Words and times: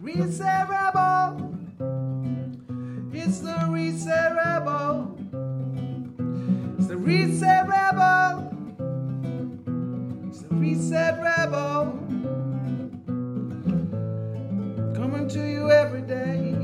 Reset 0.00 0.68
Rebel. 0.68 1.54
It's 3.12 3.40
the 3.40 3.66
Reset 3.68 4.34
Rebel. 4.36 5.16
It's 6.78 6.88
the 6.88 6.96
Reset 6.96 7.68
Rebel. 7.68 8.50
It's 10.28 10.42
the 10.42 10.54
Reset 10.54 11.22
Rebel. 11.22 11.98
Coming 14.94 15.28
to 15.28 15.48
you 15.48 15.70
every 15.70 16.02
day. 16.02 16.54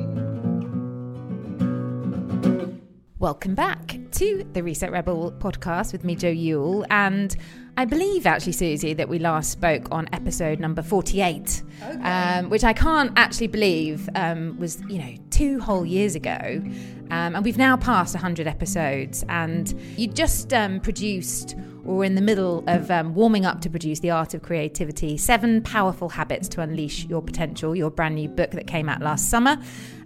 Welcome 3.19 3.55
back 3.55 3.99
to 4.13 4.45
the 4.53 4.63
Reset 4.63 4.91
Rebel 4.91 5.33
podcast 5.33 5.93
with 5.93 6.05
me, 6.05 6.17
Joe 6.17 6.29
Yule. 6.29 6.85
And 6.91 7.37
I 7.81 7.87
believe, 7.87 8.27
actually, 8.27 8.53
Susie, 8.53 8.93
that 8.93 9.09
we 9.09 9.19
last 9.19 9.53
spoke 9.53 9.89
on 9.91 10.07
episode 10.13 10.61
number 10.61 10.83
48, 10.83 11.63
um, 12.03 12.51
which 12.51 12.63
I 12.63 12.75
can't 12.75 13.11
actually 13.17 13.47
believe 13.47 14.07
um, 14.15 14.59
was, 14.59 14.83
you 14.87 14.99
know, 14.99 15.15
two 15.31 15.61
whole 15.61 15.87
years 15.87 16.15
ago. 16.15 16.63
Um, 17.11 17.35
and 17.37 17.45
we've 17.45 17.59
now 17.59 17.77
passed 17.77 18.15
100 18.15 18.47
episodes. 18.47 19.25
And 19.29 19.73
you 19.97 20.07
just 20.09 20.53
um, 20.53 20.81
produced 20.81 21.57
or 21.85 21.97
were 21.97 22.05
in 22.05 22.15
the 22.15 22.21
middle 22.21 22.63
of 22.67 22.91
um, 22.91 23.15
warming 23.15 23.47
up 23.47 23.61
to 23.63 23.71
produce 23.71 24.01
The 24.01 24.11
Art 24.11 24.35
of 24.35 24.43
Creativity 24.43 25.17
Seven 25.17 25.63
Powerful 25.63 26.09
Habits 26.09 26.49
to 26.51 26.61
Unleash 26.61 27.07
Your 27.07 27.23
Potential, 27.23 27.75
your 27.75 27.91
brand 27.91 28.15
new 28.15 28.29
book 28.29 28.51
that 28.53 28.67
came 28.67 28.89
out 28.89 29.01
last 29.01 29.31
summer. 29.31 29.57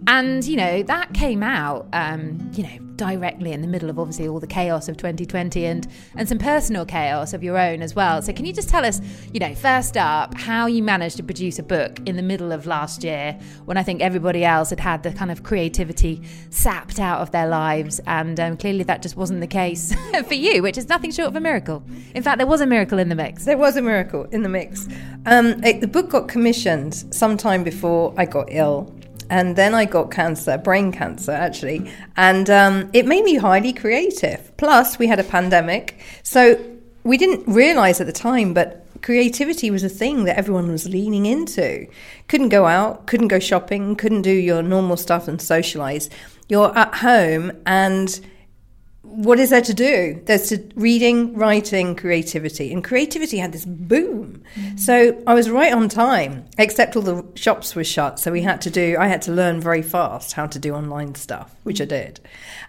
And, 0.07 0.43
you 0.45 0.55
know, 0.55 0.83
that 0.83 1.13
came 1.13 1.41
out, 1.41 1.87
um, 1.93 2.49
you 2.53 2.63
know, 2.63 2.77
directly 2.95 3.51
in 3.51 3.61
the 3.61 3.67
middle 3.67 3.89
of 3.89 3.99
obviously 3.99 4.27
all 4.27 4.39
the 4.39 4.47
chaos 4.47 4.87
of 4.87 4.97
2020 4.97 5.65
and, 5.65 5.87
and 6.15 6.29
some 6.29 6.37
personal 6.37 6.85
chaos 6.85 7.33
of 7.33 7.43
your 7.43 7.57
own 7.57 7.81
as 7.81 7.95
well. 7.95 8.21
So, 8.21 8.31
can 8.31 8.45
you 8.45 8.53
just 8.53 8.69
tell 8.69 8.85
us, 8.85 9.01
you 9.33 9.39
know, 9.39 9.55
first 9.55 9.97
up, 9.97 10.35
how 10.35 10.67
you 10.67 10.83
managed 10.83 11.17
to 11.17 11.23
produce 11.23 11.59
a 11.59 11.63
book 11.63 11.99
in 12.05 12.15
the 12.17 12.21
middle 12.21 12.51
of 12.51 12.67
last 12.67 13.03
year 13.03 13.37
when 13.65 13.77
I 13.77 13.83
think 13.83 14.01
everybody 14.01 14.45
else 14.45 14.69
had 14.69 14.79
had 14.79 15.03
the 15.03 15.11
kind 15.11 15.31
of 15.31 15.43
creativity 15.43 16.21
sapped 16.51 16.94
out 16.99 17.21
of 17.21 17.31
their 17.31 17.47
lives? 17.47 17.99
And 18.07 18.39
um, 18.39 18.57
clearly 18.57 18.83
that 18.83 19.01
just 19.01 19.15
wasn't 19.15 19.41
the 19.41 19.47
case 19.47 19.95
for 20.27 20.33
you, 20.33 20.61
which 20.61 20.77
is 20.77 20.89
nothing 20.89 21.11
short 21.11 21.29
of 21.29 21.35
a 21.35 21.39
miracle. 21.39 21.83
In 22.13 22.23
fact, 22.23 22.37
there 22.37 22.47
was 22.47 22.61
a 22.61 22.65
miracle 22.65 22.99
in 22.99 23.09
the 23.09 23.15
mix. 23.15 23.45
There 23.45 23.57
was 23.57 23.77
a 23.77 23.81
miracle 23.81 24.23
in 24.31 24.43
the 24.43 24.49
mix. 24.49 24.87
Um, 25.25 25.63
it, 25.63 25.81
the 25.81 25.87
book 25.87 26.09
got 26.09 26.27
commissioned 26.27 26.93
sometime 27.13 27.63
before 27.63 28.13
I 28.17 28.25
got 28.25 28.47
ill. 28.49 28.93
And 29.29 29.55
then 29.55 29.73
I 29.73 29.85
got 29.85 30.11
cancer, 30.11 30.57
brain 30.57 30.91
cancer 30.91 31.31
actually. 31.31 31.91
And 32.15 32.49
um, 32.49 32.89
it 32.93 33.05
made 33.05 33.23
me 33.23 33.35
highly 33.35 33.73
creative. 33.73 34.55
Plus, 34.57 34.99
we 34.99 35.07
had 35.07 35.19
a 35.19 35.23
pandemic. 35.23 35.99
So 36.23 36.59
we 37.03 37.17
didn't 37.17 37.47
realize 37.51 37.99
at 38.01 38.07
the 38.07 38.13
time, 38.13 38.53
but 38.53 38.85
creativity 39.01 39.69
was 39.69 39.83
a 39.83 39.89
thing 39.89 40.23
that 40.23 40.37
everyone 40.37 40.71
was 40.71 40.89
leaning 40.89 41.27
into. 41.27 41.87
Couldn't 42.27 42.49
go 42.49 42.65
out, 42.65 43.05
couldn't 43.05 43.27
go 43.27 43.37
shopping, 43.37 43.95
couldn't 43.95 44.23
do 44.23 44.31
your 44.31 44.63
normal 44.63 44.97
stuff 44.97 45.27
and 45.27 45.39
socialize. 45.39 46.09
You're 46.47 46.77
at 46.77 46.95
home 46.95 47.51
and 47.65 48.19
what 49.15 49.39
is 49.39 49.51
there 49.51 49.61
to 49.61 49.73
do? 49.73 50.21
There's 50.25 50.49
to 50.49 50.61
reading, 50.75 51.35
writing, 51.35 51.95
creativity, 51.95 52.73
and 52.73 52.83
creativity 52.83 53.37
had 53.37 53.53
this 53.53 53.63
boom. 53.63 54.43
Mm. 54.55 54.79
So 54.79 55.21
I 55.25 55.33
was 55.33 55.49
right 55.49 55.71
on 55.71 55.87
time, 55.89 56.45
except 56.57 56.95
all 56.95 57.01
the 57.01 57.23
shops 57.35 57.75
were 57.75 57.83
shut. 57.83 58.19
So 58.19 58.31
we 58.31 58.41
had 58.41 58.61
to 58.61 58.69
do. 58.69 58.97
I 58.99 59.07
had 59.07 59.21
to 59.23 59.31
learn 59.31 59.61
very 59.61 59.81
fast 59.81 60.33
how 60.33 60.47
to 60.47 60.59
do 60.59 60.73
online 60.73 61.15
stuff, 61.15 61.55
which 61.63 61.79
I 61.79 61.85
did. 61.85 62.19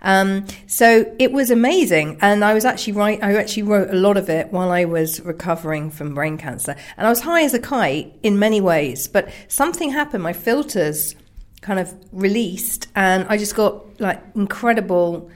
Um, 0.03 0.47
so 0.67 1.13
it 1.19 1.33
was 1.33 1.51
amazing, 1.51 2.19
and 2.21 2.45
I 2.45 2.55
was 2.55 2.65
actually 2.65 2.93
right. 2.93 3.23
I 3.23 3.35
actually 3.35 3.65
wrote 3.65 3.91
a 3.91 3.97
lot 3.97 4.17
of 4.17 4.29
it 4.29 4.53
while 4.53 4.71
I 4.71 4.85
was 4.85 5.21
recovering 5.21 5.91
from 5.91 6.15
brain 6.15 6.39
cancer, 6.39 6.77
and 6.97 7.07
I 7.07 7.11
was 7.11 7.21
high 7.21 7.43
as 7.43 7.55
a 7.55 7.61
kite 7.61 8.15
in 8.23 8.39
many 8.39 8.61
ways. 8.61 9.09
But 9.09 9.31
something 9.49 9.91
happened. 9.91 10.23
My 10.23 10.33
filters 10.33 11.17
kind 11.61 11.81
of 11.81 11.95
released, 12.13 12.89
and 12.95 13.27
I 13.29 13.37
just 13.37 13.55
got 13.55 14.01
like 14.01 14.23
incredible 14.35 15.31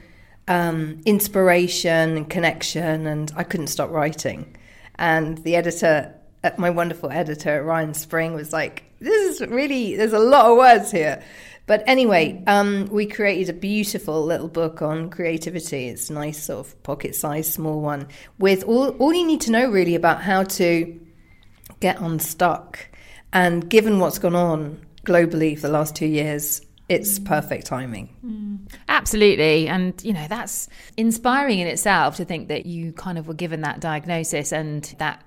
um, 0.47 1.01
inspiration 1.05 2.17
and 2.17 2.29
connection, 2.29 3.07
and 3.07 3.31
I 3.35 3.43
couldn't 3.43 3.67
stop 3.67 3.89
writing. 3.89 4.55
And 4.95 5.37
the 5.39 5.55
editor, 5.55 6.13
uh, 6.43 6.51
my 6.57 6.69
wonderful 6.69 7.09
editor, 7.09 7.63
Ryan 7.63 7.93
Spring, 7.93 8.33
was 8.33 8.53
like, 8.53 8.83
This 8.99 9.41
is 9.41 9.49
really, 9.49 9.95
there's 9.95 10.13
a 10.13 10.19
lot 10.19 10.51
of 10.51 10.57
words 10.57 10.91
here. 10.91 11.23
But 11.67 11.83
anyway, 11.87 12.43
um, 12.47 12.87
we 12.91 13.05
created 13.05 13.49
a 13.49 13.57
beautiful 13.57 14.25
little 14.25 14.47
book 14.47 14.81
on 14.81 15.09
creativity. 15.09 15.87
It's 15.87 16.09
a 16.09 16.13
nice, 16.13 16.43
sort 16.43 16.67
of 16.67 16.83
pocket 16.83 17.15
sized, 17.15 17.53
small 17.53 17.81
one, 17.81 18.07
with 18.39 18.63
all, 18.63 18.89
all 18.97 19.13
you 19.13 19.25
need 19.25 19.41
to 19.41 19.51
know 19.51 19.69
really 19.69 19.95
about 19.95 20.21
how 20.21 20.43
to 20.43 20.99
get 21.79 22.01
unstuck. 22.01 22.87
And 23.31 23.69
given 23.69 23.99
what's 23.99 24.19
gone 24.19 24.35
on 24.35 24.85
globally 25.05 25.55
for 25.55 25.67
the 25.67 25.73
last 25.73 25.95
two 25.95 26.05
years, 26.05 26.61
it's 26.89 27.19
perfect 27.19 27.67
timing. 27.67 28.09
Mm. 28.25 28.69
Absolutely. 28.89 29.67
And, 29.67 29.93
you 30.03 30.13
know, 30.13 30.27
that's 30.27 30.67
inspiring 30.97 31.59
in 31.59 31.67
itself 31.67 32.17
to 32.17 32.25
think 32.25 32.49
that 32.49 32.65
you 32.65 32.91
kind 32.91 33.17
of 33.17 33.27
were 33.27 33.33
given 33.33 33.61
that 33.61 33.79
diagnosis 33.79 34.51
and 34.51 34.83
that 34.99 35.23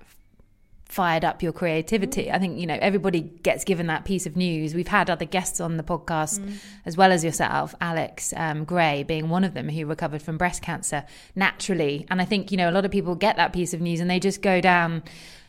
fired 0.85 1.25
up 1.25 1.43
your 1.43 1.53
creativity. 1.53 2.31
I 2.31 2.39
think, 2.39 2.61
you 2.61 2.67
know, 2.67 2.79
everybody 2.81 3.23
gets 3.23 3.65
given 3.65 3.87
that 3.89 4.05
piece 4.05 4.27
of 4.27 4.37
news. 4.37 4.75
We've 4.75 4.87
had 4.87 5.11
other 5.11 5.25
guests 5.25 5.59
on 5.59 5.77
the 5.77 5.83
podcast 5.83 6.39
mm. 6.39 6.56
as 6.85 6.97
well 6.97 7.11
as 7.11 7.25
yourself, 7.25 7.75
Alex 7.81 8.33
um, 8.37 8.65
Gray 8.65 9.03
being 9.03 9.29
one 9.29 9.43
of 9.43 9.55
them 9.55 9.69
who 9.69 9.87
recovered 9.87 10.23
from 10.23 10.37
breast 10.37 10.62
cancer 10.62 11.05
naturally. 11.35 12.06
And 12.11 12.21
I 12.21 12.25
think, 12.27 12.53
you 12.53 12.59
know, 12.59 12.71
a 12.71 12.73
lot 12.73 12.85
of 12.85 12.91
people 12.91 13.15
get 13.15 13.37
that 13.37 13.53
piece 13.53 13.75
of 13.75 13.81
news 13.81 14.01
and 14.01 14.09
they 14.09 14.21
just 14.21 14.43
go 14.43 14.61
down 14.61 15.03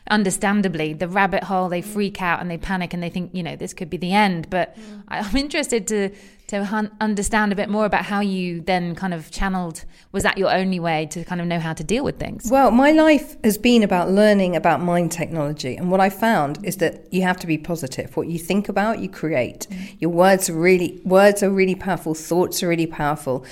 understandably 0.08 0.92
the 0.92 1.08
rabbit 1.08 1.44
hole 1.44 1.68
they 1.68 1.82
freak 1.82 2.22
out 2.22 2.40
and 2.40 2.50
they 2.50 2.58
panic 2.58 2.94
and 2.94 3.02
they 3.02 3.10
think 3.10 3.34
you 3.34 3.42
know 3.42 3.56
this 3.56 3.74
could 3.74 3.90
be 3.90 3.96
the 3.96 4.12
end. 4.12 4.48
But 4.50 4.76
mm. 4.76 5.02
i'm 5.08 5.36
interested 5.36 5.86
to 5.88 6.10
to 6.48 6.90
understand 7.00 7.50
a 7.52 7.56
bit 7.56 7.68
more 7.68 7.86
about 7.86 8.04
how 8.04 8.20
you 8.20 8.60
then 8.60 8.94
kind 8.94 9.12
of 9.12 9.32
channeled 9.32 9.84
was 10.12 10.22
that 10.22 10.38
your 10.38 10.52
only 10.52 10.78
way 10.78 11.06
to 11.06 11.24
kind 11.24 11.40
of 11.40 11.46
know 11.48 11.58
how 11.58 11.72
to 11.72 11.82
deal 11.82 12.04
with 12.04 12.18
things? 12.18 12.48
Well 12.50 12.70
my 12.70 12.92
life 12.92 13.36
has 13.42 13.58
been 13.58 13.82
about 13.82 14.10
learning 14.10 14.54
about 14.54 14.80
mind 14.80 15.12
technology. 15.12 15.76
And 15.76 15.90
what 15.90 16.00
i 16.00 16.08
found 16.08 16.64
is 16.64 16.76
that 16.76 17.12
you 17.12 17.22
have 17.22 17.38
to 17.38 17.46
be 17.46 17.58
positive. 17.58 18.16
What 18.16 18.28
you 18.28 18.38
think 18.38 18.68
about 18.68 19.00
you 19.00 19.08
create. 19.08 19.66
Mm. 19.70 19.96
your 20.00 20.10
words 20.10 20.48
are 20.48 20.54
really 20.54 21.00
words 21.04 21.42
are 21.42 21.50
really 21.50 21.74
powerful. 21.74 22.14
Thoughts 22.14 22.62
are 22.62 22.68
really 22.68 22.86
powerful. 22.86 23.44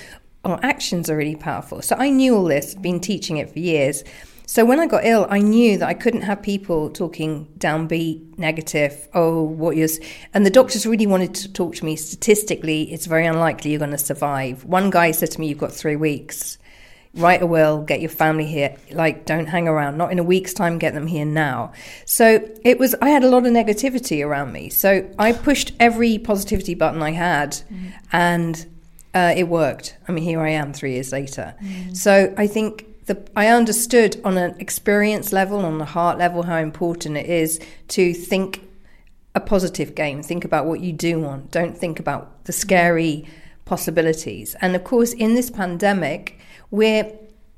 Or 0.43 0.63
actions 0.63 1.09
are 1.09 1.17
really 1.17 1.35
powerful. 1.35 1.81
So 1.81 1.95
i 1.97 2.09
knew 2.09 2.35
all 2.35 2.45
this 2.45 2.75
been 2.75 2.99
teaching 2.99 3.37
it 3.37 3.49
for 3.51 3.59
years 3.59 4.03
so 4.47 4.65
when 4.65 4.79
I 4.79 4.85
got 4.85 5.05
ill, 5.05 5.25
I 5.29 5.39
knew 5.39 5.77
that 5.77 5.87
I 5.87 5.93
couldn't 5.93 6.21
have 6.21 6.41
people 6.41 6.89
talking 6.89 7.47
downbeat, 7.57 8.37
negative, 8.37 9.07
oh, 9.13 9.43
what 9.43 9.75
you're. 9.75 9.89
And 10.33 10.45
the 10.45 10.51
doctors 10.51 10.85
really 10.85 11.07
wanted 11.07 11.33
to 11.35 11.51
talk 11.51 11.75
to 11.75 11.85
me 11.85 11.95
statistically, 11.95 12.91
it's 12.93 13.05
very 13.05 13.25
unlikely 13.25 13.71
you're 13.71 13.79
going 13.79 13.91
to 13.91 13.97
survive. 13.97 14.63
One 14.65 14.89
guy 14.89 15.11
said 15.11 15.31
to 15.31 15.39
me, 15.39 15.47
You've 15.47 15.57
got 15.57 15.71
three 15.71 15.95
weeks. 15.95 16.57
Write 17.15 17.41
a 17.41 17.45
will, 17.45 17.81
get 17.81 18.01
your 18.01 18.09
family 18.09 18.45
here. 18.45 18.75
Like, 18.91 19.25
don't 19.25 19.45
hang 19.47 19.69
around. 19.69 19.97
Not 19.97 20.11
in 20.11 20.19
a 20.19 20.23
week's 20.23 20.53
time, 20.53 20.77
get 20.79 20.93
them 20.93 21.07
here 21.07 21.23
now. 21.23 21.71
So 22.03 22.45
it 22.65 22.77
was, 22.77 22.93
I 23.01 23.09
had 23.09 23.23
a 23.23 23.29
lot 23.29 23.45
of 23.45 23.53
negativity 23.53 24.25
around 24.25 24.51
me. 24.51 24.69
So 24.69 25.09
I 25.17 25.31
pushed 25.31 25.71
every 25.79 26.17
positivity 26.17 26.75
button 26.75 27.01
I 27.01 27.11
had 27.11 27.51
mm. 27.71 27.93
and 28.11 28.65
uh, 29.13 29.33
it 29.35 29.47
worked. 29.47 29.95
I 30.09 30.11
mean, 30.11 30.25
here 30.25 30.41
I 30.41 30.49
am 30.49 30.73
three 30.73 30.95
years 30.95 31.13
later. 31.13 31.55
Mm. 31.63 31.95
So 31.95 32.33
I 32.37 32.47
think 32.47 32.85
the, 33.05 33.23
I 33.35 33.47
understood 33.47 34.19
on 34.23 34.37
an 34.37 34.55
experience 34.59 35.31
level, 35.31 35.59
on 35.59 35.79
a 35.79 35.85
heart 35.85 36.17
level, 36.17 36.43
how 36.43 36.57
important 36.57 37.17
it 37.17 37.27
is 37.27 37.59
to 37.89 38.13
think 38.13 38.67
a 39.35 39.39
positive 39.39 39.95
game. 39.95 40.23
Think 40.23 40.45
about 40.45 40.65
what 40.65 40.79
you 40.79 40.93
do 40.93 41.19
want. 41.19 41.51
Don't 41.51 41.77
think 41.77 41.99
about 41.99 42.45
the 42.45 42.53
scary 42.53 43.25
possibilities. 43.65 44.55
And 44.61 44.75
of 44.75 44.83
course, 44.83 45.13
in 45.13 45.35
this 45.35 45.49
pandemic, 45.49 46.39
we're 46.71 47.11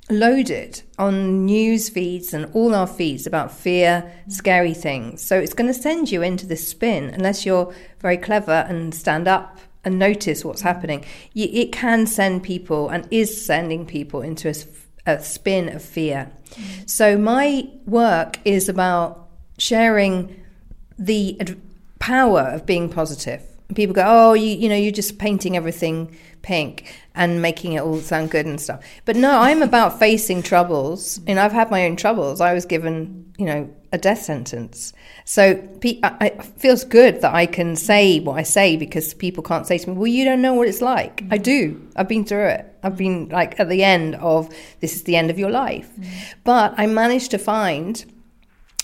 loaded 0.10 0.82
on 0.98 1.46
news 1.46 1.90
feeds 1.90 2.34
and 2.34 2.50
all 2.54 2.74
our 2.74 2.88
feeds 2.88 3.28
about 3.28 3.52
fear, 3.52 4.12
scary 4.30 4.74
things. 4.74 5.22
So 5.22 5.38
it's 5.38 5.54
going 5.54 5.72
to 5.72 5.80
send 5.80 6.12
you 6.12 6.22
into 6.22 6.46
this 6.46 6.68
spin 6.68 7.06
unless 7.06 7.46
you're 7.46 7.74
very 8.00 8.18
clever 8.18 8.66
and 8.68 8.94
stand 8.96 9.28
up 9.28 9.60
and 9.84 10.00
notice 10.00 10.44
what's 10.44 10.62
happening. 10.62 11.06
It 11.36 11.72
can 11.72 12.08
send 12.08 12.44
people 12.44 12.90
and 12.90 13.08
is 13.12 13.46
sending 13.46 13.86
people 13.86 14.22
into 14.22 14.50
a 14.50 14.54
a 15.08 15.24
spin 15.24 15.70
of 15.70 15.82
fear. 15.82 16.30
So 16.86 17.18
my 17.18 17.68
work 17.86 18.40
is 18.46 18.70
about 18.70 19.28
sharing 19.58 20.44
the 21.00 21.40
ad- 21.40 21.60
power 22.00 22.42
of 22.42 22.66
being 22.66 22.90
positive. 22.90 23.42
People 23.74 23.96
go, 23.96 24.04
oh, 24.06 24.34
you, 24.34 24.56
you 24.56 24.70
know, 24.70 24.76
you're 24.76 24.92
just 24.92 25.18
painting 25.18 25.58
everything 25.58 26.16
pink 26.42 26.96
and 27.14 27.42
making 27.42 27.74
it 27.74 27.82
all 27.82 28.00
sound 28.00 28.32
good 28.32 28.46
and 28.46 28.62
stuff. 28.62 28.84
But 29.06 29.16
no, 29.16 29.40
I'm 29.40 29.62
about 29.62 30.00
facing 30.00 30.44
troubles. 30.44 31.20
And 31.28 31.40
I've 31.40 31.52
had 31.52 31.72
my 31.72 31.86
own 31.86 31.96
troubles. 31.96 32.40
I 32.40 32.54
was 32.54 32.66
given, 32.66 33.34
you 33.38 33.46
know, 33.46 33.70
a 33.92 33.98
death 33.98 34.22
sentence. 34.22 34.94
So 35.26 35.62
it 35.82 36.44
feels 36.58 36.84
good 36.84 37.22
that 37.22 37.34
I 37.34 37.46
can 37.46 37.76
say 37.76 38.20
what 38.20 38.34
I 38.34 38.44
say 38.44 38.78
because 38.78 39.14
people 39.14 39.44
can't 39.44 39.66
say 39.66 39.78
to 39.78 39.90
me, 39.90 39.96
well, 39.96 40.08
you 40.08 40.26
don't 40.26 40.42
know 40.42 40.54
what 40.54 40.68
it's 40.68 40.82
like. 40.82 41.24
I 41.32 41.38
do. 41.38 41.86
I've 41.96 42.08
been 42.08 42.26
through 42.26 42.48
it. 42.48 42.77
I've 42.88 42.98
been 42.98 43.30
like 43.30 43.60
at 43.60 43.70
the 43.70 43.84
end 43.84 44.16
of 44.16 44.50
this 44.80 44.96
is 44.96 45.04
the 45.04 45.16
end 45.16 45.30
of 45.30 45.38
your 45.38 45.52
life. 45.52 45.90
Mm. 45.96 46.08
But 46.44 46.74
I 46.78 46.88
managed 46.88 47.32
to 47.32 47.38
find 47.38 48.04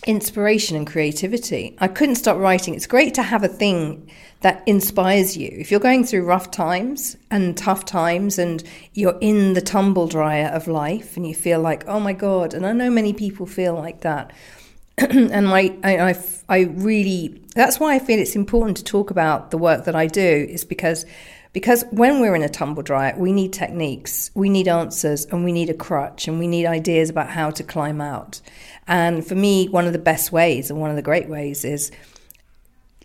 inspiration 0.05 0.75
and 0.75 0.85
creativity. 0.85 1.75
I 1.79 1.88
couldn't 1.88 2.15
stop 2.15 2.38
writing. 2.38 2.75
It's 2.75 2.88
great 2.88 3.13
to 3.15 3.23
have 3.23 3.44
a 3.44 3.47
thing 3.47 4.09
that 4.41 4.61
inspires 4.65 5.38
you. 5.38 5.50
If 5.53 5.71
you're 5.71 5.79
going 5.79 6.03
through 6.03 6.25
rough 6.25 6.51
times 6.51 7.15
and 7.31 7.57
tough 7.57 7.85
times 7.85 8.38
and 8.38 8.63
you're 8.94 9.17
in 9.21 9.53
the 9.53 9.61
tumble 9.61 10.07
dryer 10.07 10.47
of 10.47 10.67
life 10.67 11.15
and 11.15 11.25
you 11.25 11.33
feel 11.33 11.61
like, 11.61 11.88
oh 11.88 12.00
my 12.00 12.13
God, 12.13 12.53
and 12.53 12.65
I 12.65 12.73
know 12.73 12.89
many 12.89 13.13
people 13.13 13.45
feel 13.45 13.73
like 13.73 14.01
that. 14.01 14.31
and 14.97 15.47
my, 15.47 15.75
I, 15.83 16.09
I, 16.09 16.23
I 16.50 16.59
really, 16.73 17.41
that's 17.55 17.79
why 17.79 17.95
I 17.95 18.00
feel 18.00 18.19
it's 18.19 18.35
important 18.35 18.77
to 18.77 18.83
talk 18.83 19.09
about 19.09 19.51
the 19.51 19.57
work 19.57 19.85
that 19.85 19.95
I 19.95 20.07
do, 20.07 20.47
is 20.50 20.65
because 20.65 21.05
because 21.53 21.85
when 21.91 22.19
we're 22.19 22.35
in 22.35 22.41
a 22.41 22.50
tumble 22.50 22.83
dryer, 22.83 23.13
we 23.15 23.31
need 23.31 23.53
techniques, 23.53 24.31
we 24.33 24.50
need 24.50 24.67
answers, 24.67 25.25
and 25.25 25.45
we 25.45 25.51
need 25.51 25.69
a 25.69 25.73
crutch, 25.73 26.27
and 26.27 26.39
we 26.39 26.47
need 26.47 26.65
ideas 26.65 27.09
about 27.09 27.29
how 27.29 27.51
to 27.51 27.63
climb 27.63 28.01
out. 28.01 28.41
And 28.88 29.25
for 29.25 29.35
me, 29.35 29.69
one 29.69 29.85
of 29.85 29.94
the 29.94 30.00
best 30.00 30.31
ways 30.31 30.69
and 30.69 30.81
one 30.81 30.89
of 30.89 30.95
the 30.95 31.03
great 31.03 31.29
ways 31.29 31.63
is 31.63 31.91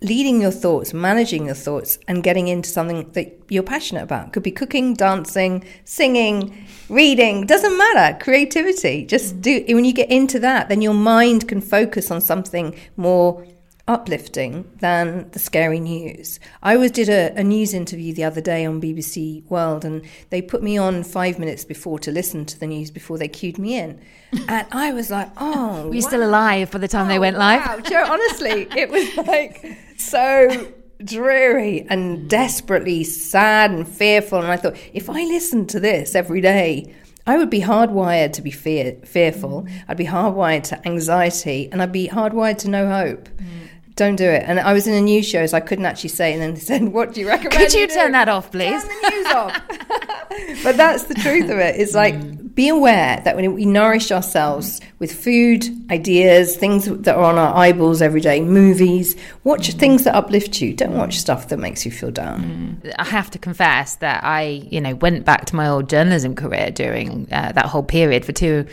leading 0.00 0.40
your 0.40 0.50
thoughts, 0.50 0.94
managing 0.94 1.46
your 1.46 1.54
thoughts, 1.54 1.98
and 2.08 2.22
getting 2.22 2.48
into 2.48 2.68
something 2.68 3.10
that 3.12 3.38
you're 3.48 3.62
passionate 3.62 4.02
about. 4.02 4.32
Could 4.32 4.42
be 4.42 4.52
cooking, 4.52 4.94
dancing, 4.94 5.64
singing, 5.84 6.66
reading, 6.88 7.46
doesn't 7.46 7.76
matter. 7.76 8.18
Creativity. 8.18 9.04
Just 9.04 9.36
mm. 9.36 9.42
do, 9.42 9.64
when 9.74 9.84
you 9.84 9.92
get 9.92 10.10
into 10.10 10.38
that, 10.40 10.68
then 10.68 10.80
your 10.80 10.94
mind 10.94 11.48
can 11.48 11.60
focus 11.60 12.10
on 12.10 12.20
something 12.20 12.74
more 12.96 13.44
uplifting 13.88 14.70
than 14.80 15.28
the 15.30 15.38
scary 15.38 15.80
news. 15.80 16.38
I 16.62 16.76
was 16.76 16.90
did 16.90 17.08
a, 17.08 17.32
a, 17.34 17.42
news 17.42 17.72
interview 17.72 18.12
the 18.12 18.24
other 18.24 18.42
day 18.42 18.66
on 18.66 18.80
BBC 18.82 19.44
World, 19.46 19.84
and 19.84 20.02
they 20.28 20.42
put 20.42 20.62
me 20.62 20.76
on 20.76 21.02
five 21.02 21.38
minutes 21.38 21.64
before 21.64 21.98
to 22.00 22.12
listen 22.12 22.44
to 22.44 22.60
the 22.60 22.66
news 22.66 22.90
before 22.90 23.16
they 23.16 23.28
queued 23.28 23.58
me 23.58 23.78
in, 23.78 23.98
and 24.48 24.66
I 24.70 24.92
was 24.92 25.10
like, 25.10 25.30
"Oh, 25.38 25.86
were 25.88 25.94
you 25.94 26.02
wow. 26.02 26.08
still 26.08 26.22
alive 26.22 26.70
by 26.70 26.78
the 26.78 26.88
time 26.88 27.06
oh, 27.06 27.08
they 27.08 27.18
went 27.18 27.38
live?" 27.38 27.64
Wow, 27.66 27.80
Joe, 27.80 28.04
honestly, 28.06 28.68
it 28.76 28.90
was 28.90 29.16
like 29.26 29.64
so 29.96 30.68
dreary 31.02 31.86
and 31.88 32.28
desperately 32.28 33.04
sad 33.04 33.70
and 33.70 33.88
fearful, 33.88 34.40
and 34.40 34.52
I 34.52 34.58
thought, 34.58 34.76
if 34.92 35.08
I 35.08 35.24
listened 35.24 35.70
to 35.70 35.80
this 35.80 36.14
every 36.14 36.40
day. 36.40 36.94
I 37.26 37.36
would 37.36 37.50
be 37.50 37.60
hardwired 37.60 38.32
to 38.32 38.40
be 38.40 38.50
fear, 38.50 38.96
fearful. 39.04 39.64
Mm. 39.64 39.84
I'd 39.86 39.98
be 39.98 40.06
hardwired 40.06 40.62
to 40.62 40.88
anxiety, 40.88 41.68
and 41.70 41.82
I'd 41.82 41.92
be 41.92 42.08
hardwired 42.08 42.56
to 42.60 42.70
no 42.70 42.88
hope. 42.88 43.28
Mm 43.28 43.67
don't 43.98 44.16
do 44.16 44.24
it. 44.24 44.44
And 44.46 44.58
I 44.60 44.72
was 44.72 44.86
in 44.86 44.94
a 44.94 45.00
news 45.00 45.28
show, 45.28 45.44
so 45.44 45.56
I 45.56 45.60
couldn't 45.60 45.84
actually 45.84 46.10
say. 46.10 46.32
And 46.32 46.40
then 46.40 46.54
they 46.54 46.60
said, 46.60 46.88
"What 46.88 47.12
do 47.12 47.20
you 47.20 47.28
recommend?" 47.28 47.60
Could 47.60 47.74
you, 47.74 47.80
you 47.80 47.88
turn 47.88 48.12
that 48.12 48.28
off, 48.28 48.50
please? 48.50 48.82
Turn 48.82 48.88
the 49.02 49.10
news 49.10 49.26
off. 49.26 49.62
but 50.62 50.76
that's 50.76 51.04
the 51.04 51.14
truth 51.14 51.50
of 51.50 51.58
it. 51.58 51.78
It's 51.78 51.94
like 51.94 52.54
be 52.54 52.68
aware 52.68 53.20
that 53.24 53.36
when 53.36 53.54
we 53.54 53.64
nourish 53.64 54.10
ourselves 54.10 54.80
with 54.98 55.12
food, 55.12 55.64
ideas, 55.92 56.56
things 56.56 56.86
that 56.86 57.14
are 57.14 57.22
on 57.22 57.38
our 57.38 57.54
eyeballs 57.56 58.02
every 58.02 58.20
day, 58.20 58.40
movies, 58.40 59.14
watch 59.44 59.70
things 59.74 60.04
that 60.04 60.14
uplift 60.14 60.60
you. 60.60 60.74
Don't 60.74 60.96
watch 60.96 61.18
stuff 61.18 61.48
that 61.48 61.58
makes 61.58 61.84
you 61.84 61.92
feel 61.92 62.10
down. 62.10 62.80
Mm. 62.82 62.94
I 62.98 63.04
have 63.04 63.30
to 63.30 63.38
confess 63.38 63.96
that 63.96 64.24
I, 64.24 64.66
you 64.70 64.80
know, 64.80 64.94
went 64.96 65.24
back 65.24 65.44
to 65.46 65.56
my 65.56 65.68
old 65.68 65.88
journalism 65.88 66.34
career 66.34 66.70
during 66.70 67.28
uh, 67.32 67.52
that 67.52 67.66
whole 67.66 67.84
period 67.84 68.24
for 68.24 68.32
two 68.32 68.66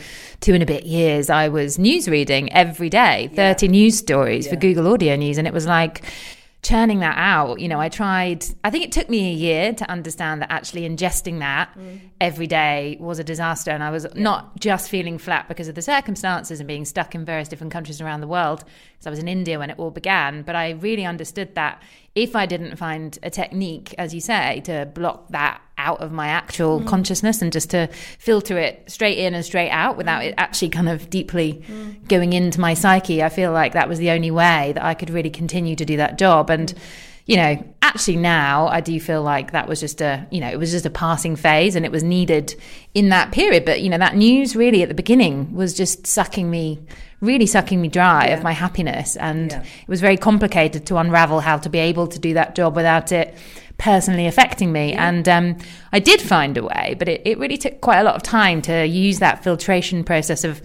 two 0.46 0.54
and 0.54 0.62
a 0.62 0.66
bit 0.66 0.86
years, 0.86 1.30
I 1.30 1.50
was 1.50 1.80
news 1.80 2.08
reading 2.08 2.52
every 2.54 2.90
day, 2.90 3.32
30 3.36 3.66
yeah. 3.66 3.72
news 3.72 3.98
stories 3.98 4.46
yeah. 4.46 4.54
for 4.54 4.60
Google 4.60 4.94
Audio 4.94 5.15
News. 5.18 5.38
And 5.38 5.48
it 5.48 5.54
was 5.54 5.66
like, 5.66 6.04
churning 6.64 6.98
that 6.98 7.16
out, 7.16 7.60
you 7.60 7.68
know, 7.68 7.80
I 7.80 7.90
tried, 7.90 8.44
I 8.64 8.72
think 8.72 8.84
it 8.84 8.92
took 8.92 9.08
me 9.08 9.30
a 9.30 9.34
year 9.34 9.72
to 9.74 9.88
understand 9.88 10.42
that 10.42 10.52
actually 10.52 10.82
ingesting 10.82 11.38
that 11.38 11.70
mm. 11.78 12.00
every 12.20 12.48
day 12.48 12.98
was 13.00 13.20
a 13.20 13.24
disaster. 13.24 13.70
And 13.70 13.84
I 13.84 13.92
was 13.92 14.08
yeah. 14.16 14.24
not 14.24 14.60
just 14.60 14.90
feeling 14.90 15.20
flat 15.20 15.48
because 15.48 15.68
of 15.68 15.76
the 15.76 15.84
circumstances 15.84 16.60
and 16.60 16.68
being 16.68 16.84
stuck 16.84 17.14
in 17.14 17.24
various 17.24 17.48
different 17.48 17.72
countries 17.72 18.02
around 18.02 18.22
the 18.22 18.28
world, 18.28 18.64
because 18.94 19.06
I 19.06 19.12
was 19.12 19.20
in 19.20 19.28
India 19.28 19.60
when 19.60 19.70
it 19.70 19.78
all 19.78 19.92
began. 19.92 20.42
But 20.42 20.56
I 20.56 20.72
really 20.72 21.06
understood 21.06 21.54
that 21.54 21.84
if 22.16 22.36
I 22.36 22.46
didn't 22.46 22.78
find 22.78 23.20
a 23.22 23.30
technique, 23.30 23.94
as 23.98 24.14
you 24.14 24.22
say, 24.22 24.62
to 24.62 24.90
block 24.94 25.28
that 25.30 25.62
out 25.78 26.00
of 26.00 26.14
my 26.14 26.28
actual 26.28 26.80
mm. 26.80 26.88
consciousness 26.88 27.42
and 27.42 27.52
just 27.52 27.72
to 27.72 27.88
filter 28.18 28.58
it 28.58 28.90
straight 28.90 29.18
in 29.18 29.34
and 29.34 29.44
straight 29.44 29.70
out 29.70 29.98
without 29.98 30.24
it 30.24 30.34
actually 30.38 30.70
kind 30.70 30.88
of 30.88 31.10
deeply 31.10 31.62
mm. 31.68 32.08
going 32.08 32.32
into 32.32 32.62
my 32.62 32.74
psyche. 32.74 33.22
I 33.22 33.30
feel 33.30 33.52
like 33.52 33.74
that 33.74 33.90
was 33.90 34.00
the 34.00 34.12
only 34.12 34.32
way 34.32 34.72
that 34.74 34.84
I 34.84 34.94
could 34.94 35.10
really 35.10 35.30
continue 35.30 35.76
to 35.76 35.86
do 35.86 35.98
that 35.98 36.18
job. 36.18 36.50
And, 36.50 36.74
you 37.26 37.38
know, 37.38 37.64
actually 37.82 38.18
now 38.18 38.68
I 38.68 38.82
do 38.82 39.00
feel 39.00 39.24
like 39.24 39.52
that 39.52 39.68
was 39.68 39.80
just 39.80 40.00
a, 40.00 40.28
you 40.30 40.40
know, 40.40 40.50
it 40.50 40.60
was 40.60 40.72
just 40.72 40.86
a 40.86 40.92
passing 40.92 41.36
phase 41.36 41.76
and 41.76 41.86
it 41.86 41.92
was 41.92 42.04
needed 42.04 42.56
in 42.94 43.10
that 43.10 43.32
period. 43.32 43.66
But, 43.66 43.82
you 43.82 43.90
know, 43.90 43.98
that 43.98 44.16
news 44.16 44.56
really 44.56 44.84
at 44.84 44.90
the 44.90 44.96
beginning 44.96 45.54
was 45.54 45.74
just 45.74 46.06
sucking 46.06 46.50
me 46.50 46.80
really 47.22 47.48
sucking 47.48 47.82
me 47.82 47.88
dry 47.88 48.28
yeah. 48.28 48.38
of 48.38 48.44
my 48.44 48.52
happiness. 48.52 49.16
And 49.16 49.52
yeah. 49.52 49.62
it 49.62 49.88
was 49.88 50.02
very 50.02 50.18
complicated 50.18 50.86
to 50.88 50.98
unravel 50.98 51.40
how 51.40 51.58
to 51.58 51.70
be 51.70 51.80
able 51.80 52.08
to 52.08 52.20
do 52.20 52.36
that 52.36 52.54
job 52.54 52.76
without 52.76 53.12
it 53.12 53.36
personally 53.78 54.28
affecting 54.28 54.72
me. 54.72 54.92
Yeah. 54.92 55.10
And 55.10 55.28
um, 55.28 55.58
I 55.92 56.00
did 56.00 56.22
find 56.22 56.58
a 56.58 56.64
way, 56.64 56.96
but 57.00 57.10
it, 57.10 57.22
it 57.26 57.40
really 57.40 57.58
took 57.58 57.82
quite 57.82 58.00
a 58.00 58.04
lot 58.04 58.16
of 58.16 58.22
time 58.22 58.62
to 58.64 58.86
use 58.86 59.20
that 59.20 59.44
filtration 59.44 60.04
process 60.04 60.44
of, 60.44 60.62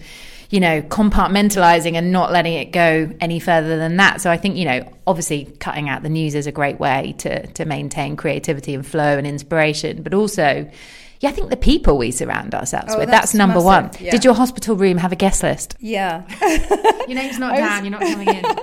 you 0.51 0.59
know, 0.59 0.81
compartmentalizing 0.81 1.95
and 1.95 2.11
not 2.11 2.31
letting 2.31 2.53
it 2.53 2.71
go 2.71 3.09
any 3.21 3.39
further 3.39 3.77
than 3.77 3.95
that. 3.97 4.19
So 4.19 4.29
I 4.29 4.35
think, 4.35 4.57
you 4.57 4.65
know, 4.65 4.93
obviously 5.07 5.45
cutting 5.59 5.87
out 5.87 6.03
the 6.03 6.09
news 6.09 6.35
is 6.35 6.45
a 6.45 6.51
great 6.51 6.77
way 6.77 7.15
to, 7.19 7.47
to 7.47 7.63
maintain 7.63 8.17
creativity 8.17 8.75
and 8.75 8.85
flow 8.85 9.17
and 9.17 9.25
inspiration, 9.25 10.03
but 10.03 10.13
also, 10.13 10.69
yeah, 11.21 11.29
I 11.29 11.31
think 11.31 11.51
the 11.51 11.57
people 11.57 11.97
we 11.97 12.11
surround 12.11 12.53
ourselves 12.53 12.93
oh, 12.93 12.99
with, 12.99 13.07
that's, 13.07 13.27
that's 13.27 13.33
number 13.33 13.63
massive. 13.63 13.65
one. 13.65 14.05
Yeah. 14.05 14.11
Did 14.11 14.25
your 14.25 14.33
hospital 14.33 14.75
room 14.75 14.97
have 14.97 15.13
a 15.13 15.15
guest 15.15 15.41
list? 15.41 15.77
Yeah. 15.79 16.27
your 17.07 17.15
name's 17.15 17.39
not 17.39 17.55
down, 17.55 17.85
you're 17.85 17.91
not 17.91 18.01
coming 18.01 18.27
in. 18.27 18.45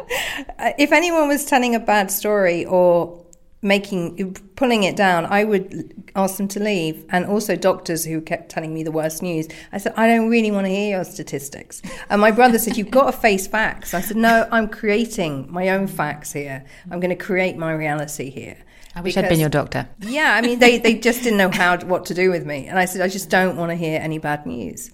Uh, 0.59 0.73
if 0.77 0.91
anyone 0.91 1.29
was 1.29 1.45
telling 1.45 1.77
a 1.77 1.79
bad 1.79 2.11
story 2.11 2.65
or 2.65 3.25
making 3.61 4.35
pulling 4.55 4.85
it 4.85 4.95
down 4.95 5.27
i 5.27 5.43
would 5.43 5.93
ask 6.19 6.37
them 6.37 6.49
to 6.49 6.61
leave. 6.61 7.05
And 7.11 7.25
also 7.25 7.57
doctors 7.57 8.05
who 8.05 8.21
kept 8.21 8.51
telling 8.51 8.75
me 8.75 8.83
the 8.83 8.91
worst 8.91 9.23
news. 9.23 9.49
I 9.73 9.79
said 9.79 9.95
i 9.97 10.07
don't 10.07 10.29
really 10.29 10.51
want 10.51 10.67
to 10.67 10.71
hear 10.71 10.97
your 10.97 11.05
statistics. 11.05 11.81
And 12.11 12.21
my 12.21 12.31
brother 12.31 12.59
said 12.59 12.77
you've 12.77 12.91
got 12.91 13.07
to 13.07 13.13
face 13.13 13.47
facts. 13.47 13.95
I 13.95 14.01
said 14.01 14.17
no 14.17 14.49
i'm 14.51 14.69
creating 14.69 15.51
my 15.51 15.71
own 15.71 15.87
facts 15.87 16.33
here. 16.33 16.65
I'm 16.91 17.01
going 17.01 17.17
to 17.17 17.25
create 17.25 17.57
my 17.57 17.73
reality 17.73 18.31
here. 18.31 18.57
I 18.95 19.01
wish 19.01 19.15
because, 19.15 19.27
I'd 19.27 19.31
been 19.31 19.41
your 19.41 19.49
doctor. 19.49 19.89
Yeah, 20.01 20.35
I 20.35 20.41
mean, 20.41 20.59
they, 20.59 20.79
they 20.79 20.95
just 20.95 21.23
didn't 21.23 21.39
know 21.39 21.51
how 21.51 21.79
what 21.79 22.07
to 22.07 22.15
do 22.15 22.31
with 22.31 22.45
me, 22.45 22.67
and 22.67 22.79
I 22.79 22.85
said, 22.85 23.01
I 23.01 23.09
just 23.09 23.31
don't 23.31 23.57
want 23.57 23.71
to 23.71 23.77
hear 23.77 24.01
any 24.01 24.19
bad 24.19 24.45
news. 24.45 24.91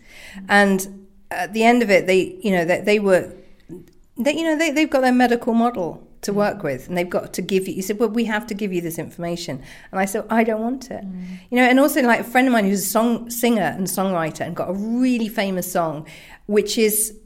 And 0.49 1.09
at 1.31 1.55
the 1.55 1.65
end 1.65 1.83
of 1.83 1.91
it, 1.91 2.07
they, 2.07 2.39
you 2.43 2.51
know, 2.51 2.65
they, 2.67 2.81
they 2.83 2.99
were, 2.99 3.33
they, 4.19 4.35
you 4.35 4.45
know, 4.45 4.59
they, 4.59 4.73
they've 4.73 4.91
got 4.91 5.01
their 5.01 5.13
medical 5.13 5.55
model, 5.55 6.07
to 6.25 6.32
mm. 6.32 6.37
work 6.37 6.62
with 6.62 6.88
and 6.88 6.99
they've 6.99 7.11
got 7.11 7.32
to 7.32 7.41
give 7.41 7.69
you 7.69 7.75
you 7.75 7.82
said 7.82 7.99
well 7.99 8.09
we 8.09 8.25
have 8.25 8.47
to 8.47 8.55
give 8.55 8.73
you 8.73 8.81
this 8.81 8.99
information 8.99 9.62
and 9.91 10.00
i 10.00 10.05
said 10.05 10.25
i 10.31 10.43
don't 10.43 10.60
want 10.60 10.91
it 10.91 11.05
mm. 11.05 11.39
you 11.51 11.56
know 11.56 11.65
and 11.65 11.79
also 11.79 12.03
like 12.03 12.20
a 12.20 12.25
friend 12.25 12.46
of 12.46 12.53
mine 12.53 12.65
who's 12.65 12.82
a 12.82 12.91
song 12.91 13.31
singer 13.31 13.75
and 13.77 13.87
songwriter 13.87 14.41
and 14.41 14.56
got 14.56 14.69
a 14.69 14.75
really 14.75 15.29
famous 15.29 15.70
song 15.70 16.06
which 16.46 16.77
is 16.77 17.17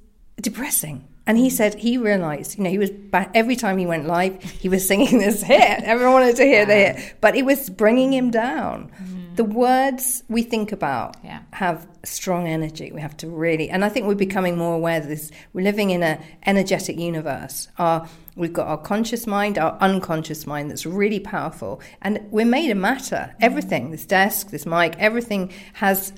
depressing 0.40 1.08
and 1.28 1.36
he 1.36 1.50
said 1.50 1.74
he 1.74 1.98
realized, 1.98 2.56
you 2.56 2.64
know, 2.64 2.70
he 2.70 2.78
was 2.78 2.90
back, 2.90 3.30
every 3.34 3.54
time 3.54 3.76
he 3.76 3.84
went 3.84 4.06
live, 4.06 4.42
he 4.42 4.70
was 4.70 4.88
singing 4.88 5.18
this 5.24 5.42
hit. 5.42 5.82
Everyone 5.84 6.14
wanted 6.14 6.36
to 6.36 6.42
hear 6.42 6.64
the 6.64 6.74
hit, 6.74 7.16
but 7.20 7.36
it 7.36 7.44
was 7.44 7.68
bringing 7.68 8.14
him 8.14 8.30
down. 8.30 8.90
Mm. 8.98 9.17
The 9.38 9.44
words 9.44 10.24
we 10.28 10.42
think 10.42 10.72
about 10.72 11.16
yeah. 11.22 11.42
have 11.52 11.86
strong 12.02 12.48
energy. 12.48 12.90
We 12.90 13.00
have 13.00 13.16
to 13.18 13.28
really, 13.28 13.70
and 13.70 13.84
I 13.84 13.88
think 13.88 14.08
we're 14.08 14.16
becoming 14.16 14.58
more 14.58 14.74
aware 14.74 14.98
that 14.98 15.06
this. 15.06 15.30
We're 15.52 15.62
living 15.62 15.90
in 15.90 16.02
an 16.02 16.20
energetic 16.44 16.98
universe. 16.98 17.68
Our 17.78 18.08
We've 18.34 18.52
got 18.52 18.66
our 18.66 18.78
conscious 18.78 19.28
mind, 19.28 19.56
our 19.56 19.78
unconscious 19.80 20.44
mind 20.44 20.72
that's 20.72 20.84
really 20.84 21.20
powerful. 21.20 21.80
And 22.02 22.26
we're 22.32 22.46
made 22.46 22.72
of 22.72 22.78
matter. 22.78 23.36
Everything, 23.40 23.92
this 23.92 24.04
desk, 24.04 24.50
this 24.50 24.66
mic, 24.66 24.96
everything 24.98 25.52
has. 25.74 26.12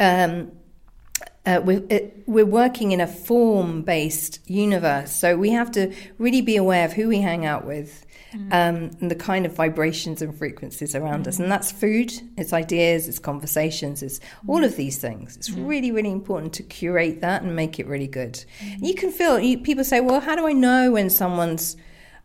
Um, 0.00 0.50
uh, 1.46 1.60
we're, 1.62 1.84
it, 1.90 2.24
we're 2.26 2.44
working 2.44 2.90
in 2.90 3.00
a 3.00 3.06
form 3.06 3.82
based 3.82 4.40
universe. 4.50 5.12
So 5.12 5.36
we 5.36 5.50
have 5.50 5.70
to 5.72 5.94
really 6.18 6.40
be 6.40 6.56
aware 6.56 6.86
of 6.86 6.94
who 6.94 7.06
we 7.06 7.20
hang 7.20 7.46
out 7.46 7.64
with 7.64 8.04
mm. 8.34 8.52
um, 8.52 8.90
and 9.00 9.10
the 9.10 9.14
kind 9.14 9.46
of 9.46 9.54
vibrations 9.54 10.22
and 10.22 10.36
frequencies 10.36 10.94
around 10.94 11.24
mm. 11.24 11.28
us. 11.28 11.38
And 11.38 11.50
that's 11.50 11.70
food, 11.72 12.12
it's 12.36 12.52
ideas, 12.52 13.08
it's 13.08 13.18
conversations, 13.18 14.02
it's 14.02 14.18
mm. 14.18 14.48
all 14.48 14.64
of 14.64 14.76
these 14.76 14.98
things. 14.98 15.36
It's 15.36 15.50
mm. 15.50 15.66
really, 15.66 15.90
really 15.90 16.10
important 16.10 16.52
to 16.54 16.62
curate 16.62 17.20
that 17.20 17.42
and 17.42 17.54
make 17.54 17.78
it 17.78 17.86
really 17.86 18.08
good. 18.08 18.44
Mm. 18.60 18.86
You 18.86 18.94
can 18.94 19.10
feel, 19.10 19.38
you, 19.38 19.58
people 19.58 19.84
say, 19.84 20.00
well, 20.00 20.20
how 20.20 20.36
do 20.36 20.46
I 20.46 20.52
know 20.52 20.92
when 20.92 21.10
someone's, 21.10 21.76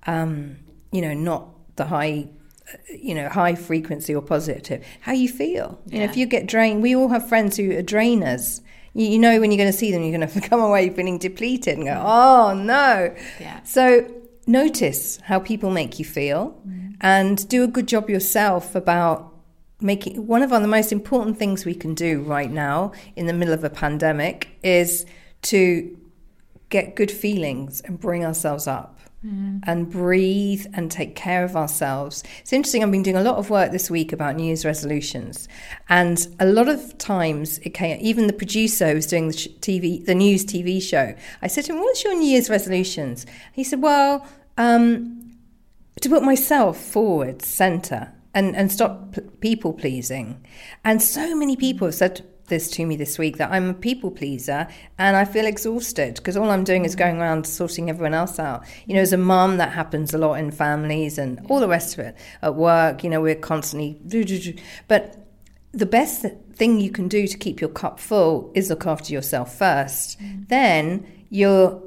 um, 0.08 0.58
you 0.92 1.02
know, 1.02 1.14
not 1.14 1.50
the 1.76 1.86
high 1.86 2.28
uh, 2.72 2.78
you 2.90 3.16
know 3.16 3.30
high 3.30 3.56
frequency 3.56 4.14
or 4.14 4.22
positive 4.22 4.86
how 5.00 5.14
you 5.14 5.28
feel 5.30 5.80
yeah. 5.86 5.94
you 5.94 6.00
know 6.00 6.12
if 6.12 6.18
you 6.18 6.26
get 6.26 6.46
drained 6.46 6.84
we 6.84 6.96
all 6.96 7.08
have 7.08 7.28
friends 7.28 7.58
who 7.58 7.72
are 7.72 7.82
drainers 7.82 8.62
you, 8.94 9.08
you 9.08 9.18
know 9.18 9.40
when 9.40 9.50
you're 9.50 9.58
going 9.58 9.72
to 9.72 9.78
see 9.78 9.92
them 9.92 10.04
you're 10.04 10.16
going 10.16 10.30
to 10.42 10.42
come 10.42 10.60
away 10.60 10.90
feeling 10.90 11.18
depleted 11.18 11.78
and 11.78 11.88
go 11.88 12.04
oh 12.06 12.54
no 12.54 13.16
yeah. 13.40 13.64
so 13.64 14.06
notice 14.50 15.20
how 15.26 15.40
people 15.40 15.70
make 15.70 16.00
you 16.00 16.06
feel 16.06 16.60
mm. 16.68 16.96
and 17.02 17.48
do 17.48 17.64
a 17.64 17.68
good 17.68 17.88
job 17.88 18.10
yourself 18.10 18.76
about 18.76 19.34
making 19.82 20.28
one 20.28 20.42
of 20.42 20.50
the 20.50 20.68
most 20.68 20.92
important 20.92 21.38
things 21.38 21.66
we 21.66 21.76
can 21.76 21.94
do 21.94 22.22
right 22.22 22.52
now 22.52 22.92
in 23.16 23.28
the 23.28 23.34
middle 23.34 23.54
of 23.54 23.64
a 23.64 23.70
pandemic 23.70 24.50
is 24.64 25.06
to 25.42 25.98
get 26.70 26.96
good 26.96 27.12
feelings 27.12 27.82
and 27.82 28.00
bring 28.00 28.26
ourselves 28.26 28.68
up. 28.68 29.00
And 29.66 29.90
breathe 29.90 30.66
and 30.74 30.90
take 30.90 31.14
care 31.14 31.44
of 31.44 31.58
ourselves. 31.58 32.24
It's 32.40 32.54
interesting. 32.54 32.84
I've 32.84 32.92
been 32.92 33.04
doing 33.04 33.18
a 33.18 33.22
lot 33.22 33.36
of 33.36 33.50
work 33.50 33.74
this 33.74 33.92
week 33.92 34.14
about 34.14 34.38
New 34.38 34.46
Year's 34.46 34.64
resolutions, 34.64 35.50
and 35.90 36.26
a 36.40 36.46
lot 36.46 36.70
of 36.70 36.98
times 36.98 37.58
it 37.60 37.72
came. 37.72 37.98
Even 38.00 38.28
the 38.28 38.34
producer 38.34 38.88
who 38.88 38.96
was 38.96 39.08
doing 39.08 39.28
the 39.28 39.34
TV, 39.34 40.06
the 40.06 40.16
news 40.16 40.46
TV 40.46 40.82
show. 40.82 41.16
I 41.42 41.48
said 41.48 41.66
to 41.66 41.74
him, 41.74 41.82
"What's 41.82 42.02
your 42.06 42.16
New 42.16 42.30
Year's 42.30 42.50
resolutions?" 42.50 43.26
He 43.52 43.66
said, 43.66 43.82
"Well, 43.82 44.26
um, 44.60 45.32
to 46.02 46.10
put 46.10 46.22
myself 46.22 46.80
forward, 46.80 47.42
center, 47.42 48.14
and 48.36 48.56
and 48.56 48.72
stop 48.72 49.14
p- 49.14 49.22
people 49.40 49.74
pleasing." 49.74 50.46
And 50.84 51.02
so 51.02 51.36
many 51.36 51.56
people 51.56 51.88
have 51.88 51.96
said 51.96 52.24
this 52.50 52.70
to 52.72 52.86
me 52.86 52.96
this 52.96 53.18
week 53.18 53.38
that 53.38 53.52
I'm 53.52 53.70
a 53.70 53.74
people 53.74 54.12
pleaser 54.12 54.68
and 54.98 55.16
I 55.16 55.24
feel 55.24 55.46
exhausted 55.46 56.16
because 56.16 56.36
all 56.36 56.50
I'm 56.50 56.64
doing 56.64 56.84
is 56.84 56.96
going 56.96 57.18
around 57.18 57.48
sorting 57.48 57.90
everyone 57.90 58.14
else 58.14 58.38
out. 58.38 58.66
You 58.86 58.96
know, 58.96 59.02
as 59.02 59.14
a 59.14 59.18
mum, 59.18 59.58
that 59.58 59.72
happens 59.72 60.14
a 60.14 60.18
lot 60.18 60.34
in 60.34 60.52
families 60.52 61.18
and 61.18 61.40
all 61.50 61.60
the 61.60 61.68
rest 61.68 61.98
of 61.98 62.06
it. 62.06 62.16
At 62.42 62.56
work, 62.56 63.04
you 63.04 63.10
know, 63.10 63.22
we're 63.22 63.36
constantly. 63.36 63.98
But 64.88 65.16
the 65.72 65.86
best 65.86 66.26
thing 66.54 66.80
you 66.80 66.92
can 66.92 67.08
do 67.08 67.28
to 67.28 67.38
keep 67.38 67.62
your 67.62 67.70
cup 67.70 68.00
full 68.00 68.52
is 68.54 68.70
look 68.70 68.86
after 68.86 69.14
yourself 69.14 69.58
first. 69.58 70.20
Mm. 70.20 70.48
Then 70.50 71.08
you're 71.30 71.82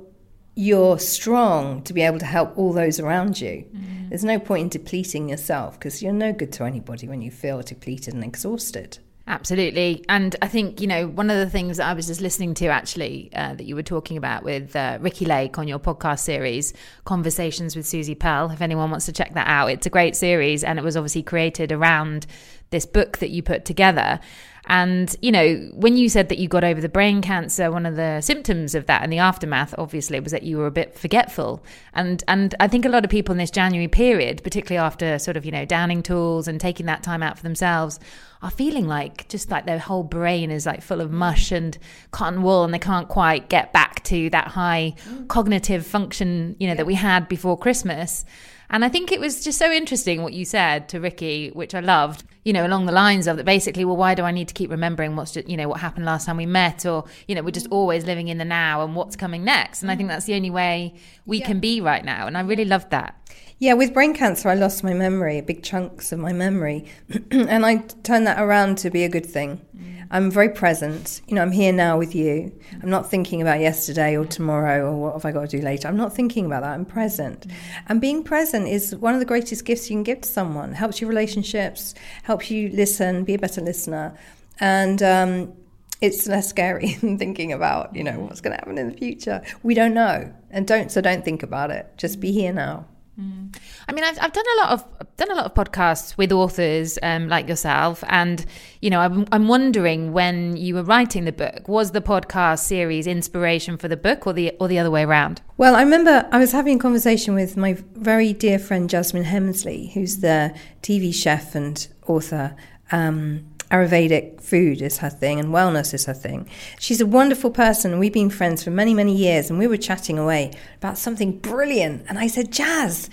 you're 0.55 0.99
strong 0.99 1.83
to 1.83 1.93
be 1.93 2.03
able 2.03 2.19
to 2.19 2.27
help 2.27 2.57
all 2.59 2.73
those 2.73 3.01
around 3.01 3.41
you. 3.41 3.65
Mm. 3.75 4.09
There's 4.11 4.25
no 4.25 4.39
point 4.39 4.63
in 4.63 4.69
depleting 4.69 5.29
yourself 5.29 5.79
because 5.79 6.03
you're 6.03 6.13
no 6.13 6.33
good 6.33 6.53
to 6.55 6.65
anybody 6.65 7.09
when 7.09 7.23
you 7.23 7.31
feel 7.31 7.63
depleted 7.63 8.13
and 8.13 8.23
exhausted. 8.23 8.99
Absolutely. 9.27 10.05
And 10.09 10.35
I 10.43 10.49
think, 10.49 10.81
you 10.81 10.87
know, 10.87 11.07
one 11.07 11.31
of 11.31 11.39
the 11.39 11.49
things 11.49 11.77
that 11.77 11.87
I 11.87 11.95
was 11.95 12.09
just 12.09 12.21
listening 12.21 12.55
to 12.55 12.67
actually 12.67 13.31
uh, 13.35 13.55
that 13.55 13.65
you 13.65 13.77
were 13.77 13.83
talking 13.83 14.17
about 14.17 14.43
with 14.43 14.75
uh, 14.75 14.99
Ricki 15.01 15.27
Lake 15.27 15.59
on 15.59 15.69
your 15.69 15.79
podcast 15.79 16.21
series, 16.21 16.75
Conversations 17.05 17.77
with 17.77 17.87
Susie 17.87 18.17
Pearl, 18.17 18.51
if 18.51 18.61
anyone 18.61 18.91
wants 18.91 19.07
to 19.07 19.13
check 19.13 19.33
that 19.35 19.47
out, 19.47 19.69
it's 19.69 19.87
a 19.87 19.91
great 19.91 20.17
series 20.17 20.65
and 20.65 20.79
it 20.79 20.83
was 20.83 20.97
obviously 20.97 21.23
created 21.23 21.71
around 21.71 22.27
this 22.71 22.85
book 22.85 23.19
that 23.19 23.31
you 23.31 23.43
put 23.43 23.65
together. 23.65 24.19
And, 24.67 25.15
you 25.21 25.33
know, 25.33 25.57
when 25.75 25.97
you 25.97 26.09
said 26.09 26.29
that 26.29 26.39
you 26.39 26.47
got 26.47 26.63
over 26.63 26.81
the 26.81 26.89
brain 26.89 27.21
cancer, 27.21 27.71
one 27.71 27.85
of 27.85 27.97
the 27.97 28.21
symptoms 28.21 28.75
of 28.75 28.87
that 28.87 29.03
and 29.03 29.13
the 29.13 29.19
aftermath, 29.19 29.75
obviously, 29.77 30.21
was 30.21 30.31
that 30.31 30.45
you 30.45 30.57
were 30.57 30.67
a 30.67 30.71
bit 30.73 30.97
forgetful. 30.97 31.65
And 31.95 32.23
and 32.29 32.55
I 32.61 32.69
think 32.69 32.85
a 32.85 32.89
lot 32.89 33.05
of 33.05 33.11
people 33.11 33.33
in 33.33 33.39
this 33.39 33.51
January 33.51 33.89
period, 33.89 34.43
particularly 34.45 34.85
after 34.85 35.19
sort 35.19 35.37
of, 35.37 35.45
you 35.45 35.51
know, 35.51 35.65
downing 35.65 36.03
tools 36.03 36.47
and 36.47 36.61
taking 36.61 36.87
that 36.87 37.03
time 37.03 37.25
out 37.25 37.37
for 37.37 37.43
themselves, 37.43 37.99
are 38.41 38.51
feeling 38.51 38.87
like 38.87 39.29
just 39.29 39.51
like 39.51 39.67
their 39.67 39.79
whole 39.81 40.05
brain 40.05 40.51
is 40.51 40.65
like 40.65 40.81
full 40.81 41.01
of 41.01 41.11
mush 41.11 41.51
and 41.51 41.77
cotton 42.13 42.43
wool 42.43 42.65
and 42.65 42.73
they 42.73 42.79
can't 42.79 43.09
quite 43.09 43.49
get 43.49 43.73
back 43.73 44.03
to 44.05 44.31
that 44.31 44.49
high 44.49 44.95
mm. 45.09 45.27
cognitive 45.29 45.85
function, 45.85 46.55
you 46.59 46.67
know, 46.69 46.73
yeah. 46.73 46.77
that 46.77 46.87
we 46.87 46.95
had 46.95 47.29
before 47.29 47.59
Christmas. 47.59 48.25
And 48.71 48.85
I 48.85 48.89
think 48.89 49.13
it 49.13 49.21
was 49.21 49.45
just 49.45 49.59
so 49.59 49.71
interesting 49.71 50.23
what 50.23 50.33
you 50.33 50.45
said 50.45 50.89
to 50.91 51.01
Ricki, 51.01 51.51
which 51.51 51.75
I 51.75 51.81
loved, 51.81 52.25
you 52.45 52.53
know, 52.53 52.67
along 52.67 52.87
the 52.87 52.93
lines 52.93 53.27
of 53.27 53.37
that 53.37 53.45
basically, 53.45 53.85
well, 53.85 53.97
why 53.97 54.15
do 54.15 54.25
I 54.25 54.33
need 54.33 54.49
to 54.49 54.55
keep 54.55 54.71
remembering 54.71 55.15
what's, 55.15 55.33
just, 55.33 55.49
you 55.49 55.57
know, 55.57 55.69
what 55.69 55.81
happened 55.81 56.05
last 56.05 56.27
time 56.27 56.37
we 56.37 56.47
met? 56.47 56.85
Or, 56.85 57.05
you 57.29 57.35
know, 57.35 57.43
we're 57.43 57.51
just 57.51 57.69
mm. 57.69 57.73
always 57.73 58.05
living 58.05 58.29
in 58.29 58.39
the 58.39 58.45
now 58.45 58.83
and 58.83 58.97
what's 58.97 59.15
coming 59.15 59.45
next. 59.45 59.83
And 59.83 59.91
I 59.91 59.97
think 59.97 60.09
mm. 60.09 60.13
that's 60.13 60.27
the 60.27 60.35
only 60.35 60.51
way 60.51 60.95
we 61.25 61.39
yeah. 61.39 61.47
can 61.47 61.61
be 61.61 61.81
right 61.81 62.05
now. 62.05 62.27
And 62.27 62.37
I 62.37 62.41
really 62.41 62.65
loved 62.65 62.91
that. 62.91 63.17
Yeah, 63.63 63.75
with 63.75 63.95
brain 63.95 64.13
cancer, 64.13 64.49
I 64.49 64.55
lost 64.55 64.83
my 64.83 64.93
memory, 64.93 65.41
big 65.41 65.63
chunks 65.63 66.11
of 66.11 66.19
my 66.19 66.33
memory. 66.33 66.85
and 67.31 67.65
I 67.65 67.77
turned 68.03 68.27
that 68.27 68.43
around 68.43 68.77
to 68.79 68.91
be 68.91 69.05
a 69.05 69.09
good 69.09 69.25
thing. 69.25 69.61
Mm. 69.77 70.07
I'm 70.11 70.31
very 70.33 70.49
present. 70.49 71.21
You 71.29 71.37
know, 71.37 71.43
I'm 71.43 71.53
here 71.53 71.73
now 71.73 71.97
with 71.97 72.13
you. 72.13 72.53
I'm 72.83 72.91
not 72.91 73.09
thinking 73.09 73.41
about 73.41 73.61
yesterday 73.61 74.17
or 74.17 74.25
tomorrow 74.25 74.91
or 74.91 75.01
what 75.01 75.13
have 75.13 75.25
I 75.25 75.31
got 75.31 75.49
to 75.49 75.57
do 75.59 75.63
later. 75.63 75.87
I'm 75.87 75.97
not 75.97 76.13
thinking 76.13 76.45
about 76.45 76.65
that. 76.65 76.73
I'm 76.73 76.85
present. 76.85 77.47
Mm. 77.47 77.53
And 77.87 78.01
being 78.01 78.25
present 78.25 78.67
is 78.67 78.97
one 78.97 79.15
of 79.15 79.21
the 79.21 79.27
greatest 79.27 79.65
gifts 79.65 79.89
you 79.89 79.95
can 79.95 80.03
give 80.03 80.23
to 80.23 80.29
someone. 80.29 80.73
Helps 80.73 81.01
your 81.01 81.09
relationships, 81.09 81.95
helps 82.25 82.51
you 82.51 82.69
listen, 82.71 83.23
be 83.23 83.35
a 83.35 83.39
better 83.39 83.61
listener. 83.61 84.19
And 84.59 85.01
um, 85.05 85.53
it's 86.01 86.27
less 86.27 86.49
scary 86.49 86.95
than 87.01 87.17
thinking 87.17 87.53
about, 87.53 87.95
you 87.95 88.03
know, 88.03 88.19
what's 88.19 88.41
going 88.41 88.55
to 88.55 88.59
happen 88.59 88.77
in 88.77 88.91
the 88.91 88.97
future. 88.97 89.41
We 89.63 89.75
don't 89.75 89.95
know. 89.95 90.35
And 90.51 90.67
don't, 90.67 90.91
so 90.91 91.01
don't 91.01 91.25
think 91.25 91.45
about 91.45 91.71
it. 91.71 91.87
Just 91.97 92.19
be 92.19 92.31
mm. 92.31 92.35
here 92.35 92.53
now. 92.53 92.87
Mm. 93.23 93.57
I 93.89 93.93
mean, 93.93 94.05
I've, 94.05 94.19
I've 94.21 94.33
done 94.33 94.45
a 94.57 94.61
lot 94.63 94.71
of 94.73 94.85
I've 95.01 95.17
done 95.17 95.31
a 95.31 95.35
lot 95.35 95.47
of 95.47 95.55
podcasts 95.55 96.17
with 96.17 96.33
authors 96.33 96.99
um, 97.03 97.29
like 97.29 97.49
yourself, 97.49 98.03
and 98.09 98.45
you 98.81 98.91
know, 98.91 99.01
I'm, 99.01 99.27
I'm 99.33 99.49
wondering 99.49 100.13
when 100.13 100.57
you 100.57 100.75
were 100.75 100.83
writing 100.83 101.25
the 101.25 101.33
book, 101.33 101.69
was 101.69 101.93
the 101.93 102.01
podcast 102.01 102.61
series 102.61 103.07
inspiration 103.07 103.77
for 103.77 103.89
the 103.89 103.97
book, 103.97 104.27
or 104.27 104.33
the 104.33 104.53
or 104.61 104.69
the 104.69 104.79
other 104.79 104.91
way 104.91 105.05
around? 105.05 105.41
Well, 105.57 105.75
I 105.77 105.83
remember 105.83 106.29
I 106.33 106.39
was 106.39 106.53
having 106.53 106.77
a 106.77 106.81
conversation 106.81 107.35
with 107.35 107.57
my 107.57 107.77
very 107.95 108.33
dear 108.33 108.59
friend 108.59 108.89
Jasmine 108.89 109.25
Hemsley, 109.25 109.93
who's 109.93 110.19
the 110.19 110.55
TV 110.83 111.15
chef 111.15 111.55
and 111.55 111.87
author. 112.07 112.57
Um, 112.91 113.47
Ayurvedic 113.73 114.41
food 114.43 114.83
is 114.83 114.99
her 114.99 115.09
thing 115.09 115.41
and 115.41 115.49
wellness 115.49 115.95
is 115.95 116.05
her 116.05 116.15
thing. 116.15 116.47
She's 116.79 117.01
a 117.01 117.07
wonderful 117.07 117.51
person. 117.51 117.99
We've 117.99 118.13
been 118.13 118.29
friends 118.29 118.63
for 118.63 118.71
many, 118.71 118.93
many 118.93 119.17
years, 119.17 119.49
and 119.49 119.59
we 119.59 119.67
were 119.67 119.79
chatting 119.79 120.19
away 120.19 120.53
about 120.77 120.99
something 120.99 121.39
brilliant. 121.39 122.05
And 122.07 122.19
I 122.19 122.27
said, 122.27 122.53
Jazz, 122.53 123.09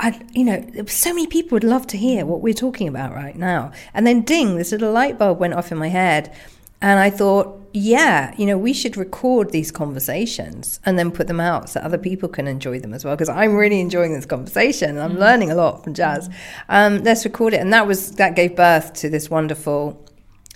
I, 0.00 0.20
you 0.32 0.44
know, 0.44 0.84
so 0.86 1.10
many 1.10 1.28
people 1.28 1.54
would 1.54 1.64
love 1.64 1.86
to 1.88 1.96
hear 1.96 2.26
what 2.26 2.40
we're 2.40 2.52
talking 2.52 2.88
about 2.88 3.14
right 3.14 3.36
now. 3.36 3.70
And 3.94 4.06
then, 4.06 4.22
ding, 4.22 4.56
this 4.56 4.72
little 4.72 4.92
light 4.92 5.18
bulb 5.18 5.38
went 5.38 5.54
off 5.54 5.70
in 5.70 5.78
my 5.78 5.88
head. 5.88 6.34
And 6.82 6.98
I 6.98 7.10
thought, 7.10 7.60
yeah, 7.72 8.34
you 8.36 8.46
know, 8.46 8.58
we 8.58 8.72
should 8.72 8.96
record 8.96 9.50
these 9.50 9.70
conversations 9.70 10.80
and 10.84 10.98
then 10.98 11.10
put 11.10 11.28
them 11.28 11.38
out 11.40 11.68
so 11.70 11.80
other 11.80 11.98
people 11.98 12.28
can 12.28 12.48
enjoy 12.48 12.80
them 12.80 12.92
as 12.92 13.04
well. 13.04 13.14
Because 13.14 13.28
I'm 13.28 13.54
really 13.54 13.80
enjoying 13.80 14.12
this 14.12 14.26
conversation 14.26 14.98
I'm 14.98 15.16
mm. 15.16 15.18
learning 15.18 15.50
a 15.50 15.54
lot 15.54 15.84
from 15.84 15.94
Jazz. 15.94 16.28
Um, 16.68 17.02
let's 17.04 17.24
record 17.24 17.54
it, 17.54 17.60
and 17.60 17.72
that 17.72 17.86
was 17.86 18.12
that 18.12 18.34
gave 18.34 18.56
birth 18.56 18.92
to 18.94 19.08
this 19.08 19.30
wonderful 19.30 20.04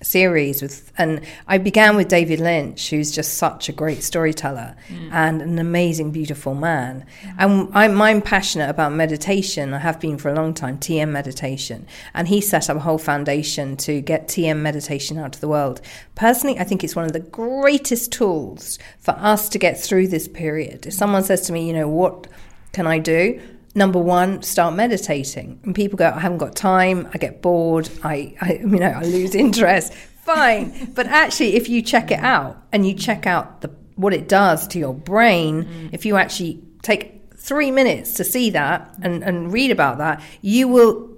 series 0.03 0.61
with 0.61 0.93
and 0.99 1.21
I 1.47 1.59
began 1.59 1.97
with 1.97 2.09
David 2.09 2.41
Lynch 2.41 2.91
who's 2.91 3.13
just 3.13 3.35
such 3.35 3.69
a 3.69 3.73
great 3.73 4.03
storyteller 4.03 4.77
mm. 4.89 5.13
and 5.13 5.41
an 5.41 5.59
amazing 5.59 6.11
beautiful 6.11 6.55
man. 6.55 7.07
Mm. 7.23 7.35
and 7.39 7.69
I'm, 7.75 8.03
I'm 8.03 8.23
passionate 8.23 8.69
about 8.69 8.93
meditation. 8.93 9.73
I 9.73 9.79
have 9.79 10.01
been 10.01 10.19
for 10.19 10.31
a 10.31 10.35
long 10.35 10.53
time 10.53 10.79
TM 10.79 11.09
meditation. 11.09 11.87
And 12.13 12.29
he 12.29 12.41
set 12.41 12.69
up 12.69 12.77
a 12.77 12.81
whole 12.81 12.99
foundation 12.99 13.77
to 13.79 14.01
get 14.01 14.29
TM 14.29 14.59
meditation 14.59 15.19
out 15.19 15.33
to 15.35 15.41
the 15.41 15.49
world. 15.49 15.81
Personally 16.15 16.59
I 16.59 16.65
think 16.65 16.83
it's 16.83 16.97
one 16.97 17.05
of 17.05 17.13
the 17.13 17.21
greatest 17.21 18.13
tools 18.13 18.79
for 18.99 19.13
us 19.13 19.49
to 19.51 19.59
get 19.59 19.81
through 19.81 20.09
this 20.09 20.27
period. 20.29 20.87
If 20.87 20.95
someone 20.95 21.23
says 21.23 21.43
to 21.43 21.53
me 21.53 21.67
you 21.67 21.73
know 21.73 21.89
what 21.89 22.27
can 22.73 22.87
I 22.87 22.99
do 22.99 23.41
number 23.75 23.99
one, 23.99 24.43
start 24.43 24.75
meditating. 24.75 25.61
And 25.65 25.75
people 25.75 25.97
go, 25.97 26.11
I 26.15 26.21
haven't 26.21 26.39
got 26.39 26.55
time, 26.55 27.09
I 27.13 27.19
get 27.19 27.43
bored, 27.43 27.89
I, 28.03 28.35
I 28.41 28.55
you 28.55 28.67
know, 28.67 28.87
I 28.87 29.03
lose 29.03 29.35
interest. 29.47 29.93
Fine. 29.95 30.93
but 30.95 31.07
actually, 31.07 31.55
if 31.55 31.69
you 31.69 31.83
check 31.83 32.11
it 32.11 32.19
out 32.21 32.57
and 32.73 32.87
you 32.87 32.95
check 32.95 33.27
out 33.27 33.61
the 33.61 33.69
what 33.97 34.13
it 34.13 34.27
does 34.27 34.67
to 34.69 34.79
your 34.79 34.95
brain, 34.95 35.91
if 35.93 36.05
you 36.05 36.17
actually 36.17 36.63
take 36.83 37.23
three 37.37 37.71
minutes 37.71 38.15
to 38.15 38.25
see 38.25 38.51
that 38.51 38.95
and, 39.03 39.23
and 39.23 39.53
read 39.53 39.71
about 39.71 39.99
that, 39.99 40.23
you 40.41 40.67
will 40.67 41.11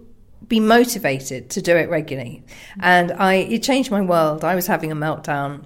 be 0.46 0.60
motivated 0.60 1.50
to 1.50 1.62
do 1.62 1.76
it 1.76 1.88
regularly. 1.88 2.44
And 2.80 3.12
I 3.12 3.34
it 3.34 3.62
changed 3.62 3.90
my 3.90 4.00
world. 4.00 4.44
I 4.44 4.54
was 4.54 4.66
having 4.66 4.92
a 4.92 4.96
meltdown 4.96 5.64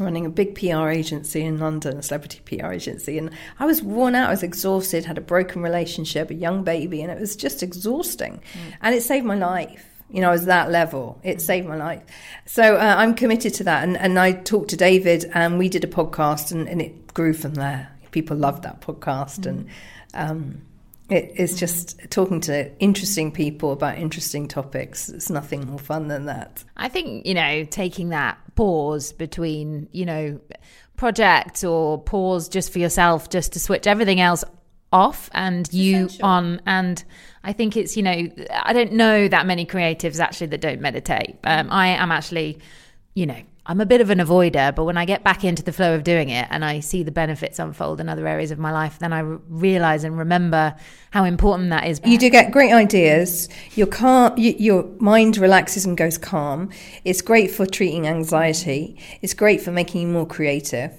running 0.00 0.26
a 0.26 0.30
big 0.30 0.54
PR 0.54 0.88
agency 0.88 1.42
in 1.42 1.58
London, 1.58 1.98
a 1.98 2.02
celebrity 2.02 2.40
PR 2.44 2.72
agency, 2.72 3.18
and 3.18 3.30
I 3.58 3.66
was 3.66 3.82
worn 3.82 4.14
out. 4.14 4.28
I 4.28 4.32
was 4.32 4.42
exhausted, 4.42 5.04
had 5.04 5.18
a 5.18 5.22
broken 5.22 5.62
relationship, 5.62 6.30
a 6.30 6.34
young 6.34 6.64
baby, 6.64 7.02
and 7.02 7.10
it 7.10 7.18
was 7.18 7.36
just 7.36 7.62
exhausting. 7.62 8.40
Mm. 8.52 8.74
And 8.82 8.94
it 8.94 9.02
saved 9.02 9.26
my 9.26 9.36
life. 9.36 9.84
You 10.10 10.20
know, 10.20 10.28
I 10.28 10.32
was 10.32 10.44
that 10.44 10.70
level. 10.70 11.20
It 11.24 11.40
saved 11.40 11.66
my 11.66 11.76
life. 11.76 12.02
So 12.46 12.76
uh, 12.76 12.94
I'm 12.96 13.14
committed 13.14 13.54
to 13.54 13.64
that. 13.64 13.82
And, 13.82 13.96
and 13.96 14.18
I 14.18 14.32
talked 14.32 14.70
to 14.70 14.76
David, 14.76 15.30
and 15.34 15.58
we 15.58 15.68
did 15.68 15.84
a 15.84 15.88
podcast, 15.88 16.52
and, 16.52 16.68
and 16.68 16.80
it 16.80 17.12
grew 17.12 17.32
from 17.32 17.54
there. 17.54 17.90
People 18.12 18.36
loved 18.36 18.62
that 18.62 18.80
podcast, 18.80 19.40
mm. 19.40 19.46
and 19.46 19.68
um, 20.14 20.62
it 21.08 21.32
is 21.36 21.58
just 21.58 21.98
talking 22.10 22.40
to 22.42 22.76
interesting 22.80 23.30
people 23.30 23.72
about 23.72 23.98
interesting 23.98 24.48
topics. 24.48 25.08
It's 25.08 25.30
nothing 25.30 25.66
more 25.66 25.78
fun 25.78 26.08
than 26.08 26.26
that. 26.26 26.64
I 26.76 26.88
think, 26.88 27.26
you 27.26 27.34
know, 27.34 27.64
taking 27.64 28.08
that 28.08 28.38
pause 28.56 29.12
between, 29.12 29.88
you 29.92 30.04
know, 30.04 30.40
projects 30.96 31.62
or 31.62 32.02
pause 32.02 32.48
just 32.48 32.72
for 32.72 32.78
yourself, 32.78 33.30
just 33.30 33.52
to 33.52 33.60
switch 33.60 33.86
everything 33.86 34.20
else 34.20 34.42
off 34.92 35.30
and 35.32 35.72
you 35.72 36.06
essential. 36.06 36.26
on. 36.26 36.62
And 36.66 37.04
I 37.44 37.52
think 37.52 37.76
it's, 37.76 37.96
you 37.96 38.02
know, 38.02 38.28
I 38.50 38.72
don't 38.72 38.92
know 38.92 39.28
that 39.28 39.46
many 39.46 39.66
creatives 39.66 40.18
actually 40.18 40.48
that 40.48 40.60
don't 40.60 40.80
meditate. 40.80 41.36
Um, 41.44 41.68
I 41.70 41.88
am 41.88 42.10
actually, 42.10 42.58
you 43.14 43.26
know, 43.26 43.40
I'm 43.68 43.80
a 43.80 43.86
bit 43.86 44.00
of 44.00 44.10
an 44.10 44.18
avoider, 44.18 44.72
but 44.74 44.84
when 44.84 44.96
I 44.96 45.04
get 45.04 45.24
back 45.24 45.42
into 45.42 45.62
the 45.62 45.72
flow 45.72 45.96
of 45.96 46.04
doing 46.04 46.28
it 46.28 46.46
and 46.50 46.64
I 46.64 46.78
see 46.78 47.02
the 47.02 47.10
benefits 47.10 47.58
unfold 47.58 48.00
in 48.00 48.08
other 48.08 48.26
areas 48.28 48.52
of 48.52 48.58
my 48.60 48.70
life, 48.70 49.00
then 49.00 49.12
I 49.12 49.20
realize 49.20 50.04
and 50.04 50.16
remember 50.16 50.76
how 51.10 51.24
important 51.24 51.70
that 51.70 51.86
is. 51.86 52.00
You 52.04 52.16
do 52.16 52.30
get 52.30 52.52
great 52.52 52.72
ideas. 52.72 53.48
Your 53.74 53.88
you, 54.36 54.54
your 54.58 54.84
mind 54.98 55.36
relaxes 55.36 55.84
and 55.84 55.96
goes 55.96 56.16
calm. 56.16 56.70
It's 57.04 57.22
great 57.22 57.50
for 57.50 57.66
treating 57.66 58.06
anxiety. 58.06 58.98
It's 59.20 59.34
great 59.34 59.60
for 59.60 59.72
making 59.72 60.02
you 60.02 60.08
more 60.08 60.26
creative. 60.26 60.92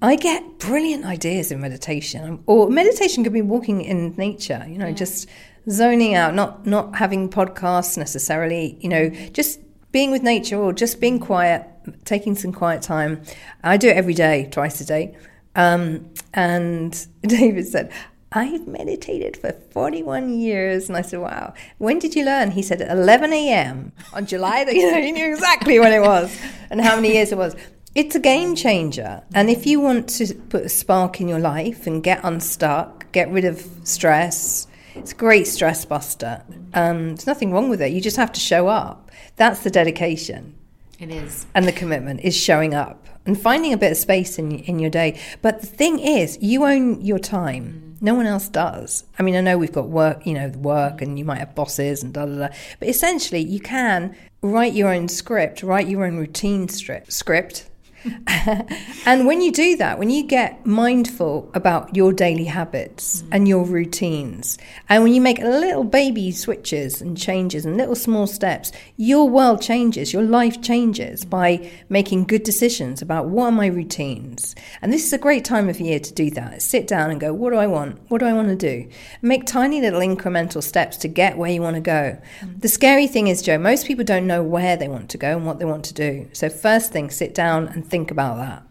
I 0.00 0.16
get 0.16 0.58
brilliant 0.58 1.04
ideas 1.04 1.52
in 1.52 1.60
meditation, 1.60 2.42
or 2.46 2.70
meditation 2.70 3.22
could 3.22 3.34
be 3.34 3.42
walking 3.42 3.82
in 3.82 4.14
nature. 4.16 4.64
You 4.66 4.78
know, 4.78 4.92
just 4.92 5.28
zoning 5.68 6.14
out, 6.14 6.34
not 6.34 6.66
not 6.66 6.96
having 6.96 7.28
podcasts 7.28 7.98
necessarily. 7.98 8.78
You 8.80 8.88
know, 8.88 9.10
just 9.32 9.60
being 9.92 10.10
with 10.10 10.22
nature 10.22 10.56
or 10.56 10.72
just 10.72 11.00
being 11.00 11.20
quiet, 11.20 11.64
taking 12.04 12.34
some 12.34 12.52
quiet 12.52 12.82
time. 12.82 13.22
I 13.62 13.76
do 13.76 13.88
it 13.88 13.96
every 13.96 14.14
day, 14.14 14.48
twice 14.50 14.80
a 14.80 14.84
day. 14.84 15.16
Um, 15.54 16.10
and 16.32 17.06
David 17.22 17.66
said, 17.66 17.92
I've 18.32 18.66
meditated 18.66 19.36
for 19.36 19.52
41 19.52 20.38
years. 20.38 20.88
And 20.88 20.96
I 20.96 21.02
said, 21.02 21.20
wow, 21.20 21.54
when 21.78 21.98
did 22.00 22.16
you 22.16 22.24
learn? 22.24 22.50
He 22.50 22.62
said, 22.62 22.80
11 22.80 23.32
a.m. 23.32 23.92
on 24.12 24.26
July, 24.26 24.64
the, 24.64 24.74
you 24.76 24.90
know, 24.90 25.00
he 25.00 25.12
knew 25.12 25.30
exactly 25.32 25.78
when 25.78 25.92
it 25.92 26.00
was 26.00 26.36
and 26.70 26.80
how 26.80 26.96
many 26.96 27.12
years 27.12 27.30
it 27.30 27.38
was. 27.38 27.54
It's 27.94 28.16
a 28.16 28.20
game 28.20 28.56
changer. 28.56 29.22
And 29.34 29.48
if 29.48 29.66
you 29.66 29.78
want 29.78 30.08
to 30.10 30.34
put 30.34 30.64
a 30.64 30.68
spark 30.68 31.20
in 31.20 31.28
your 31.28 31.38
life 31.38 31.86
and 31.86 32.02
get 32.02 32.20
unstuck, 32.24 33.10
get 33.12 33.30
rid 33.30 33.44
of 33.44 33.64
stress, 33.84 34.66
it's 34.96 35.12
a 35.12 35.16
great 35.16 35.46
stress 35.46 35.84
buster. 35.84 36.42
Um, 36.72 37.10
there's 37.10 37.26
nothing 37.26 37.52
wrong 37.52 37.68
with 37.68 37.80
it. 37.80 37.92
You 37.92 38.00
just 38.00 38.16
have 38.16 38.32
to 38.32 38.40
show 38.40 38.66
up. 38.66 39.12
That's 39.36 39.62
the 39.62 39.70
dedication. 39.70 40.56
It 41.04 41.10
is. 41.10 41.44
And 41.54 41.66
the 41.66 41.72
commitment 41.72 42.20
is 42.22 42.34
showing 42.34 42.72
up 42.72 43.06
and 43.26 43.38
finding 43.38 43.74
a 43.74 43.76
bit 43.76 43.92
of 43.92 43.98
space 43.98 44.38
in, 44.38 44.60
in 44.60 44.78
your 44.78 44.88
day. 44.88 45.20
But 45.42 45.60
the 45.60 45.66
thing 45.66 45.98
is, 45.98 46.38
you 46.40 46.64
own 46.64 47.02
your 47.02 47.18
time. 47.18 47.98
No 48.00 48.14
one 48.14 48.24
else 48.24 48.48
does. 48.48 49.04
I 49.18 49.22
mean, 49.22 49.36
I 49.36 49.42
know 49.42 49.58
we've 49.58 49.70
got 49.70 49.90
work, 49.90 50.26
you 50.26 50.32
know, 50.32 50.48
work 50.48 51.02
and 51.02 51.18
you 51.18 51.26
might 51.26 51.40
have 51.40 51.54
bosses 51.54 52.02
and 52.02 52.14
da 52.14 52.24
da 52.24 52.48
da. 52.48 52.54
But 52.78 52.88
essentially, 52.88 53.40
you 53.40 53.60
can 53.60 54.16
write 54.40 54.72
your 54.72 54.88
own 54.88 55.08
script, 55.08 55.62
write 55.62 55.88
your 55.88 56.06
own 56.06 56.16
routine 56.16 56.68
strip, 56.68 57.12
script, 57.12 57.68
and 59.06 59.26
when 59.26 59.40
you 59.40 59.50
do 59.50 59.76
that, 59.76 59.98
when 59.98 60.10
you 60.10 60.22
get 60.22 60.64
mindful 60.66 61.50
about 61.54 61.94
your 61.96 62.12
daily 62.12 62.44
habits 62.44 63.22
mm. 63.22 63.28
and 63.32 63.48
your 63.48 63.64
routines, 63.64 64.58
and 64.88 65.02
when 65.02 65.14
you 65.14 65.20
make 65.20 65.38
little 65.38 65.84
baby 65.84 66.30
switches 66.30 67.00
and 67.00 67.16
changes 67.16 67.64
and 67.64 67.76
little 67.76 67.94
small 67.94 68.26
steps, 68.26 68.72
your 68.96 69.28
world 69.28 69.62
changes, 69.62 70.12
your 70.12 70.22
life 70.22 70.60
changes 70.62 71.24
by 71.24 71.70
making 71.88 72.24
good 72.24 72.42
decisions 72.42 73.00
about 73.00 73.26
what 73.26 73.46
are 73.46 73.52
my 73.52 73.66
routines. 73.66 74.54
And 74.82 74.92
this 74.92 75.06
is 75.06 75.12
a 75.12 75.18
great 75.18 75.44
time 75.44 75.68
of 75.68 75.80
year 75.80 75.98
to 75.98 76.12
do 76.12 76.30
that. 76.30 76.62
Sit 76.62 76.86
down 76.86 77.10
and 77.10 77.20
go, 77.20 77.32
what 77.32 77.50
do 77.50 77.56
I 77.56 77.66
want? 77.66 77.98
What 78.08 78.18
do 78.18 78.26
I 78.26 78.32
want 78.32 78.48
to 78.48 78.56
do? 78.56 78.88
Make 79.22 79.46
tiny 79.46 79.80
little 79.80 80.00
incremental 80.00 80.62
steps 80.62 80.96
to 80.98 81.08
get 81.08 81.38
where 81.38 81.50
you 81.50 81.62
want 81.62 81.76
to 81.76 81.80
go. 81.80 82.18
Mm. 82.40 82.60
The 82.60 82.68
scary 82.68 83.06
thing 83.06 83.28
is, 83.28 83.42
Joe, 83.42 83.58
most 83.58 83.86
people 83.86 84.04
don't 84.04 84.26
know 84.26 84.42
where 84.42 84.76
they 84.76 84.88
want 84.88 85.10
to 85.10 85.18
go 85.18 85.36
and 85.36 85.46
what 85.46 85.58
they 85.58 85.64
want 85.64 85.84
to 85.86 85.94
do. 85.94 86.28
So, 86.32 86.48
first 86.48 86.92
thing, 86.92 87.10
sit 87.10 87.34
down 87.34 87.68
and 87.68 87.86
think 87.94 88.10
about 88.10 88.36
that. 88.38 88.62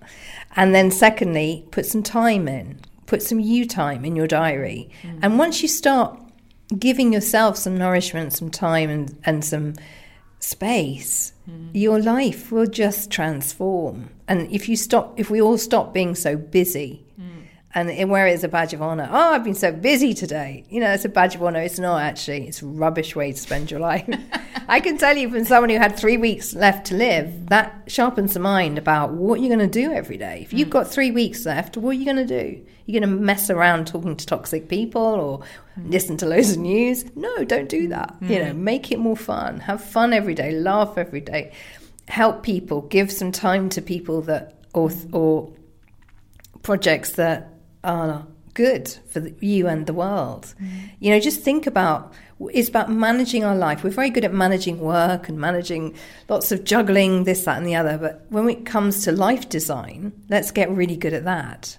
And 0.58 0.76
then, 0.76 0.92
secondly, 0.92 1.66
put 1.72 1.86
some 1.86 2.04
time 2.04 2.46
in, 2.60 2.66
put 3.06 3.22
some 3.24 3.40
you 3.40 3.66
time 3.66 4.04
in 4.04 4.18
your 4.18 4.28
diary. 4.28 4.90
Mm. 5.02 5.20
And 5.22 5.40
once 5.40 5.62
you 5.62 5.70
start 5.70 6.20
giving 6.78 7.14
yourself 7.14 7.58
some 7.58 7.78
nourishment, 7.78 8.34
some 8.34 8.52
time, 8.52 8.90
and, 8.90 9.18
and 9.24 9.46
some 9.46 9.76
space, 10.40 11.34
mm. 11.50 11.70
your 11.74 12.00
life 12.02 12.52
will 12.52 12.68
just 12.68 13.10
transform. 13.10 14.10
And 14.28 14.52
if 14.52 14.68
you 14.68 14.76
stop, 14.76 15.18
if 15.18 15.30
we 15.30 15.42
all 15.42 15.58
stop 15.58 15.94
being 15.94 16.16
so 16.16 16.36
busy, 16.36 17.06
and 17.76 18.10
where 18.10 18.28
it's 18.28 18.44
a 18.44 18.48
badge 18.48 18.74
of 18.74 18.82
honor. 18.84 19.10
Oh, 19.12 19.34
I've 19.34 19.44
been 19.44 19.56
so 19.56 19.72
busy 19.72 20.14
today. 20.14 20.64
You 20.70 20.80
know, 20.80 20.92
it's 20.92 21.06
a 21.06 21.10
badge 21.10 21.34
of 21.34 21.42
honor. 21.42 21.60
It's 21.60 21.80
not 21.80 22.02
actually. 22.02 22.48
It's 22.48 22.62
a 22.62 22.68
rubbish 22.68 23.16
way 23.16 23.32
to 23.32 23.38
spend 23.38 23.72
your 23.72 23.80
life. 23.80 24.08
I 24.68 24.80
can 24.80 24.98
tell 24.98 25.18
you 25.18 25.30
from 25.30 25.44
someone 25.46 25.72
who 25.72 25.78
had 25.78 25.98
three 25.98 26.18
weeks 26.18 26.54
left 26.54 26.86
to 26.88 26.96
live, 26.96 27.48
that 27.48 27.84
sharpens 27.88 28.36
the 28.36 28.40
mind 28.40 28.78
about 28.78 29.14
what 29.14 29.40
you're 29.40 29.56
going 29.56 29.68
to 29.68 29.82
do 29.82 29.92
every 29.92 30.18
day. 30.18 30.42
If 30.44 30.54
you've 30.54 30.68
mm. 30.68 30.72
got 30.72 30.88
three 30.88 31.10
weeks 31.10 31.48
left, 31.48 31.76
what 31.76 31.92
are 31.92 31.94
you 31.94 32.06
going 32.06 32.28
to 32.28 32.42
do? 32.42 32.64
You're 32.86 33.02
going 33.02 33.10
to 33.10 33.20
mess 33.20 33.50
around 33.50 33.88
talking 33.88 34.16
to 34.16 34.26
toxic 34.26 34.70
people 34.70 35.02
or 35.02 35.40
mm. 35.80 35.92
listen 35.92 36.16
to 36.18 36.28
loads 36.28 36.52
of 36.52 36.60
news? 36.60 37.06
No, 37.16 37.44
don't 37.44 37.70
do 37.70 37.88
that. 37.88 38.16
Mm. 38.22 38.30
You 38.30 38.40
know, 38.46 38.54
make 38.54 38.92
it 38.92 39.00
more 39.00 39.18
fun. 39.18 39.60
Have 39.62 39.84
fun 39.84 40.14
every 40.14 40.36
day. 40.36 40.52
Laugh 40.52 40.98
every 40.98 41.22
day. 41.22 41.52
Help 42.08 42.44
people. 42.44 42.82
Give 42.82 43.12
some 43.12 43.32
time 43.32 43.70
to 43.70 43.82
people 43.82 44.22
that 44.24 44.60
or 44.74 44.92
or 45.12 45.52
projects 46.62 47.14
that 47.14 47.53
are 47.84 48.26
good 48.54 48.98
for 49.08 49.20
the, 49.20 49.34
you 49.40 49.68
and 49.68 49.86
the 49.88 49.94
world. 49.94 50.54
Mm. 50.62 50.92
You 51.00 51.12
know, 51.12 51.20
just 51.20 51.42
think 51.42 51.68
about 51.68 52.14
it's 52.52 52.70
about 52.70 52.92
managing 52.92 53.44
our 53.44 53.56
life. 53.56 53.84
We're 53.84 53.90
very 53.92 54.10
good 54.10 54.26
at 54.26 54.34
managing 54.34 54.80
work 54.80 55.30
and 55.30 55.40
managing 55.40 55.96
lots 56.28 56.52
of 56.52 56.64
juggling 56.64 57.24
this, 57.24 57.46
that, 57.46 57.58
and 57.58 57.66
the 57.66 57.76
other. 57.76 57.98
But 57.98 58.26
when 58.30 58.50
it 58.50 58.66
comes 58.66 59.04
to 59.06 59.12
life 59.12 59.48
design, 59.50 60.12
let's 60.30 60.52
get 60.52 60.70
really 60.70 60.98
good 60.98 61.14
at 61.14 61.24
that. 61.24 61.78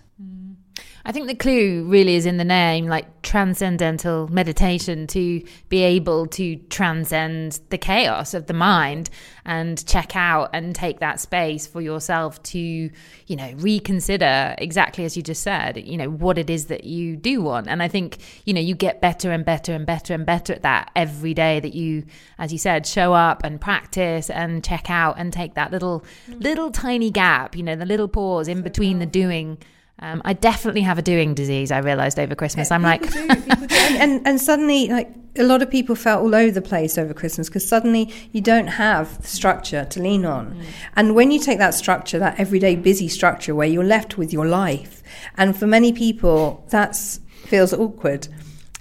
I 1.06 1.12
think 1.12 1.26
the 1.26 1.34
clue 1.34 1.84
really 1.84 2.14
is 2.14 2.24
in 2.24 2.38
the 2.38 2.44
name, 2.44 2.86
like 2.86 3.20
transcendental 3.20 4.26
meditation, 4.28 5.06
to 5.08 5.42
be 5.68 5.82
able 5.82 6.26
to 6.28 6.56
transcend 6.70 7.60
the 7.68 7.76
chaos 7.76 8.32
of 8.32 8.46
the 8.46 8.54
mind 8.54 9.10
and 9.44 9.86
check 9.86 10.16
out 10.16 10.48
and 10.54 10.74
take 10.74 11.00
that 11.00 11.20
space 11.20 11.66
for 11.66 11.82
yourself 11.82 12.42
to, 12.44 12.58
you 12.58 13.36
know, 13.36 13.52
reconsider 13.56 14.54
exactly 14.56 15.04
as 15.04 15.14
you 15.14 15.22
just 15.22 15.42
said, 15.42 15.76
you 15.76 15.98
know, 15.98 16.08
what 16.08 16.38
it 16.38 16.48
is 16.48 16.66
that 16.66 16.84
you 16.84 17.16
do 17.16 17.42
want. 17.42 17.68
And 17.68 17.82
I 17.82 17.88
think, 17.88 18.16
you 18.46 18.54
know, 18.54 18.62
you 18.62 18.74
get 18.74 19.02
better 19.02 19.30
and 19.30 19.44
better 19.44 19.74
and 19.74 19.84
better 19.84 20.14
and 20.14 20.24
better 20.24 20.54
at 20.54 20.62
that 20.62 20.90
every 20.96 21.34
day 21.34 21.60
that 21.60 21.74
you, 21.74 22.06
as 22.38 22.50
you 22.50 22.58
said, 22.58 22.86
show 22.86 23.12
up 23.12 23.44
and 23.44 23.60
practice 23.60 24.30
and 24.30 24.64
check 24.64 24.88
out 24.88 25.18
and 25.18 25.34
take 25.34 25.52
that 25.52 25.70
little, 25.70 26.02
mm. 26.26 26.42
little 26.42 26.70
tiny 26.70 27.10
gap, 27.10 27.54
you 27.54 27.62
know, 27.62 27.76
the 27.76 27.84
little 27.84 28.08
pause 28.08 28.48
in 28.48 28.62
between 28.62 29.00
the 29.00 29.06
doing 29.06 29.58
um, 30.00 30.22
I 30.24 30.33
definitely 30.33 30.80
have 30.83 30.98
a 30.98 31.02
doing 31.02 31.35
disease. 31.35 31.70
I 31.70 31.78
realised 31.78 32.18
over 32.18 32.35
Christmas. 32.35 32.70
I'm 32.70 32.83
like, 32.83 33.11
do, 33.11 33.26
and, 33.30 33.96
and, 33.96 34.26
and 34.26 34.40
suddenly, 34.40 34.88
like 34.88 35.11
a 35.37 35.44
lot 35.44 35.62
of 35.62 35.70
people 35.70 35.94
felt 35.94 36.22
all 36.22 36.35
over 36.35 36.50
the 36.50 36.62
place 36.62 36.98
over 36.98 37.14
Christmas 37.14 37.48
because 37.48 37.66
suddenly 37.66 38.12
you 38.33 38.40
don't 38.40 38.66
have 38.66 39.20
the 39.22 39.28
structure 39.28 39.85
to 39.85 40.02
lean 40.02 40.24
on, 40.24 40.54
mm. 40.54 40.64
and 40.96 41.14
when 41.14 41.30
you 41.30 41.38
take 41.38 41.59
that 41.59 41.74
structure, 41.74 42.18
that 42.18 42.38
everyday 42.40 42.76
busy 42.76 43.09
structure, 43.09 43.54
where 43.54 43.68
you're 43.68 43.85
left 43.85 44.18
with 44.18 44.33
your 44.33 44.46
life, 44.46 45.02
and 45.37 45.57
for 45.57 45.66
many 45.66 45.92
people 45.92 46.64
that 46.70 46.96
feels 47.44 47.72
awkward, 47.72 48.28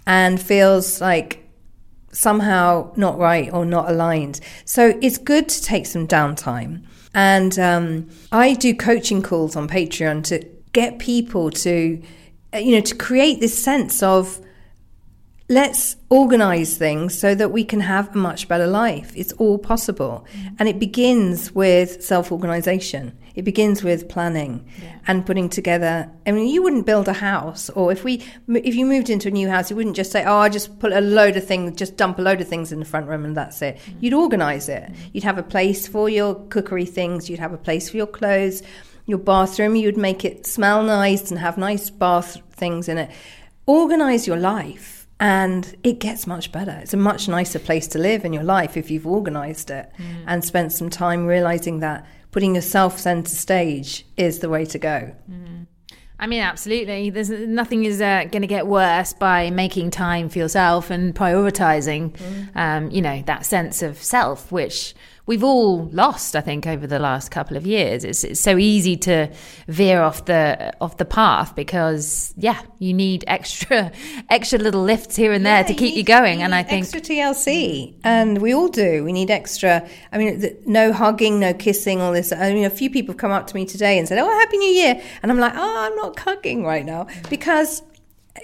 and 0.08 0.42
feels 0.42 1.00
like 1.00 1.40
somehow 2.12 2.92
not 2.96 3.18
right 3.18 3.52
or 3.52 3.66
not 3.66 3.90
aligned. 3.90 4.40
So 4.66 4.98
it's 5.02 5.18
good 5.18 5.50
to 5.50 5.62
take 5.62 5.86
some 5.86 6.08
downtime. 6.08 6.86
And 7.16 7.60
um, 7.60 8.10
I 8.32 8.54
do 8.54 8.76
coaching 8.76 9.22
calls 9.22 9.56
on 9.56 9.68
Patreon 9.68 10.24
to 10.26 10.44
get 10.74 11.00
people 11.00 11.52
to, 11.52 12.02
uh, 12.54 12.58
you 12.58 12.76
know, 12.76 12.82
to 12.82 12.96
create 12.96 13.40
this 13.40 13.58
sense 13.58 14.04
of 14.04 14.40
let's 15.50 15.98
organize 16.10 16.78
things 16.78 17.18
so 17.18 17.36
that 17.36 17.52
we 17.52 17.64
can 17.64 17.82
have 17.82 18.16
a 18.16 18.18
much 18.18 18.48
better 18.48 18.68
life. 18.68 19.12
It's 19.16 19.34
all 19.34 19.58
possible. 19.58 20.26
Mm. 20.34 20.56
And 20.60 20.70
it 20.70 20.80
begins 20.80 21.52
with 21.54 22.04
self 22.04 22.32
organization. 22.32 23.18
It 23.36 23.44
begins 23.44 23.84
with 23.84 24.10
planning 24.10 24.64
yeah. 24.82 25.00
and 25.08 25.26
putting 25.26 25.50
together. 25.50 26.10
I 26.28 26.32
mean, 26.32 26.48
you 26.48 26.62
wouldn't 26.62 26.86
build 26.86 27.08
a 27.08 27.14
house, 27.14 27.68
or 27.72 27.92
if 27.92 28.04
we, 28.04 28.24
if 28.48 28.76
you 28.76 28.86
moved 28.86 29.10
into 29.10 29.30
a 29.30 29.32
new 29.32 29.50
house, 29.50 29.72
you 29.72 29.76
wouldn't 29.76 29.96
just 29.96 30.12
say, 30.12 30.24
"Oh, 30.24 30.38
I 30.38 30.50
just 30.50 30.78
put 30.80 30.94
a 30.94 31.02
load 31.02 31.36
of 31.36 31.46
things, 31.46 31.76
just 31.76 31.98
dump 31.98 32.20
a 32.20 32.22
load 32.22 32.42
of 32.42 32.48
things 32.48 32.72
in 32.72 32.80
the 32.80 32.86
front 32.86 33.08
room, 33.08 33.26
and 33.26 33.36
that's 33.36 33.62
it." 33.64 33.78
Mm. 33.78 33.96
You'd 34.02 34.14
organize 34.14 34.70
it. 34.70 34.84
Mm. 34.84 34.96
You'd 35.14 35.24
have 35.24 35.40
a 35.40 35.44
place 35.44 35.88
for 35.88 36.10
your 36.10 36.36
cookery 36.36 36.86
things. 36.86 37.28
You'd 37.28 37.40
have 37.40 37.54
a 37.54 37.58
place 37.58 37.90
for 37.90 37.98
your 37.98 38.08
clothes 38.08 38.62
your 39.06 39.18
bathroom, 39.18 39.76
you'd 39.76 39.98
make 39.98 40.24
it 40.24 40.46
smell 40.46 40.84
nice 40.84 41.30
and 41.30 41.40
have 41.40 41.58
nice 41.58 41.90
bath 41.90 42.42
things 42.52 42.88
in 42.88 42.98
it. 42.98 43.12
Organize 43.66 44.28
your 44.28 44.38
life 44.38 45.08
and 45.20 45.76
it 45.84 46.00
gets 46.00 46.28
much 46.28 46.52
better. 46.52 46.80
It's 46.82 46.94
a 46.94 46.98
much 46.98 47.28
nicer 47.28 47.60
place 47.60 47.88
to 47.90 48.00
live 48.00 48.26
in 48.26 48.34
your 48.34 48.44
life 48.44 48.76
if 48.76 48.92
you've 48.92 49.08
organized 49.08 49.70
it 49.70 49.92
mm. 49.98 50.24
and 50.28 50.44
spent 50.44 50.72
some 50.74 50.90
time 50.90 51.26
realizing 51.26 51.80
that 51.80 52.06
putting 52.32 52.56
yourself 52.56 53.00
center 53.00 53.30
stage 53.30 54.06
is 54.18 54.40
the 54.40 54.50
way 54.50 54.66
to 54.66 54.80
go. 54.80 55.16
Mm. 55.30 55.68
I 56.20 56.28
mean, 56.28 56.42
absolutely. 56.42 57.10
There's 57.10 57.30
nothing 57.30 57.86
is 57.86 58.02
uh, 58.02 58.26
going 58.32 58.42
to 58.42 58.48
get 58.48 58.68
worse 58.68 59.14
by 59.14 59.50
making 59.50 59.92
time 59.92 60.30
for 60.30 60.40
yourself 60.40 60.90
and 60.90 61.14
prioritizing, 61.14 62.12
mm. 62.12 62.56
um, 62.56 62.92
you 62.92 63.02
know, 63.02 63.22
that 63.26 63.46
sense 63.46 63.82
of 63.82 64.02
self, 64.02 64.52
which 64.52 64.96
we've 65.26 65.44
all 65.44 65.86
lost, 65.94 66.36
I 66.36 66.42
think, 66.42 66.68
over 66.68 66.86
the 66.86 67.00
last 67.00 67.32
couple 67.32 67.56
of 67.56 67.66
years. 67.66 68.04
It's, 68.04 68.24
it's 68.24 68.40
so 68.42 68.58
easy 68.58 68.98
to 68.98 69.32
veer 69.68 70.02
off 70.02 70.26
the 70.26 70.74
off 70.82 70.98
the 70.98 71.06
path 71.06 71.56
because, 71.56 72.34
yeah, 72.38 72.62
you 72.80 72.94
need 72.94 73.24
extra 73.28 73.92
extra 74.30 74.60
little 74.60 74.84
lifts 74.84 75.16
here 75.16 75.32
and 75.32 75.46
there 75.46 75.62
Yeah, 75.62 75.68
to 75.68 75.74
keep 75.74 75.92
you, 75.92 75.98
need- 75.98 76.06
going. 76.06 76.40
you 76.40 76.46
And 76.46 76.54
I 76.54 76.64
think 76.64 76.84
extra 76.84 77.02
TLC, 77.02 77.96
and 78.04 78.42
we 78.42 78.54
all 78.54 78.68
do. 78.68 79.04
We 79.04 79.14
need 79.14 79.32
extra. 79.32 79.88
I 80.12 80.18
mean, 80.18 80.44
no 80.66 80.92
hugging, 80.92 81.40
no 81.40 81.54
kissing, 81.54 82.02
all 82.02 82.12
this. 82.12 82.32
I 82.34 82.54
mean, 82.54 82.66
a 82.66 82.70
few 82.70 82.90
people 82.90 83.14
have 83.14 83.20
come 83.20 83.32
up 83.32 83.48
to 83.48 83.56
me 83.56 83.66
today 83.66 83.98
and 83.98 84.08
said, 84.08 84.20
"Oh, 84.20 84.30
Happy 84.40 84.58
New 84.58 84.72
Year," 84.72 85.02
and 85.22 85.32
I'm 85.32 85.40
like, 85.40 85.54
"Oh, 85.56 85.76
I'm 85.86 85.96
not 85.96 86.20
hugging 86.20 86.64
right 86.64 86.86
now 86.86 87.08
because." 87.30 87.82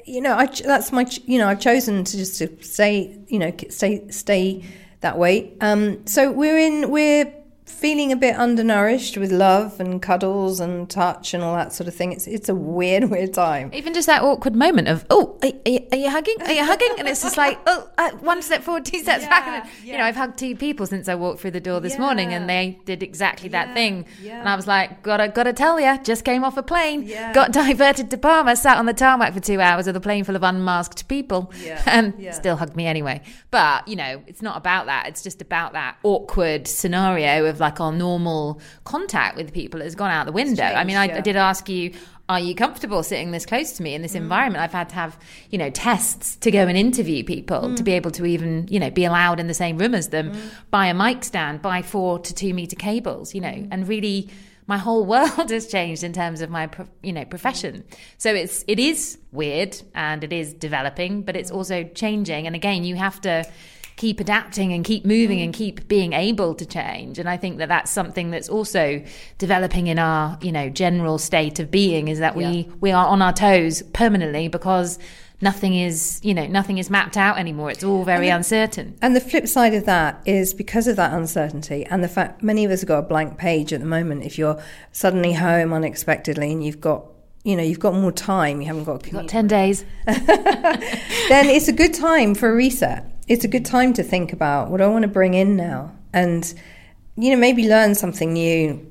You 0.05 0.21
know, 0.21 0.35
I, 0.37 0.45
that's 0.45 0.91
my. 0.91 1.07
You 1.25 1.39
know, 1.39 1.47
I've 1.47 1.59
chosen 1.59 2.03
to 2.03 2.15
just 2.17 2.37
to 2.37 2.63
stay. 2.63 3.17
You 3.27 3.39
know, 3.39 3.51
stay 3.69 4.07
stay 4.11 4.63
that 5.01 5.17
way. 5.17 5.53
Um, 5.61 6.05
so 6.05 6.31
we're 6.31 6.57
in. 6.57 6.89
We're 6.91 7.33
feeling 7.69 8.11
a 8.11 8.15
bit 8.15 8.35
undernourished 8.35 9.17
with 9.17 9.31
love 9.31 9.79
and 9.79 10.01
cuddles 10.01 10.59
and 10.59 10.89
touch 10.89 11.33
and 11.33 11.43
all 11.43 11.55
that 11.55 11.71
sort 11.73 11.87
of 11.87 11.95
thing. 11.95 12.11
It's 12.11 12.27
it's 12.27 12.49
a 12.49 12.55
weird, 12.55 13.05
weird 13.11 13.33
time. 13.33 13.71
even 13.73 13.93
just 13.93 14.07
that 14.07 14.21
awkward 14.21 14.55
moment 14.55 14.87
of, 14.87 15.05
oh, 15.09 15.37
are, 15.43 15.47
are 15.65 15.69
you- 15.71 15.87
are 15.91 15.97
you 15.97 16.09
hugging? 16.09 16.35
Are 16.41 16.51
you 16.51 16.65
hugging? 16.65 16.95
And 16.97 17.07
it's 17.07 17.21
just 17.21 17.37
like, 17.37 17.59
oh, 17.67 17.89
uh, 17.97 18.11
one 18.19 18.41
step 18.41 18.63
forward, 18.63 18.85
two 18.85 18.99
steps 18.99 19.25
back. 19.25 19.47
And, 19.47 19.63
then, 19.63 19.71
You 19.85 19.97
know, 19.97 20.03
I've 20.03 20.15
hugged 20.15 20.37
two 20.37 20.55
people 20.55 20.85
since 20.85 21.07
I 21.07 21.15
walked 21.15 21.39
through 21.41 21.51
the 21.51 21.59
door 21.59 21.79
this 21.79 21.97
morning, 21.97 22.33
and 22.33 22.49
they 22.49 22.79
did 22.85 23.01
exactly 23.03 23.49
that 23.49 23.69
Yeah, 23.69 23.73
thing. 23.73 24.05
yeah. 24.21 24.39
And 24.39 24.49
I 24.49 24.55
was 24.55 24.67
like, 24.67 25.01
gotta, 25.03 25.27
gotta 25.29 25.53
tell 25.53 25.79
you, 25.79 25.97
just 26.03 26.25
came 26.25 26.43
off 26.43 26.57
a 26.57 26.63
plane, 26.63 27.03
Yeah. 27.03 27.33
got 27.33 27.51
diverted 27.51 28.09
to 28.11 28.17
Palma, 28.17 28.55
sat 28.55 28.77
on 28.77 28.85
the 28.85 28.93
tarmac 28.93 29.33
for 29.33 29.39
two 29.39 29.61
hours 29.61 29.87
with 29.87 29.95
a 29.95 29.99
plane 30.01 30.23
full 30.23 30.35
of 30.35 30.43
unmasked 30.43 31.07
people, 31.07 31.51
Yeah, 31.63 31.81
and 31.87 32.13
yeah. 32.19 32.31
still 32.31 32.55
hugged 32.57 32.75
me 32.75 32.85
anyway. 32.87 33.21
But 33.51 33.87
you 33.87 33.95
know, 33.95 34.21
it's 34.27 34.41
not 34.41 34.57
about 34.57 34.85
that. 34.87 35.07
It's 35.07 35.23
just 35.23 35.41
about 35.41 35.73
that 35.73 35.97
awkward 36.03 36.67
scenario 36.67 37.45
of 37.45 37.58
like 37.59 37.79
our 37.79 37.91
normal 37.91 38.61
contact 38.83 39.35
with 39.35 39.53
people 39.53 39.81
has 39.81 39.95
gone 39.95 40.11
out 40.11 40.25
the 40.25 40.31
window. 40.31 40.63
I 40.63 40.83
mean, 40.83 40.97
I, 40.97 41.07
changed, 41.07 41.17
I 41.19 41.21
did 41.21 41.35
ask 41.35 41.69
you. 41.69 41.93
Are 42.27 42.39
you 42.39 42.53
comfortable 42.53 43.01
sitting 43.01 43.31
this 43.31 43.43
close 43.43 43.71
to 43.71 43.81
me 43.81 43.95
in 43.95 44.03
this 44.03 44.13
mm. 44.13 44.17
environment? 44.17 44.63
I've 44.63 44.71
had 44.71 44.89
to 44.89 44.95
have, 44.95 45.17
you 45.49 45.57
know, 45.57 45.71
tests 45.71 46.35
to 46.35 46.51
go 46.51 46.67
and 46.67 46.77
interview 46.77 47.23
people 47.23 47.73
to 47.73 47.81
be 47.81 47.89
mm. 47.89 47.95
able 47.95 48.11
to 48.11 48.25
even, 48.27 48.67
you 48.69 48.79
know, 48.79 48.91
be 48.91 49.03
allowed 49.03 49.39
in 49.39 49.47
the 49.47 49.55
same 49.55 49.79
room 49.79 49.95
as 49.95 50.09
them, 50.09 50.33
mm. 50.33 50.51
buy 50.69 50.85
a 50.85 50.93
mic 50.93 51.23
stand, 51.23 51.63
buy 51.63 51.81
four 51.81 52.19
to 52.19 52.31
two 52.31 52.53
meter 52.53 52.75
cables, 52.75 53.33
you 53.33 53.41
know, 53.41 53.67
and 53.71 53.87
really 53.87 54.29
my 54.69 54.77
whole 54.77 55.03
world 55.13 55.49
has 55.49 55.65
changed 55.67 56.03
in 56.03 56.13
terms 56.13 56.41
of 56.41 56.51
my, 56.51 56.69
you 57.01 57.11
know, 57.11 57.25
profession. 57.25 57.83
So 58.19 58.33
it's, 58.33 58.63
it 58.67 58.77
is 58.79 59.17
weird 59.31 59.81
and 59.95 60.23
it 60.23 60.31
is 60.31 60.53
developing, 60.53 61.23
but 61.23 61.35
it's 61.35 61.49
also 61.49 61.83
changing. 61.83 62.45
And 62.45 62.55
again, 62.55 62.83
you 62.83 62.95
have 62.95 63.19
to, 63.21 63.43
keep 63.99 64.21
adapting 64.21 64.71
and 64.71 64.85
keep 64.85 65.05
moving 65.05 65.41
and 65.41 65.53
mm. 65.53 65.57
keep 65.57 65.85
being 65.89 66.13
able 66.13 66.55
to 66.55 66.65
change 66.65 67.19
and 67.19 67.27
i 67.27 67.35
think 67.35 67.57
that 67.57 67.67
that's 67.67 67.91
something 67.91 68.31
that's 68.31 68.47
also 68.47 69.03
developing 69.37 69.87
in 69.87 69.99
our 69.99 70.37
you 70.41 70.53
know 70.53 70.69
general 70.69 71.17
state 71.17 71.59
of 71.59 71.69
being 71.69 72.07
is 72.07 72.19
that 72.19 72.33
we 72.33 72.45
Yeah. 72.45 72.73
we 72.79 72.91
are 72.91 73.07
on 73.07 73.21
our 73.21 73.33
toes 73.33 73.83
permanently 73.91 74.47
because 74.47 74.99
nothing 75.41 75.75
is 75.75 76.19
you 76.23 76.33
know 76.33 76.47
nothing 76.47 76.77
is 76.77 76.89
mapped 76.89 77.17
out 77.17 77.37
anymore 77.37 77.71
it's 77.71 77.83
all 77.83 78.05
very 78.05 78.29
uncertain 78.29 78.95
And 79.01 79.15
the 79.17 79.21
flip 79.21 79.47
side 79.47 79.73
of 79.73 79.85
that 79.85 80.21
is 80.25 80.53
because 80.53 80.87
of 80.87 80.95
that 80.95 81.13
uncertainty 81.13 81.85
and 81.85 82.01
the 82.01 82.07
fact 82.07 82.41
many 82.41 82.63
of 82.65 82.71
us 82.71 82.79
have 82.81 82.87
got 82.87 82.99
a 82.99 83.07
blank 83.07 83.37
page 83.37 83.73
at 83.73 83.79
the 83.79 83.85
moment. 83.85 84.23
If 84.23 84.37
you're 84.37 84.61
suddenly 84.91 85.33
home 85.33 85.73
unexpectedly 85.73 86.51
and 86.51 86.63
you've 86.65 86.81
got, 86.81 87.05
you 87.43 87.55
know, 87.55 87.63
you've 87.63 87.79
got 87.79 87.93
more 87.93 88.11
time, 88.11 88.59
you 88.61 88.67
haven't 88.67 88.83
got, 88.83 89.09
got 89.09 89.27
10 89.27 89.47
days 89.47 89.85
then 90.05 91.45
it's 91.49 91.67
a 91.67 91.73
good 91.73 91.93
time 91.93 92.35
for 92.35 92.49
a 92.49 92.53
reset. 92.53 93.08
It's 93.29 93.45
a 93.45 93.47
good 93.47 93.65
time 93.65 93.93
to 93.93 94.03
think 94.03 94.33
about 94.33 94.69
what 94.69 94.79
do 94.79 94.83
I 94.83 94.87
want 94.87 95.03
to 95.03 95.07
bring 95.07 95.35
in 95.35 95.55
now, 95.55 95.91
and 96.11 96.51
you 97.15 97.31
know, 97.31 97.37
maybe 97.37 97.69
learn 97.69 97.93
something 97.93 98.33
new, 98.33 98.89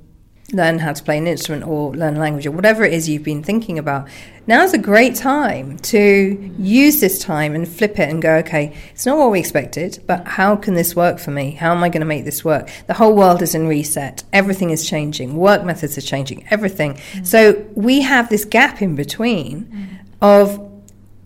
learn 0.53 0.79
how 0.79 0.93
to 0.93 1.03
play 1.03 1.19
an 1.19 1.27
instrument 1.27 1.67
or 1.67 1.95
learn 1.95 2.17
a 2.17 2.21
language 2.21 2.47
or 2.47 2.53
whatever 2.53 2.85
it 2.85 2.93
is 2.93 3.09
you've 3.09 3.25
been 3.25 3.43
thinking 3.43 3.79
about. 3.79 4.09
Now's 4.47 4.73
a 4.73 4.79
great 4.79 5.15
time 5.15 5.77
to 5.79 6.53
use 6.59 7.01
this 7.01 7.19
time 7.19 7.55
and 7.55 7.69
flip 7.69 7.99
it 7.99 8.09
and 8.09 8.23
go, 8.23 8.37
okay, 8.37 8.75
it's 8.93 9.05
not 9.05 9.19
what 9.19 9.31
we 9.31 9.41
expected, 9.41 10.03
but 10.07 10.27
how 10.27 10.57
can 10.57 10.75
this 10.75 10.95
work 10.95 11.19
for 11.19 11.33
me? 11.33 11.51
How 11.51 11.73
am 11.73 11.83
I 11.83 11.89
going 11.89 12.01
to 12.01 12.07
make 12.07 12.25
this 12.25 12.45
work? 12.45 12.71
The 12.87 12.95
whole 12.95 13.15
world 13.15 13.43
is 13.43 13.55
in 13.55 13.67
reset. 13.67 14.23
Everything 14.33 14.71
is 14.71 14.89
changing. 14.89 15.37
Work 15.37 15.65
methods 15.65 15.99
are 15.99 16.03
changing. 16.03 16.47
Everything. 16.51 16.95
Mm. 16.95 17.27
So 17.27 17.67
we 17.75 18.03
have 18.03 18.31
this 18.31 18.45
gap 18.45 18.81
in 18.81 18.95
between 18.95 19.65
mm. 19.65 19.99
of 20.23 20.65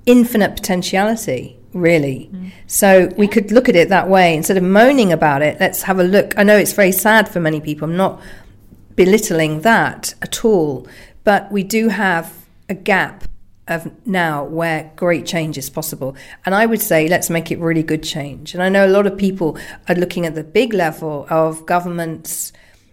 infinite 0.07 0.57
potentiality 0.57 1.59
really? 1.73 2.31
So 2.67 3.09
we 3.17 3.29
could 3.29 3.51
look 3.53 3.69
at 3.69 3.77
it 3.77 3.89
that 3.89 4.09
way. 4.09 4.37
Instead 4.37 4.57
of 4.57 4.63
moaning 4.63 5.13
about 5.13 5.43
it 5.43 5.59
let's 5.61 5.83
have 5.83 5.99
a 5.99 6.05
look. 6.05 6.39
I 6.39 6.43
know 6.43 6.57
it's 6.57 6.73
very 6.73 6.93
sad 6.93 7.29
for 7.29 7.41
many 7.41 7.61
people. 7.61 7.89
I'm 7.89 7.97
not 7.97 8.21
belittling 8.97 9.63
that 9.63 10.15
at 10.23 10.45
all. 10.45 10.87
But 11.25 11.51
we 11.53 11.63
do 11.63 11.89
have 11.89 12.35
a 12.69 12.75
gap 12.75 13.25
of 13.69 13.91
now 14.07 14.45
where 14.45 14.93
great 14.97 15.25
change 15.25 15.57
is 15.57 15.71
possible. 15.71 16.17
And 16.45 16.55
i 16.55 16.67
would 16.67 16.81
say 16.81 17.09
let's 17.09 17.31
make 17.31 17.51
it 17.53 17.59
really 17.59 17.83
good 17.83 18.03
change. 18.03 18.55
And 18.55 18.63
i 18.63 18.69
know 18.69 18.87
a 18.87 18.89
lot 18.89 19.07
of 19.07 19.17
people 19.17 19.57
are 19.89 19.95
looking 19.95 20.27
at 20.27 20.35
the 20.35 20.45
big 20.45 20.75
level 20.75 21.27
of 21.31 21.65
governments 21.67 22.53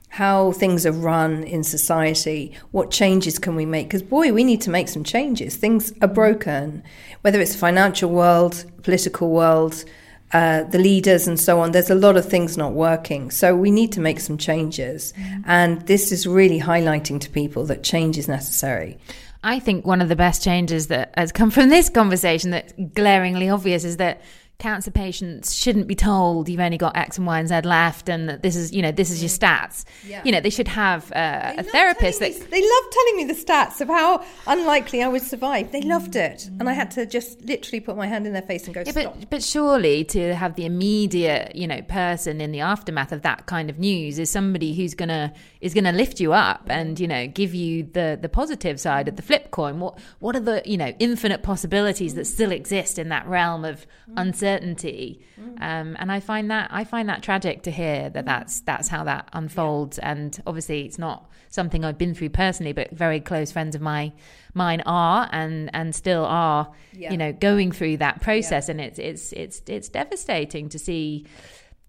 how 0.10 0.52
things 0.52 0.86
are 0.86 0.92
run 0.92 1.44
in 1.44 1.63
society, 1.63 2.52
what 2.72 2.89
changes 2.89 3.38
can 3.38 3.56
we 3.56 3.65
make? 3.65 3.88
Because, 3.88 4.02
boy, 4.02 4.34
we 4.34 4.44
need 4.44 4.60
to 4.62 4.70
make 4.70 4.88
some 4.88 5.04
changes. 5.04 5.56
Things 5.56 5.94
are 6.02 6.08
broken, 6.08 6.84
whether 7.21 7.39
it's 7.39 7.55
financial 7.55 8.10
world, 8.10 8.65
political 8.84 9.29
world, 9.29 9.84
uh, 10.32 10.63
the 10.63 10.77
leaders, 10.77 11.27
and 11.27 11.39
so 11.39 11.60
on. 11.60 11.71
There's 11.71 11.89
a 11.89 11.95
lot 11.95 12.15
of 12.15 12.25
things 12.25 12.58
not 12.58 12.73
working. 12.73 13.32
So, 13.32 13.55
we 13.55 13.71
need 13.71 13.91
to 13.93 13.99
make 13.99 14.19
some 14.19 14.38
changes. 14.38 15.13
And 15.45 15.82
this 15.88 16.12
is 16.12 16.27
really 16.27 16.60
highlighting 16.60 17.19
to 17.21 17.29
people 17.29 17.65
that 17.65 17.84
change 17.84 18.17
is 18.17 18.27
necessary. 18.27 18.97
I 19.43 19.60
think 19.60 19.86
one 19.86 20.01
of 20.01 20.10
the 20.10 20.15
best 20.15 20.43
changes 20.43 20.88
that 20.88 21.13
has 21.15 21.32
come 21.32 21.49
from 21.49 21.69
this 21.69 21.89
conversation 21.89 22.51
that's 22.51 22.73
glaringly 22.93 23.49
obvious 23.49 23.84
is 23.86 23.97
that 23.97 24.21
cancer 24.60 24.91
patients 24.91 25.56
shouldn't 25.56 25.88
be 25.88 25.95
told 25.95 26.50
you've 26.50 26.60
only 26.60 26.78
got 26.78 26.95
X 26.95 27.17
and 27.17 27.26
Y 27.26 27.39
and 27.39 27.48
Z 27.48 27.62
left 27.62 28.10
and 28.10 28.28
that 28.28 28.43
this 28.43 28.58
is, 28.58 28.74
you 28.74 28.82
know, 28.82 28.91
this 28.91 29.10
is 29.10 29.22
your 29.22 29.30
stats. 29.30 29.86
Yeah. 30.06 30.22
You 30.26 30.34
know, 30.34 30.41
they 30.41 30.50
should 30.50 30.67
have 30.67 31.10
uh, 31.13 31.54
a 31.58 31.63
therapist 31.63 32.19
that 32.19 32.34
they 32.52 32.62
love 32.62 32.84
telling 32.91 33.15
me 33.15 33.24
the 33.24 33.34
stats 33.34 33.80
of 33.80 33.88
how 33.88 34.24
unlikely 34.48 35.02
I 35.02 35.08
would 35.08 35.22
survive. 35.22 35.72
They 35.72 35.82
loved 35.82 36.13
mm. 36.13 36.30
it, 36.30 36.50
and 36.60 36.69
I 36.69 36.74
had 36.74 36.91
to 36.91 37.06
just 37.06 37.41
literally 37.41 37.80
put 37.80 37.95
my 37.95 38.06
hand 38.06 38.28
in 38.28 38.34
their 38.34 38.41
face 38.41 38.65
and 38.65 38.74
go, 38.74 38.84
Yeah, 38.86 38.91
"Stop." 38.91 39.15
but 39.19 39.30
but 39.30 39.43
surely 39.43 40.04
to 40.06 40.36
have 40.36 40.56
the 40.56 40.65
immediate, 40.65 41.56
you 41.56 41.65
know, 41.65 41.82
person 41.84 42.41
in 42.41 42.52
the 42.52 42.60
aftermath 42.60 43.13
of 43.13 43.22
that 43.22 43.45
kind 43.45 43.69
of 43.69 43.80
news 43.80 44.19
is 44.19 44.30
somebody 44.30 44.76
who's 44.76 44.93
gonna 44.93 45.34
is 45.62 45.74
gonna 45.74 45.93
lift 45.93 46.19
you 46.19 46.34
up 46.34 46.67
and 46.69 47.00
you 47.00 47.08
know 47.08 47.28
give 47.28 47.54
you 47.54 47.84
the 47.84 48.19
the 48.22 48.30
positive 48.30 48.78
side 48.78 49.08
of 49.08 49.15
the 49.15 49.22
flip 49.22 49.52
coin. 49.52 49.80
What 49.80 49.98
what 50.19 50.36
are 50.36 50.41
the 50.41 50.62
you 50.65 50.78
know 50.78 50.93
infinite 51.00 51.43
possibilities 51.43 52.15
that 52.15 52.24
mm. 52.24 52.34
still 52.34 52.52
exist 52.52 53.00
in 53.00 53.08
that 53.08 53.26
realm 53.26 53.63
of 53.63 53.88
mm. 54.10 54.13
uncertainty? 54.17 54.49
Um, 55.62 55.96
and 56.00 56.12
I 56.12 56.20
find 56.20 56.50
that 56.52 56.70
I 56.72 56.84
find 56.84 57.08
that 57.10 57.22
tragic 57.24 57.64
to 57.64 57.72
hear 57.72 58.10
that 58.10 58.26
that's 58.26 58.62
that's 58.62 58.88
how 58.88 59.04
that 59.06 59.30
unfolds. 59.34 60.00
And 60.00 60.42
obviously, 60.48 60.86
it's 60.86 60.98
not 60.98 61.30
something 61.50 61.84
I've 61.84 61.98
been 61.98 62.14
through 62.14 62.30
personally, 62.30 62.74
but 62.74 62.92
very 62.92 63.20
close 63.20 63.52
friends 63.52 63.76
of 63.76 63.82
my 63.82 64.12
mine 64.54 64.82
are 64.86 65.28
and 65.32 65.70
and 65.74 65.94
still 65.94 66.26
are 66.26 66.72
Yeah. 66.94 67.12
you 67.12 67.18
know 67.18 67.34
going 67.34 67.72
through 67.72 67.98
that 67.98 68.22
process. 68.22 68.70
And 68.70 68.80
it's 68.82 69.00
it's 69.00 69.34
it's 69.34 69.62
it's 69.68 69.90
devastating 69.90 70.70
to 70.70 70.80
see 70.80 71.26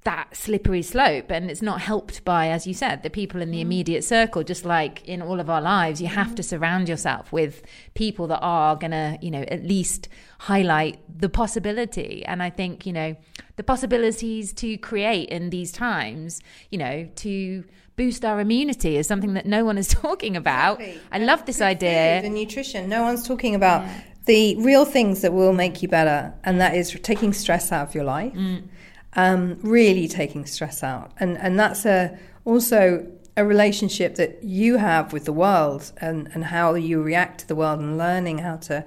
that 0.04 0.34
slippery 0.34 0.80
slope 0.80 1.30
and 1.30 1.50
it's 1.50 1.60
not 1.60 1.80
helped 1.82 2.24
by 2.24 2.48
as 2.48 2.66
you 2.66 2.72
said 2.72 3.02
the 3.02 3.10
people 3.10 3.42
in 3.42 3.50
the 3.50 3.60
immediate 3.60 4.02
circle 4.02 4.42
just 4.42 4.64
like 4.64 5.06
in 5.06 5.20
all 5.20 5.38
of 5.38 5.50
our 5.50 5.60
lives 5.60 6.00
you 6.00 6.08
have 6.08 6.34
to 6.34 6.42
surround 6.42 6.88
yourself 6.88 7.30
with 7.32 7.62
people 7.94 8.26
that 8.26 8.38
are 8.40 8.76
going 8.76 8.92
to 8.92 9.18
you 9.20 9.30
know 9.30 9.42
at 9.48 9.62
least 9.62 10.08
highlight 10.38 10.98
the 11.14 11.28
possibility 11.28 12.24
and 12.24 12.42
i 12.42 12.48
think 12.48 12.86
you 12.86 12.92
know 12.94 13.14
the 13.56 13.62
possibilities 13.62 14.54
to 14.54 14.78
create 14.78 15.28
in 15.28 15.50
these 15.50 15.70
times 15.70 16.40
you 16.70 16.78
know 16.78 17.06
to 17.14 17.62
boost 17.96 18.24
our 18.24 18.40
immunity 18.40 18.96
is 18.96 19.06
something 19.06 19.34
that 19.34 19.44
no 19.44 19.66
one 19.66 19.76
is 19.76 19.88
talking 20.02 20.34
about 20.34 20.80
Exactly. 20.80 21.02
i 21.12 21.18
love 21.18 21.44
this 21.44 21.60
idea 21.60 22.22
and 22.22 22.34
nutrition. 22.34 22.88
No 22.88 23.02
one's 23.02 23.28
talking 23.28 23.54
about 23.54 23.86
the 24.26 24.56
real 24.56 24.84
things 24.84 25.22
that 25.22 25.32
will 25.32 25.52
make 25.52 25.82
you 25.82 25.88
better, 25.88 26.32
and 26.44 26.60
that 26.60 26.74
is 26.74 26.96
taking 27.02 27.32
stress 27.32 27.72
out 27.72 27.88
of 27.88 27.94
your 27.94 28.04
life. 28.04 28.32
Mm. 28.34 28.68
Um, 29.14 29.59
really 29.62 30.07
taking 30.07 30.46
stress 30.46 30.85
out, 30.85 31.11
and 31.18 31.37
and 31.38 31.59
that's 31.59 31.85
a 31.85 32.16
also 32.44 33.07
a 33.37 33.44
relationship 33.44 34.14
that 34.14 34.44
you 34.44 34.77
have 34.77 35.12
with 35.12 35.25
the 35.25 35.33
world, 35.33 35.92
and 36.01 36.31
and 36.33 36.44
how 36.44 36.75
you 36.75 37.03
react 37.03 37.40
to 37.40 37.49
the 37.49 37.57
world, 37.57 37.81
and 37.81 37.99
learning 37.99 38.38
how 38.38 38.57
to 38.68 38.85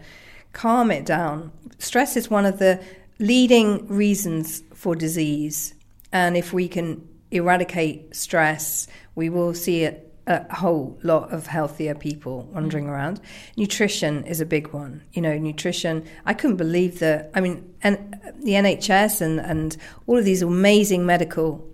calm 0.54 0.92
it 0.92 1.06
down. 1.06 1.52
Stress 1.78 2.16
is 2.16 2.30
one 2.30 2.46
of 2.46 2.58
the 2.58 2.82
leading 3.20 3.86
reasons 3.90 4.64
for 4.74 4.96
disease, 4.96 5.74
and 6.14 6.38
if 6.38 6.54
we 6.54 6.70
can 6.70 7.06
eradicate 7.32 8.16
stress, 8.16 8.88
we 9.16 9.28
will 9.28 9.54
see 9.54 9.84
a, 9.84 9.98
a 10.28 10.56
whole 10.56 10.98
lot 11.04 11.34
of 11.34 11.48
healthier 11.48 11.96
people 11.96 12.44
wandering 12.54 12.88
around. 12.88 13.20
Nutrition 13.58 14.24
is 14.26 14.40
a 14.40 14.46
big 14.46 14.68
one. 14.70 15.04
You 15.14 15.22
know, 15.22 15.38
nutrition. 15.38 16.06
I 16.26 16.34
couldn't 16.34 16.58
believe 16.58 17.00
that. 17.00 17.30
I 17.34 17.42
mean, 17.42 17.74
and 17.82 18.20
the 18.42 18.52
NHS 18.52 19.22
and 19.22 19.40
and 19.40 19.76
all 20.08 20.18
of 20.18 20.26
these 20.26 20.42
amazing 20.42 21.06
medical 21.06 21.68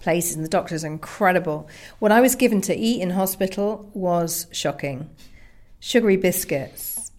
places, 0.00 0.36
and 0.36 0.44
the 0.44 0.48
doctors 0.48 0.84
are 0.84 0.88
incredible. 0.88 1.68
What 1.98 2.12
I 2.12 2.20
was 2.20 2.34
given 2.34 2.60
to 2.62 2.76
eat 2.76 3.00
in 3.00 3.10
hospital 3.10 3.90
was 3.92 4.46
shocking 4.52 5.10
sugary 5.80 6.16
biscuits, 6.16 7.12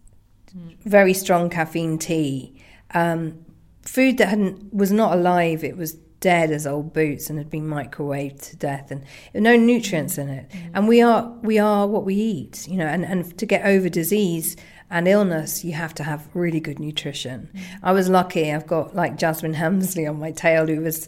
very 0.83 1.13
strong 1.13 1.49
caffeine 1.49 1.97
tea, 1.97 2.61
um, 2.93 3.45
food 3.83 4.17
that 4.17 4.29
hadn't 4.29 4.73
was 4.73 4.91
not 4.91 5.13
alive. 5.13 5.63
It 5.63 5.77
was 5.77 5.97
dead 6.19 6.51
as 6.51 6.67
old 6.67 6.93
boots 6.93 7.29
and 7.29 7.37
had 7.37 7.49
been 7.49 7.67
microwaved 7.67 8.49
to 8.49 8.55
death, 8.57 8.91
and 8.91 9.03
no 9.33 9.55
nutrients 9.55 10.17
in 10.17 10.29
it. 10.29 10.51
And 10.73 10.87
we 10.87 11.01
are 11.01 11.31
we 11.41 11.59
are 11.59 11.87
what 11.87 12.05
we 12.05 12.15
eat, 12.15 12.67
you 12.67 12.77
know. 12.77 12.87
And 12.87 13.05
and 13.05 13.37
to 13.37 13.45
get 13.45 13.65
over 13.65 13.89
disease 13.89 14.55
and 14.89 15.07
illness, 15.07 15.63
you 15.63 15.73
have 15.73 15.93
to 15.95 16.03
have 16.03 16.27
really 16.33 16.59
good 16.59 16.79
nutrition. 16.79 17.49
I 17.83 17.91
was 17.91 18.09
lucky. 18.09 18.51
I've 18.51 18.67
got 18.67 18.95
like 18.95 19.17
Jasmine 19.17 19.55
Hemsley 19.55 20.09
on 20.09 20.19
my 20.19 20.31
tail, 20.31 20.67
who 20.67 20.81
was 20.81 21.07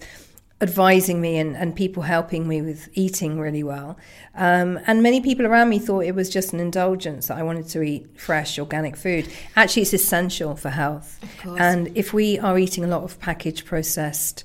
advising 0.61 1.19
me 1.19 1.37
and, 1.39 1.57
and 1.57 1.75
people 1.75 2.03
helping 2.03 2.47
me 2.47 2.61
with 2.61 2.87
eating 2.93 3.39
really 3.39 3.63
well. 3.63 3.97
Um, 4.35 4.79
and 4.85 5.01
many 5.01 5.19
people 5.19 5.47
around 5.47 5.69
me 5.69 5.79
thought 5.79 6.01
it 6.01 6.13
was 6.13 6.29
just 6.29 6.53
an 6.53 6.59
indulgence 6.59 7.27
that 7.27 7.37
I 7.37 7.43
wanted 7.43 7.67
to 7.69 7.81
eat 7.81 8.19
fresh, 8.19 8.59
organic 8.59 8.95
food. 8.95 9.27
Actually, 9.55 9.81
it's 9.81 9.93
essential 9.93 10.55
for 10.55 10.69
health. 10.69 11.19
And 11.57 11.91
if 11.97 12.13
we 12.13 12.37
are 12.37 12.59
eating 12.59 12.83
a 12.83 12.87
lot 12.87 13.01
of 13.01 13.19
packaged, 13.19 13.65
processed, 13.65 14.43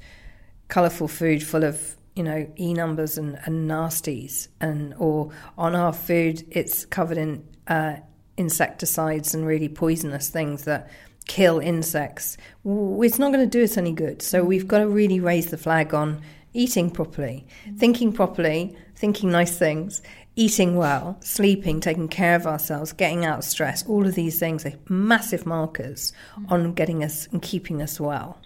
colourful 0.69 1.09
food 1.09 1.43
full 1.43 1.65
of 1.65 1.97
you 2.15 2.23
know 2.23 2.51
e 2.59 2.73
numbers 2.75 3.19
and, 3.19 3.39
and 3.45 3.71
nasties, 3.71 4.49
and 4.61 4.95
or 4.99 5.31
on 5.59 5.75
our 5.75 5.93
food 5.93 6.45
it's 6.51 6.85
covered 6.87 7.19
in 7.19 7.45
uh, 7.69 7.97
insecticides 8.37 9.35
and 9.35 9.47
really 9.47 9.69
poisonous 9.69 10.29
things 10.29 10.65
that 10.65 10.91
kill 11.27 11.59
insects, 11.59 12.37
it's 12.65 13.19
not 13.19 13.33
going 13.33 13.45
to 13.45 13.59
do 13.59 13.65
us 13.65 13.77
any 13.77 13.93
good. 13.93 14.23
So 14.23 14.43
mm. 14.43 14.47
we've 14.47 14.69
got 14.69 14.79
to 14.79 14.89
really 14.89 15.21
raise 15.21 15.47
the 15.47 15.59
flag 15.59 15.93
on 15.93 16.23
eating 16.53 16.91
properly, 16.91 17.47
mm. 17.67 17.79
thinking 17.79 18.13
properly, 18.13 18.77
thinking 18.95 19.31
nice 19.31 19.59
things, 19.59 20.03
eating 20.37 20.77
well, 20.77 21.17
sleeping, 21.21 21.81
taking 21.81 22.09
care 22.09 22.37
of 22.37 22.47
ourselves, 22.47 22.93
getting 22.93 23.25
out 23.25 23.39
of 23.39 23.45
stress. 23.45 23.85
All 23.87 24.07
of 24.07 24.15
these 24.15 24.39
things 24.39 24.65
are 24.65 24.73
massive 24.89 25.47
markers 25.47 26.13
mm. 26.39 26.51
on 26.51 26.73
getting 26.75 27.03
us 27.03 27.29
and 27.33 27.43
keeping 27.43 27.83
us 27.83 27.99
well. 27.99 28.39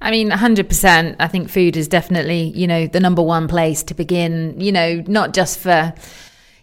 I 0.00 0.10
mean, 0.10 0.30
100%. 0.30 1.16
I 1.18 1.28
think 1.28 1.48
food 1.48 1.76
is 1.76 1.88
definitely, 1.88 2.52
you 2.54 2.66
know, 2.66 2.86
the 2.86 3.00
number 3.00 3.22
one 3.22 3.48
place 3.48 3.82
to 3.84 3.94
begin, 3.94 4.60
you 4.60 4.72
know, 4.72 5.02
not 5.06 5.32
just 5.32 5.58
for 5.58 5.94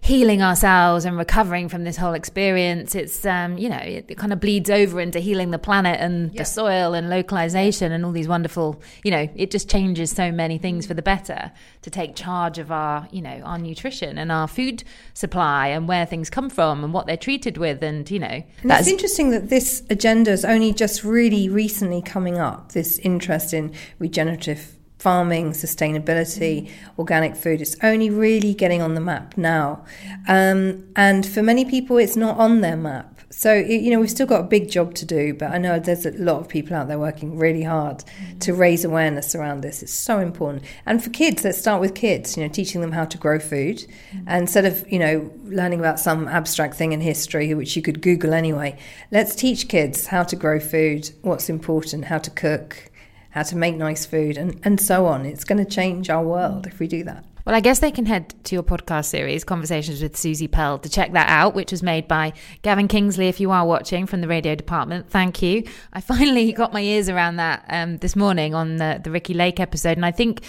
healing 0.04 0.42
ourselves 0.42 1.06
and 1.06 1.16
recovering 1.16 1.70
from 1.70 1.84
this 1.84 1.96
whole 1.96 2.14
experience. 2.14 2.96
It's, 2.96 3.24
um, 3.24 3.60
you 3.60 3.70
know, 3.70 3.78
it, 3.78 4.06
it 4.10 4.18
kind 4.18 4.34
of 4.34 4.40
bleeds 4.40 4.70
over 4.70 5.00
into 5.00 5.20
healing 5.20 5.52
the 5.52 5.60
planet 5.60 6.00
and 6.02 6.34
the 6.34 6.44
soil 6.44 6.96
and 6.96 7.08
localization 7.08 7.92
and 7.92 8.04
all 8.04 8.12
these 8.12 8.28
wonderful, 8.28 8.82
you 9.04 9.12
know, 9.12 9.30
it 9.36 9.52
just 9.52 9.70
changes 9.70 10.10
so 10.10 10.32
many 10.32 10.58
things 10.58 10.88
for 10.88 10.96
the 10.96 11.04
better 11.04 11.52
to 11.84 11.90
take 11.92 12.16
charge 12.16 12.58
of 12.58 12.72
our, 12.72 13.08
you 13.12 13.22
know, 13.22 13.42
our 13.44 13.60
nutrition 13.60 14.18
and 14.18 14.32
our 14.32 14.48
food 14.48 14.84
supply 15.14 15.68
and 15.68 15.88
where 15.88 16.08
things 16.08 16.32
come 16.32 16.50
from 16.50 16.84
and 16.84 16.94
what 16.94 17.06
they're 17.06 17.16
treated 17.16 17.58
with. 17.58 17.84
And, 17.84 18.10
you 18.10 18.20
know, 18.20 18.44
And 18.64 18.72
it's 18.72 18.88
interesting 18.88 19.30
that 19.30 19.50
this 19.50 19.84
agenda 19.92 20.32
is 20.32 20.44
only 20.44 20.74
just 20.74 21.04
really 21.04 21.48
recently 21.48 22.02
coming 22.02 22.40
up, 22.40 22.72
this 22.72 22.98
interest 23.00 23.54
in 23.54 23.72
regenerative 24.00 24.78
farming, 25.02 25.52
sustainability, 25.52 26.68
mm. 26.68 26.72
organic 27.00 27.36
food. 27.36 27.60
It's 27.60 27.76
only 27.82 28.12
really 28.12 28.54
getting 28.54 28.84
on 28.84 28.94
the 28.94 29.02
map 29.02 29.36
now. 29.36 29.84
Um, 30.28 30.88
and 30.96 31.26
for 31.26 31.42
many 31.42 31.66
people, 31.66 31.98
it's 31.98 32.16
not 32.16 32.38
on 32.38 32.62
their 32.62 32.78
map. 32.78 33.20
So, 33.32 33.52
it, 33.52 33.82
you 33.82 33.90
know, 33.90 34.00
we've 34.00 34.12
still 34.12 34.28
got 34.28 34.42
a 34.42 34.44
big 34.44 34.70
job 34.70 34.94
to 34.96 35.06
do, 35.06 35.34
but 35.34 35.52
I 35.52 35.58
know 35.58 35.80
there's 35.80 36.06
a 36.06 36.12
lot 36.12 36.42
of 36.42 36.50
people 36.50 36.76
out 36.76 36.88
there 36.88 37.00
working 37.00 37.38
really 37.38 37.64
hard 37.64 38.04
to 38.42 38.52
mm. 38.52 38.58
raise 38.60 38.86
awareness 38.86 39.34
around 39.34 39.62
this. 39.62 39.82
It's 39.82 39.94
so 39.94 40.20
important. 40.20 40.64
And 40.86 41.04
for 41.04 41.10
kids, 41.10 41.44
let's 41.44 41.58
start 41.58 41.82
with 41.82 41.96
kids, 41.96 42.38
you 42.38 42.44
know, 42.44 42.50
teaching 42.50 42.82
them 42.82 42.92
how 42.92 43.06
to 43.06 43.18
grow 43.18 43.40
food. 43.40 43.80
Mm. 44.14 44.24
And 44.28 44.42
instead 44.42 44.66
of, 44.66 44.88
you 44.92 45.00
know, 45.00 45.32
learning 45.46 45.80
about 45.80 46.00
some 46.00 46.28
abstract 46.28 46.76
thing 46.76 46.92
in 46.92 47.02
history, 47.02 47.56
which 47.56 47.76
you 47.76 47.82
could 47.82 48.04
Google 48.04 48.36
anyway, 48.36 48.78
let's 49.10 49.34
teach 49.34 49.68
kids 49.68 50.08
how 50.08 50.22
to 50.24 50.36
grow 50.36 50.60
food, 50.60 51.10
what's 51.24 51.50
important, 51.50 52.06
how 52.06 52.20
to 52.20 52.30
cook, 52.30 52.91
how 53.32 53.44
to 53.44 53.56
make 53.56 53.76
nice 53.76 54.06
food, 54.06 54.38
and, 54.38 54.60
and 54.64 54.80
so 54.80 55.06
on. 55.06 55.26
It's 55.26 55.44
going 55.44 55.64
to 55.64 55.70
change 55.70 56.10
our 56.10 56.24
world 56.24 56.68
if 56.68 56.80
we 56.80 56.88
do 56.88 57.04
that. 57.06 57.26
Well, 57.46 57.56
I 57.56 57.60
guess 57.60 57.80
they 57.80 57.90
can 57.92 58.06
head 58.06 58.36
to 58.44 58.56
your 58.56 58.64
podcast 58.64 59.06
series, 59.06 59.44
Conversations 59.44 60.02
with 60.02 60.16
Susie 60.16 60.48
Pearl, 60.48 60.78
to 60.78 60.90
check 60.90 61.14
that 61.14 61.28
out, 61.28 61.56
which 61.56 61.72
was 61.72 61.82
made 61.82 62.08
by 62.08 62.34
Gavin 62.62 62.88
Kingsley. 62.88 63.30
If 63.30 63.40
you 63.40 63.50
are 63.50 63.66
watching 63.66 64.06
from 64.06 64.22
the 64.22 64.28
radio 64.28 64.54
department, 64.54 65.10
thank 65.10 65.42
you. 65.42 65.64
I 65.92 66.02
finally 66.02 66.52
got 66.54 66.72
my 66.72 66.82
ears 66.82 67.10
around 67.10 67.38
that 67.38 67.66
um, 67.68 67.98
this 67.98 68.16
morning 68.16 68.54
on 68.54 68.78
the, 68.78 69.02
the 69.04 69.10
Ricki 69.10 69.34
Lake 69.34 69.60
episode. 69.60 69.98
And 69.98 70.06
I 70.06 70.12
think 70.12 70.44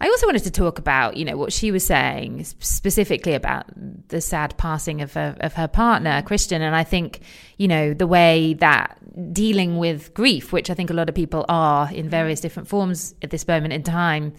I 0.00 0.08
also 0.08 0.26
wanted 0.26 0.44
to 0.44 0.50
talk 0.50 0.78
about, 0.78 1.16
you 1.16 1.24
know, 1.24 1.36
what 1.36 1.52
she 1.52 1.70
was 1.70 1.86
saying 1.86 2.44
specifically 2.44 3.34
about 3.34 3.66
the 4.08 4.20
sad 4.20 4.56
passing 4.58 5.00
of 5.00 5.14
her, 5.14 5.36
of 5.40 5.54
her 5.54 5.68
partner, 5.68 6.22
Christian. 6.22 6.62
And 6.62 6.76
I 6.76 6.84
think, 6.84 7.20
you 7.56 7.68
know, 7.68 7.94
the 7.94 8.06
way 8.06 8.54
that 8.54 8.98
dealing 9.32 9.78
with 9.78 10.12
grief, 10.12 10.52
which 10.52 10.68
I 10.68 10.74
think 10.74 10.90
a 10.90 10.94
lot 10.94 11.08
of 11.08 11.14
people 11.14 11.44
are 11.48 11.88
in 11.88 12.02
mm-hmm. 12.02 12.08
various 12.08 12.40
different 12.40 12.68
forms 12.68 13.14
at 13.22 13.30
this 13.30 13.48
moment 13.48 13.72
in 13.72 13.82
time, 13.82 14.34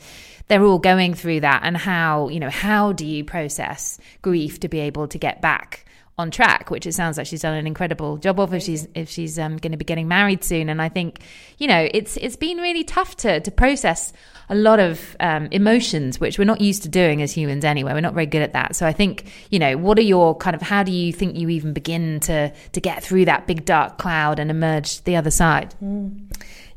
they're 0.47 0.63
all 0.63 0.79
going 0.79 1.13
through 1.13 1.41
that. 1.41 1.61
And 1.63 1.75
how, 1.75 2.29
you 2.29 2.39
know, 2.39 2.49
how 2.49 2.93
do 2.93 3.05
you 3.05 3.23
process 3.23 3.99
grief 4.21 4.59
to 4.59 4.69
be 4.69 4.79
able 4.79 5.07
to 5.07 5.17
get 5.17 5.41
back? 5.41 5.86
On 6.19 6.31
track, 6.31 6.71
which 6.71 6.87
it 6.87 6.93
sounds 6.93 7.17
like 7.17 7.27
she's 7.27 7.43
done 7.43 7.53
an 7.53 7.67
incredible 7.67 8.17
job 8.17 8.39
of 8.39 8.51
if 8.53 8.63
she's 8.63 8.87
if 8.95 9.07
she's 9.07 9.37
um, 9.37 9.57
going 9.57 9.71
to 9.71 9.77
be 9.77 9.85
getting 9.85 10.07
married 10.07 10.43
soon. 10.43 10.67
And 10.67 10.81
I 10.81 10.89
think 10.89 11.19
you 11.59 11.67
know 11.67 11.87
it's 11.93 12.17
it's 12.17 12.35
been 12.35 12.57
really 12.57 12.83
tough 12.83 13.15
to 13.17 13.39
to 13.39 13.51
process 13.51 14.13
a 14.49 14.55
lot 14.55 14.79
of 14.79 15.15
um, 15.19 15.47
emotions, 15.51 16.19
which 16.19 16.39
we're 16.39 16.45
not 16.45 16.59
used 16.59 16.81
to 16.83 16.89
doing 16.89 17.21
as 17.21 17.33
humans 17.33 17.63
anyway. 17.63 17.93
We're 17.93 18.01
not 18.01 18.15
very 18.15 18.25
good 18.25 18.41
at 18.41 18.53
that. 18.53 18.75
So 18.75 18.87
I 18.87 18.93
think 18.93 19.31
you 19.51 19.59
know 19.59 19.77
what 19.77 19.99
are 19.99 20.03
your 20.03 20.35
kind 20.35 20.55
of 20.55 20.61
how 20.61 20.81
do 20.81 20.91
you 20.91 21.13
think 21.13 21.35
you 21.35 21.49
even 21.49 21.71
begin 21.73 22.19
to 22.21 22.51
to 22.71 22.81
get 22.81 23.03
through 23.03 23.25
that 23.25 23.45
big 23.45 23.63
dark 23.65 23.99
cloud 23.99 24.39
and 24.39 24.49
emerge 24.49 25.03
the 25.03 25.15
other 25.15 25.31
side? 25.31 25.75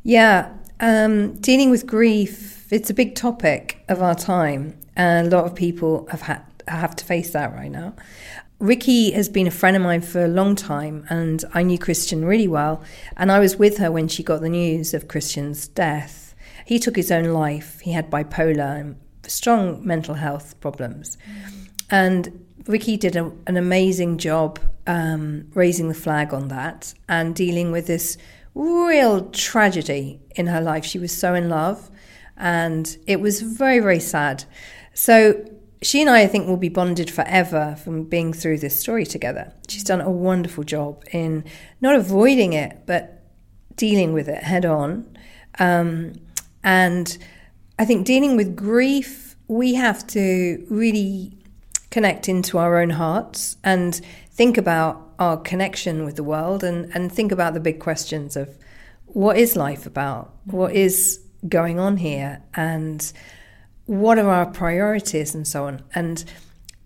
Yeah, 0.03 0.53
um, 0.81 1.35
dealing 1.37 1.70
with 1.70 1.87
grief, 1.87 2.70
it's 2.70 2.90
a 2.90 2.94
big 2.94 3.14
topic 3.14 3.85
of 3.88 4.03
our 4.03 4.14
time, 4.14 4.79
and 4.96 5.33
a 5.33 5.37
lot 5.37 5.46
of 5.46 5.55
people 5.55 6.09
have 6.11 6.22
had 6.22 6.42
have 6.68 6.94
to 6.96 7.05
face 7.05 7.31
that 7.33 7.53
right 7.53 7.70
now. 7.70 7.94
Ricki 8.61 9.12
has 9.12 9.31
been 9.31 9.46
a 9.46 9.51
friend 9.51 9.75
of 9.75 9.83
mine 9.83 10.03
for 10.03 10.23
a 10.23 10.29
long 10.29 10.55
time, 10.55 11.07
and 11.09 11.42
I 11.55 11.62
knew 11.62 11.79
Christian 11.79 12.27
really 12.27 12.46
well. 12.46 12.83
And 13.16 13.33
I 13.33 13.38
was 13.38 13.57
with 13.57 13.79
her 13.79 13.90
when 13.90 14.07
she 14.07 14.23
got 14.23 14.42
the 14.42 14.51
news 14.51 14.92
of 14.92 15.09
Christian's 15.09 15.66
death. 15.66 16.35
He 16.66 16.79
took 16.79 16.94
his 16.94 17.11
own 17.11 17.25
life. 17.25 17.81
He 17.81 17.92
had 17.92 18.11
bipolar 18.11 18.79
and 18.79 18.96
strong 19.27 19.85
mental 19.87 20.14
health 20.14 20.61
problems. 20.61 21.16
And 21.90 22.44
Ricki 22.66 22.99
did 22.99 23.16
a, 23.16 23.33
an 23.46 23.57
amazing 23.57 24.18
job 24.18 24.59
um, 24.87 25.51
raising 25.55 25.88
the 25.88 25.94
flag 25.94 26.35
on 26.35 26.49
that 26.49 26.92
and 27.09 27.35
dealing 27.35 27.73
with 27.73 27.87
this 27.87 28.18
real 28.55 29.31
tragedy 29.31 30.20
in 30.37 30.49
her 30.49 30.61
life. 30.61 30.85
She 30.85 30.99
was 30.99 31.16
so 31.16 31.33
in 31.33 31.49
love, 31.49 31.90
and 32.37 32.94
it 33.07 33.20
was 33.20 33.40
very, 33.40 33.81
very 33.81 34.01
sad. 34.01 34.44
So 34.92 35.44
she 35.82 36.00
and 36.00 36.10
I, 36.10 36.22
I 36.22 36.26
think, 36.26 36.46
will 36.46 36.56
be 36.56 36.68
bonded 36.68 37.10
forever 37.10 37.76
from 37.82 38.04
being 38.04 38.32
through 38.32 38.58
this 38.58 38.78
story 38.78 39.06
together. 39.06 39.52
She's 39.68 39.84
done 39.84 40.00
a 40.00 40.10
wonderful 40.10 40.64
job 40.64 41.04
in 41.12 41.44
not 41.80 41.94
avoiding 41.94 42.52
it, 42.52 42.80
but 42.86 43.22
dealing 43.76 44.12
with 44.12 44.28
it 44.28 44.42
head 44.42 44.66
on. 44.66 45.16
Um, 45.58 46.14
and 46.62 47.16
I 47.78 47.84
think 47.86 48.06
dealing 48.06 48.36
with 48.36 48.54
grief, 48.54 49.36
we 49.48 49.74
have 49.74 50.06
to 50.08 50.66
really 50.68 51.38
connect 51.90 52.28
into 52.28 52.58
our 52.58 52.78
own 52.78 52.90
hearts 52.90 53.56
and 53.64 54.00
think 54.30 54.58
about 54.58 55.12
our 55.18 55.36
connection 55.36 56.04
with 56.04 56.16
the 56.16 56.22
world 56.22 56.62
and, 56.62 56.90
and 56.94 57.10
think 57.10 57.32
about 57.32 57.54
the 57.54 57.60
big 57.60 57.80
questions 57.80 58.36
of 58.36 58.56
what 59.06 59.36
is 59.36 59.56
life 59.56 59.86
about? 59.86 60.34
What 60.44 60.74
is 60.74 61.20
going 61.48 61.78
on 61.78 61.96
here? 61.96 62.42
And 62.54 63.12
what 63.90 64.20
are 64.20 64.31
our 64.31 64.46
priorities 64.46 65.35
and 65.35 65.46
so 65.46 65.64
on. 65.64 65.83
And 65.96 66.24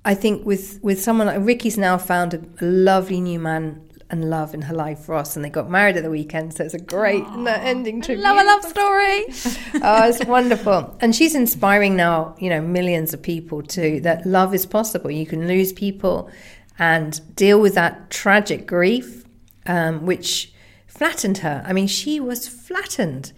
I 0.07 0.14
think 0.14 0.47
with 0.47 0.83
with 0.83 1.03
someone 1.03 1.27
like 1.27 1.40
Ricki's 1.40 1.77
now 1.77 1.99
found 1.99 2.33
a, 2.33 2.64
lovely 2.64 3.21
new 3.21 3.38
man 3.38 3.87
and 4.09 4.31
love 4.31 4.55
in 4.55 4.62
her 4.62 4.75
life, 4.75 5.07
Ross, 5.07 5.37
and 5.37 5.45
they 5.45 5.51
got 5.51 5.69
married 5.69 5.99
at 5.99 6.03
the 6.03 6.11
weekend. 6.11 6.55
So 6.55 6.64
it's 6.64 6.73
a 6.73 6.79
great 6.79 7.25
ending 7.27 8.01
to 8.03 8.17
Love 8.17 8.38
a 8.38 8.45
love 8.45 8.64
story. 8.64 9.25
oh, 9.83 10.09
it's 10.09 10.25
wonderful. 10.25 10.97
And 11.01 11.14
she's 11.14 11.35
inspiring 11.35 11.95
now, 11.95 12.37
you 12.38 12.49
know, 12.49 12.62
millions 12.62 13.12
of 13.12 13.21
people 13.21 13.62
to 13.62 14.01
that 14.01 14.25
love 14.25 14.55
is 14.55 14.64
possible. 14.64 15.11
You 15.11 15.27
can 15.27 15.47
lose 15.47 15.75
people 15.75 16.31
and 16.79 17.21
deal 17.37 17.61
with 17.61 17.75
that 17.75 18.09
tragic 18.09 18.67
grief, 18.67 19.25
um, 19.67 20.07
which 20.07 20.55
flattened 20.87 21.38
her. 21.38 21.62
I 21.67 21.75
mean, 21.75 21.87
she 21.87 22.19
was 22.19 22.49
flattened. 22.49 23.33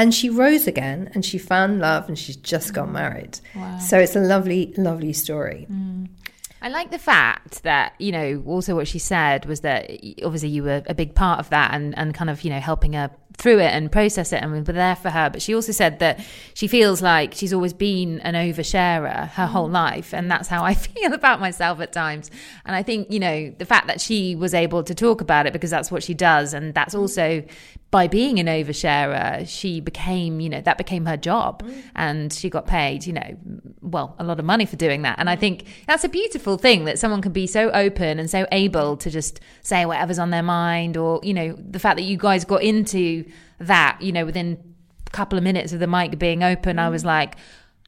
And 0.00 0.14
she 0.14 0.30
rose 0.30 0.66
again 0.66 1.10
and 1.12 1.26
she 1.26 1.36
found 1.36 1.78
love 1.78 2.08
and 2.08 2.18
she's 2.18 2.36
just 2.36 2.72
got 2.72 2.88
mm. 2.88 2.92
married. 2.92 3.38
So 3.80 3.98
it's 3.98 4.16
a 4.16 4.20
lovely, 4.20 4.72
lovely 4.78 5.12
story. 5.12 5.66
Mm. 5.70 6.08
I 6.62 6.68
like 6.68 6.90
the 6.90 6.98
fact 6.98 7.62
that, 7.62 7.94
you 7.98 8.12
know, 8.12 8.42
also 8.46 8.74
what 8.74 8.86
she 8.88 8.98
said 8.98 9.46
was 9.46 9.60
that 9.60 9.90
obviously 10.24 10.50
you 10.50 10.62
were 10.62 10.82
a 10.86 10.94
big 10.94 11.14
part 11.14 11.38
of 11.40 11.48
that 11.50 11.72
and, 11.74 11.96
and 11.98 12.14
kind 12.14 12.28
of, 12.30 12.42
you 12.42 12.50
know, 12.50 12.60
helping 12.60 12.92
her 12.92 13.10
through 13.38 13.58
it 13.60 13.72
and 13.72 13.90
process 13.90 14.34
it 14.34 14.42
and 14.42 14.52
we 14.52 14.58
were 14.60 14.72
there 14.74 14.94
for 14.96 15.08
her. 15.08 15.30
But 15.30 15.40
she 15.40 15.54
also 15.54 15.72
said 15.72 15.98
that 16.00 16.20
she 16.52 16.68
feels 16.68 17.00
like 17.00 17.32
she's 17.32 17.54
always 17.54 17.72
been 17.72 18.20
an 18.20 18.34
oversharer 18.34 19.28
her 19.30 19.46
whole 19.46 19.68
Mm. 19.68 19.72
life. 19.72 20.12
And 20.12 20.30
that's 20.30 20.48
how 20.48 20.62
I 20.62 20.74
feel 20.88 21.14
about 21.14 21.40
myself 21.40 21.80
at 21.80 21.92
times. 21.92 22.30
And 22.66 22.76
I 22.76 22.82
think, 22.82 23.10
you 23.10 23.18
know, 23.20 23.50
the 23.56 23.64
fact 23.64 23.86
that 23.86 24.00
she 24.00 24.36
was 24.36 24.52
able 24.52 24.82
to 24.82 24.94
talk 24.94 25.22
about 25.22 25.46
it 25.46 25.54
because 25.54 25.70
that's 25.70 25.90
what 25.90 26.02
she 26.02 26.12
does. 26.12 26.52
And 26.52 26.74
that's 26.74 26.94
Mm. 26.94 26.98
also 27.00 27.42
by 27.90 28.06
being 28.06 28.38
an 28.38 28.46
oversharer, 28.46 29.48
she 29.48 29.80
became, 29.80 30.38
you 30.40 30.48
know, 30.48 30.60
that 30.60 30.78
became 30.78 31.06
her 31.06 31.16
job. 31.16 31.62
Mm. 31.64 31.82
And 31.96 32.32
she 32.32 32.48
got 32.50 32.66
paid, 32.66 33.04
you 33.06 33.12
know, 33.14 33.36
well, 33.80 34.14
a 34.18 34.24
lot 34.24 34.38
of 34.38 34.44
money 34.44 34.64
for 34.66 34.76
doing 34.76 35.02
that. 35.02 35.18
And 35.18 35.28
I 35.30 35.34
think 35.36 35.64
that's 35.86 36.04
a 36.04 36.08
beautiful 36.08 36.49
thing 36.58 36.84
that 36.84 36.98
someone 36.98 37.22
can 37.22 37.32
be 37.32 37.46
so 37.46 37.70
open 37.70 38.18
and 38.18 38.30
so 38.30 38.46
able 38.52 38.96
to 38.98 39.10
just 39.10 39.40
say 39.62 39.84
whatever's 39.86 40.18
on 40.18 40.30
their 40.30 40.42
mind 40.42 40.96
or, 40.96 41.20
you 41.22 41.34
know, 41.34 41.56
the 41.58 41.78
fact 41.78 41.96
that 41.96 42.02
you 42.02 42.16
guys 42.16 42.44
got 42.44 42.62
into 42.62 43.24
that, 43.58 44.00
you 44.00 44.12
know, 44.12 44.24
within 44.24 44.74
a 45.06 45.10
couple 45.10 45.36
of 45.36 45.44
minutes 45.44 45.72
of 45.72 45.80
the 45.80 45.86
mic 45.86 46.18
being 46.18 46.42
open, 46.42 46.78
I 46.78 46.88
was 46.88 47.02
mm. 47.02 47.06
like, 47.06 47.36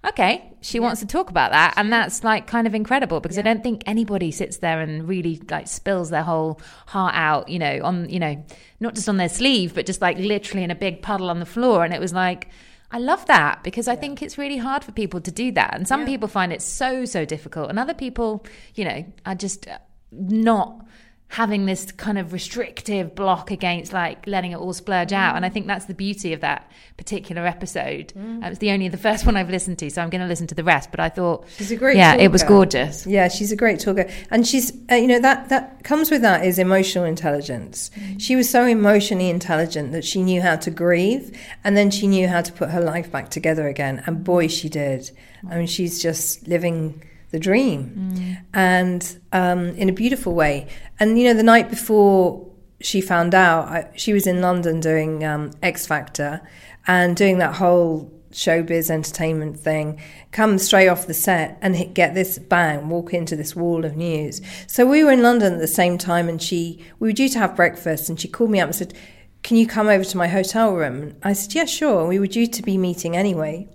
okay, 0.05 0.53
she 0.61 0.81
wants 0.81 1.01
to 1.01 1.07
talk 1.07 1.31
about 1.31 1.53
that. 1.53 1.75
And 1.77 1.93
that's 1.93 2.25
like 2.25 2.47
kind 2.47 2.67
of 2.67 2.75
incredible 2.75 3.21
because 3.21 3.39
I 3.39 3.43
don't 3.43 3.63
think 3.63 3.83
anybody 3.87 4.31
sits 4.31 4.59
there 4.59 4.81
and 4.81 5.09
really 5.09 5.41
like 5.51 5.69
spills 5.69 6.11
their 6.11 6.25
whole 6.25 6.61
heart 6.87 7.15
out, 7.15 7.49
you 7.49 7.59
know, 7.59 7.81
on, 7.83 8.09
you 8.09 8.19
know, 8.19 8.45
not 8.81 8.95
just 8.95 9.09
on 9.09 9.17
their 9.17 9.29
sleeve, 9.29 9.75
but 9.75 9.87
just 9.87 10.01
like 10.01 10.19
literally 10.19 10.65
in 10.65 10.71
a 10.71 10.77
big 10.77 11.03
puddle 11.03 11.31
on 11.31 11.39
the 11.39 11.47
floor. 11.47 11.85
And 11.85 11.95
it 11.95 12.01
was 12.01 12.13
like, 12.13 12.49
I 12.93 12.99
love 12.99 13.25
that 13.27 13.65
because 13.65 13.89
I 13.89 13.97
think 13.97 14.23
it's 14.23 14.37
really 14.37 14.59
hard 14.59 14.85
for 14.85 14.93
people 14.93 15.21
to 15.23 15.33
do 15.33 15.51
that. 15.53 15.75
And 15.75 15.89
some 15.89 16.05
people 16.05 16.29
find 16.29 16.53
it 16.53 16.61
so, 16.61 17.07
so 17.07 17.25
difficult. 17.25 17.71
And 17.71 17.79
other 17.79 17.95
people, 17.95 18.45
you 18.75 18.85
know, 18.85 19.05
are 19.25 19.35
just 19.35 19.67
not 20.11 20.85
having 21.33 21.65
this 21.65 21.91
kind 21.93 22.19
of 22.19 22.35
restrictive 22.35 23.15
block 23.15 23.51
against 23.51 23.91
like 23.91 24.27
letting 24.27 24.53
it 24.53 24.57
all 24.57 24.75
splurge 24.75 25.15
out. 25.15 25.35
And 25.35 25.47
I 25.47 25.49
mm. 25.49 25.53
think 25.55 25.67
that's 25.67 25.87
the 25.87 25.95
beauty 25.95 26.35
of 26.35 26.43
that 26.43 26.71
particular 26.99 27.47
episode. 27.47 28.13
Mm. 28.15 28.43
Uh, 28.43 28.47
it 28.49 28.51
was 28.51 28.59
the 28.59 28.71
only 28.71 28.89
the 28.89 28.99
first 28.99 29.25
one 29.25 29.35
I've 29.35 29.49
listened 29.49 29.79
to, 29.79 29.89
so 29.89 30.03
I'm 30.03 30.11
going 30.11 30.21
to 30.21 30.27
listen 30.27 30.47
to 30.49 30.55
the 30.55 30.63
rest. 30.63 30.91
But 30.91 31.01
I 31.01 31.09
thought, 31.09 31.47
She's 31.57 31.71
a 31.71 31.77
great 31.77 31.97
yeah, 31.97 32.17
it 32.17 32.31
was 32.31 32.43
gorgeous. 32.43 33.07
Yeah, 33.07 33.29
she's 33.29 33.51
a 33.51 33.57
great 33.57 33.81
talker, 33.81 34.11
and 34.31 34.47
she's 34.47 34.73
uh, 34.91 34.97
you 34.97 35.07
know 35.07 35.21
that 35.21 35.49
that 35.49 35.83
comes 35.85 36.11
with 36.11 36.21
that 36.21 36.45
is 36.45 36.59
emotional 36.59 37.05
intelligence. 37.05 37.91
Mm. 37.97 38.21
She 38.21 38.37
was 38.37 38.51
so 38.51 38.67
emotionally 38.67 39.31
intelligent 39.31 39.93
that 39.93 40.05
she 40.05 40.23
knew 40.23 40.43
how 40.43 40.57
to 40.57 40.71
grieve, 40.71 41.35
and 41.65 41.79
then 41.79 41.91
she 41.91 42.09
knew 42.09 42.29
how 42.29 42.43
to 42.43 42.53
put 42.53 42.69
her 42.69 42.81
life 42.83 43.11
back 43.11 43.31
together 43.31 43.69
again. 43.69 44.03
And 44.05 44.23
boy, 44.23 44.49
she 44.49 44.69
did. 44.69 45.11
I 45.51 45.57
mean, 45.57 45.67
she's 45.67 46.03
just 46.03 46.47
living 46.47 47.03
the 47.33 47.41
dream, 47.41 48.39
and 48.55 49.19
um, 49.33 49.69
in 49.71 49.89
a 49.89 49.93
beautiful 49.93 50.35
way. 50.35 50.69
And 51.01 51.19
you 51.19 51.25
know, 51.25 51.35
the 51.35 51.43
night 51.43 51.69
before 51.71 52.47
she 52.81 53.01
found 53.01 53.35
out, 53.35 53.69
I, 53.69 53.89
she 53.97 54.13
was 54.13 54.27
in 54.27 54.41
London 54.41 54.81
doing 54.81 55.25
um, 55.25 55.51
X 55.63 55.87
Factor 55.87 56.41
and 56.87 57.17
doing 57.17 57.39
that 57.39 57.57
whole 57.57 58.13
showbiz 58.33 58.91
entertainment 58.91 59.59
thing, 59.59 60.01
come 60.31 60.59
straight 60.59 60.89
off 60.89 61.07
the 61.07 61.15
set 61.15 61.59
and 61.61 61.77
hit, 61.77 61.95
get 61.95 62.15
this 62.15 62.39
bang, 62.39 62.89
walk 62.89 63.15
into 63.15 63.37
this 63.37 63.55
wall 63.55 63.85
of 63.85 63.97
news. 63.97 64.41
So 64.67 64.87
we 64.87 65.05
were 65.05 65.13
in 65.13 65.23
London 65.23 65.53
at 65.55 65.61
the 65.61 65.67
same 65.67 65.99
time, 65.99 66.29
and 66.29 66.41
she 66.41 66.85
we 66.99 67.09
were 67.09 67.13
due 67.13 67.29
to 67.31 67.39
have 67.39 67.57
breakfast, 67.57 68.09
and 68.09 68.21
she 68.21 68.29
called 68.29 68.51
me 68.51 68.61
up 68.61 68.69
and 68.69 68.77
said, 68.77 68.95
"Can 69.43 69.57
you 69.57 69.67
come 69.67 69.89
over 69.89 70.05
to 70.05 70.17
my 70.17 70.29
hotel 70.29 70.75
room?" 70.75 71.03
And 71.03 71.17
I 71.23 71.33
said, 71.33 71.55
"Yeah, 71.55 71.65
sure." 71.65 72.01
And 72.01 72.09
we 72.09 72.19
were 72.19 72.27
due 72.27 72.47
to 72.47 72.63
be 72.63 72.77
meeting 72.77 73.17
anyway, 73.17 73.69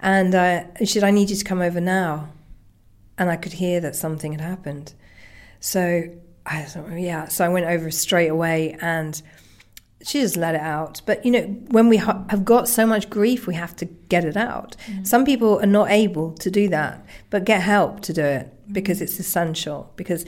and 0.00 0.34
uh, 0.34 0.64
she 0.78 0.86
said, 0.86 1.04
"I 1.04 1.10
need 1.10 1.30
you 1.30 1.36
to 1.36 1.44
come 1.44 1.60
over 1.60 1.80
now," 1.80 2.28
and 3.20 3.30
I 3.30 3.36
could 3.36 3.52
hear 3.52 3.80
that 3.80 3.94
something 3.94 4.32
had 4.32 4.40
happened. 4.40 4.94
So 5.60 6.04
I 6.46 6.62
thought, 6.62 6.86
oh, 6.90 6.96
yeah. 6.96 7.28
So 7.28 7.44
I 7.44 7.48
went 7.48 7.66
over 7.66 7.90
straight 7.90 8.28
away 8.28 8.78
and 8.80 9.20
she 10.02 10.20
just 10.20 10.38
let 10.38 10.54
it 10.54 10.62
out. 10.62 11.02
But 11.04 11.22
you 11.24 11.30
know, 11.30 11.42
when 11.68 11.90
we 11.90 11.98
ha- 11.98 12.24
have 12.30 12.46
got 12.46 12.66
so 12.66 12.86
much 12.86 13.10
grief, 13.10 13.46
we 13.46 13.54
have 13.54 13.76
to 13.76 13.84
get 13.84 14.24
it 14.24 14.38
out. 14.38 14.74
Mm. 14.86 15.06
Some 15.06 15.26
people 15.26 15.60
are 15.60 15.66
not 15.66 15.90
able 15.90 16.32
to 16.32 16.50
do 16.50 16.70
that, 16.70 17.04
but 17.28 17.44
get 17.44 17.60
help 17.60 18.00
to 18.00 18.14
do 18.14 18.24
it 18.24 18.50
because 18.72 19.02
it's 19.02 19.20
essential. 19.20 19.92
Because 19.96 20.24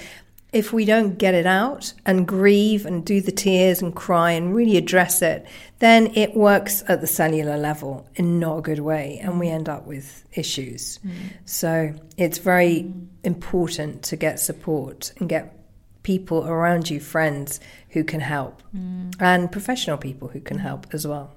if 0.53 0.73
we 0.73 0.85
don't 0.85 1.19
get 1.19 1.35
it 1.35 1.47
out 1.47 1.95
and 2.05 2.29
grieve 2.29 2.85
and 2.85 3.05
do 3.05 3.21
the 3.21 3.33
tears 3.33 3.81
and 3.81 3.95
cry 3.95 4.33
and 4.33 4.55
really 4.55 4.77
address 4.77 5.23
it, 5.23 5.47
then 5.79 6.13
it 6.15 6.37
works 6.37 6.85
at 6.89 7.01
the 7.01 7.07
cellular 7.07 7.57
level 7.57 8.07
in 8.17 8.39
not 8.39 8.59
a 8.59 8.63
good 8.63 8.81
way, 8.81 9.19
and 9.23 9.41
we 9.41 9.49
end 9.49 9.69
up 9.69 9.87
with 9.87 10.25
issues. 10.35 10.99
Mm. 10.99 11.13
So 11.47 11.95
it's 12.19 12.39
very 12.39 12.93
important 13.25 14.03
to 14.05 14.17
get 14.17 14.41
support 14.41 15.13
and 15.19 15.29
get 15.29 15.57
people 16.03 16.47
around 16.47 16.91
you, 16.91 17.01
friends 17.01 17.61
who 17.91 18.05
can 18.05 18.21
help, 18.21 18.63
mm. 18.77 19.15
and 19.19 19.51
professional 19.51 19.97
people 19.97 20.29
who 20.29 20.41
can 20.41 20.59
mm. 20.59 20.63
help 20.63 20.87
as 20.93 21.07
well. 21.07 21.35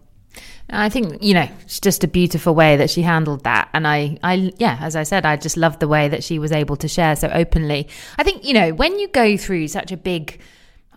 I 0.70 0.90
think 0.90 1.22
you 1.22 1.34
know 1.34 1.48
it's 1.62 1.80
just 1.80 2.04
a 2.04 2.08
beautiful 2.08 2.56
way 2.56 2.78
that 2.78 2.90
she 2.90 3.04
handled 3.04 3.44
that, 3.44 3.70
and 3.74 3.88
I, 3.88 4.18
I, 4.24 4.52
yeah, 4.58 4.78
as 4.82 4.96
I 4.96 5.04
said, 5.04 5.26
I 5.26 5.36
just 5.38 5.58
loved 5.58 5.80
the 5.80 5.88
way 5.88 6.08
that 6.08 6.24
she 6.24 6.40
was 6.40 6.52
able 6.52 6.76
to 6.78 6.88
share 6.88 7.16
so 7.16 7.30
openly. 7.30 7.88
I 8.18 8.24
think 8.24 8.44
you 8.44 8.54
know 8.54 8.74
when 8.74 8.98
you 8.98 9.08
go 9.10 9.38
through 9.38 9.68
such 9.68 9.92
a 9.92 9.98
big, 9.98 10.42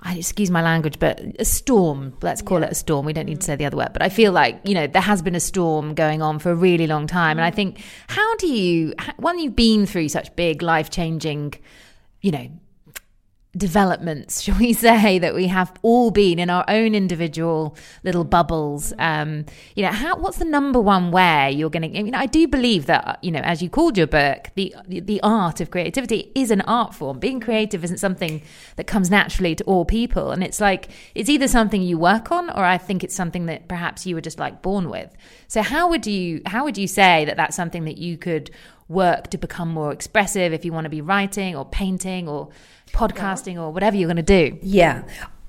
I 0.01 0.17
excuse 0.17 0.51
my 0.51 0.63
language, 0.63 0.99
but 0.99 1.21
a 1.39 1.45
storm. 1.45 2.17
Let's 2.23 2.41
call 2.41 2.63
it 2.63 2.71
a 2.71 2.75
storm. 2.75 3.05
We 3.05 3.13
don't 3.13 3.27
need 3.27 3.35
to 3.35 3.39
mm-hmm. 3.41 3.47
say 3.47 3.57
the 3.57 3.67
other 3.67 3.77
word, 3.77 3.91
but 3.93 4.03
I 4.03 4.09
feel 4.09 4.33
like 4.33 4.59
you 4.65 4.75
know 4.75 4.87
there 4.87 5.03
has 5.03 5.21
been 5.21 5.35
a 5.35 5.41
storm 5.41 5.95
going 5.95 6.23
on 6.23 6.39
for 6.39 6.51
a 6.51 6.57
really 6.57 6.87
long 6.87 7.07
time, 7.07 7.39
and 7.39 7.45
I 7.45 7.51
mm-hmm. 7.51 7.57
think 7.57 7.85
how 8.09 8.37
do 8.37 8.47
you, 8.47 8.95
when 9.19 9.39
you've 9.39 9.57
been 9.57 9.85
through 9.85 10.09
such 10.09 10.35
big 10.35 10.63
life 10.63 10.89
changing, 10.89 11.55
you 12.23 12.31
know 12.31 12.51
developments, 13.57 14.41
shall 14.43 14.59
we 14.59 14.73
say, 14.73 15.19
that 15.19 15.35
we 15.35 15.47
have 15.47 15.73
all 15.83 16.11
been 16.11 16.39
in 16.39 16.51
our 16.51 16.65
own 16.69 16.95
individual 16.95 17.77
little 18.05 18.25
bubbles. 18.25 18.93
Um, 18.99 19.47
you 19.75 19.83
know, 19.83 19.93
how 19.93 20.17
what's 20.17 20.39
the 20.39 20.45
number 20.45 20.81
one 20.81 21.11
way 21.11 21.53
you're 21.53 21.71
going 21.71 21.93
to? 21.93 22.17
I 22.17 22.27
do 22.27 22.47
believe 22.47 22.87
that 22.87 23.19
you 23.23 23.31
know, 23.31 23.41
as 23.41 23.63
you 23.63 23.71
called 23.71 23.97
your 23.97 24.07
book, 24.07 24.49
the 24.55 24.75
the 24.87 25.21
art 25.23 25.61
of 25.61 25.71
creativity 25.71 26.31
is 26.35 26.51
an 26.51 26.61
art 26.63 26.95
form. 26.95 27.19
Being 27.19 27.41
creative 27.41 27.85
isn't 27.85 27.99
something 27.99 28.43
that 28.77 28.87
comes 28.87 29.11
naturally 29.11 29.55
to 29.57 29.65
all 29.65 29.85
people, 29.85 30.31
and 30.31 30.43
it's 30.43 30.61
like 30.61 30.89
it's 31.15 31.29
either 31.29 31.49
something 31.49 31.83
you 31.83 31.99
work 31.99 32.31
on, 32.31 32.51
or 32.51 32.65
I 32.65 32.79
think 32.79 33.03
it's 33.03 33.15
something 33.15 33.47
that 33.47 33.69
perhaps 33.69 34.07
you 34.07 34.15
were 34.15 34.21
just 34.21 34.39
like 34.39 34.63
born 34.63 34.91
with. 34.91 35.15
So 35.49 35.63
how 35.63 35.89
would 35.89 36.07
you 36.07 36.43
how 36.47 36.65
would 36.65 36.79
you 36.79 36.87
say 36.87 37.25
that 37.25 37.37
that's 37.37 37.57
something 37.57 37.85
that 37.85 37.99
you 37.99 38.19
could 38.19 38.51
work 38.89 39.29
to 39.29 39.39
become 39.39 39.69
more 39.69 39.93
expressive 39.93 40.53
if 40.53 40.65
you 40.65 40.73
want 40.73 40.85
to 40.87 40.91
be 40.91 41.03
writing 41.03 41.55
or 41.55 41.65
painting 41.65 42.27
or 42.27 42.49
podcasting 42.89 43.57
or 43.57 43.71
whatever 43.71 43.97
you're 43.97 44.09
going 44.09 44.17
to 44.17 44.23
do. 44.23 44.59
Yeah. 44.63 45.03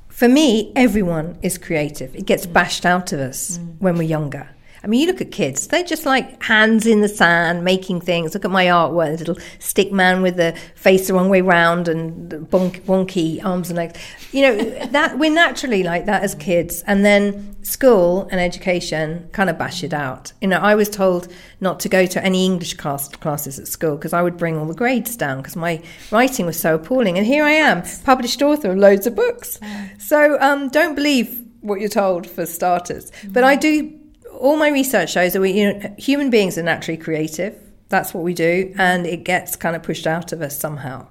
For 0.08 0.28
me, 0.28 0.71
everyone 0.75 1.38
is 1.41 1.58
creative. 1.58 2.15
It 2.15 2.25
gets 2.25 2.45
bashed 2.45 2.86
out 2.86 3.13
of 3.13 3.19
us 3.19 3.58
mm. 3.58 3.75
when 3.80 3.95
we're 3.95 4.04
younger. 4.04 4.49
I 4.84 4.88
mean, 4.88 5.02
you 5.02 5.08
look 5.08 5.22
at 5.22 5.32
kids, 5.32 5.68
they're 5.68 5.84
just 5.84 6.06
like 6.06 6.42
hands 6.42 6.86
in 6.86 7.02
the 7.02 7.10
sand, 7.10 7.63
making 7.63 8.02
things. 8.02 8.34
Look 8.34 8.46
at 8.46 8.52
my 8.52 8.65
artwork, 8.65 9.18
the 9.18 9.26
little 9.26 9.44
stick 9.60 9.92
man 9.92 10.22
with 10.22 10.38
the 10.38 10.58
face 10.76 11.08
the 11.08 11.13
wrong 11.13 11.30
way 11.30 11.42
round 11.42 11.88
and 11.88 12.32
bonk, 12.32 12.82
wonky 12.82 13.44
arms 13.44 13.70
and 13.70 13.78
legs. 13.78 14.00
You 14.32 14.42
know, 14.44 14.86
that 14.92 15.20
we're 15.20 15.34
naturally 15.34 15.84
like 15.84 16.06
that 16.06 16.24
as 16.24 16.36
kids. 16.36 16.82
And 16.88 17.04
then 17.06 17.58
school 17.63 18.28
and 18.32 18.39
education 18.39 19.30
kind 19.34 19.50
of 19.50 19.58
bash 19.58 19.84
it 19.84 19.94
out. 19.94 20.32
You 20.42 20.48
know, 20.48 20.60
I 20.60 20.76
was 20.76 20.89
told 20.89 21.28
not 21.60 21.80
to 21.82 21.89
go 21.89 22.06
to 22.06 22.24
any 22.24 22.46
English 22.46 22.76
class, 22.76 23.10
classes 23.10 23.60
at 23.60 23.68
school 23.68 23.96
because 23.96 24.13
I 24.13 24.22
would 24.22 24.38
bring 24.38 24.58
all 24.58 24.65
the 24.65 24.74
grades 24.74 25.15
down 25.18 25.38
because 25.38 25.56
my 25.56 25.82
writing 26.12 26.46
was 26.46 26.60
so 26.60 26.76
appalling. 26.76 27.18
And 27.18 27.28
here 27.28 27.44
I 27.44 27.52
am, 27.52 27.84
published 28.06 28.42
author 28.42 28.72
of 28.72 28.78
loads 28.78 29.06
of 29.08 29.15
books. 29.15 29.60
So 29.98 30.38
um, 30.39 30.70
don't 30.70 30.96
believe 30.96 31.46
what 31.62 31.82
you're 31.82 31.89
told 31.89 32.26
for 32.28 32.46
starters. 32.46 33.12
But 33.28 33.44
I 33.44 33.56
do 33.56 33.99
all 34.39 34.58
my 34.58 34.69
research 34.69 35.12
shows 35.12 35.34
that 35.34 35.41
we, 35.41 35.52
you 35.52 35.73
know, 35.73 35.95
human 35.97 36.30
beings 36.30 36.58
are 36.58 36.63
naturally 36.63 36.97
creative. 36.97 37.56
That's 37.89 38.13
what 38.13 38.23
we 38.23 38.34
do, 38.34 38.73
and 38.78 39.06
it 39.06 39.23
gets 39.23 39.56
kind 39.56 39.75
of 39.75 39.84
pushed 39.84 40.08
out 40.08 40.32
of 40.32 40.41
us 40.41 40.58
somehow. 40.58 41.08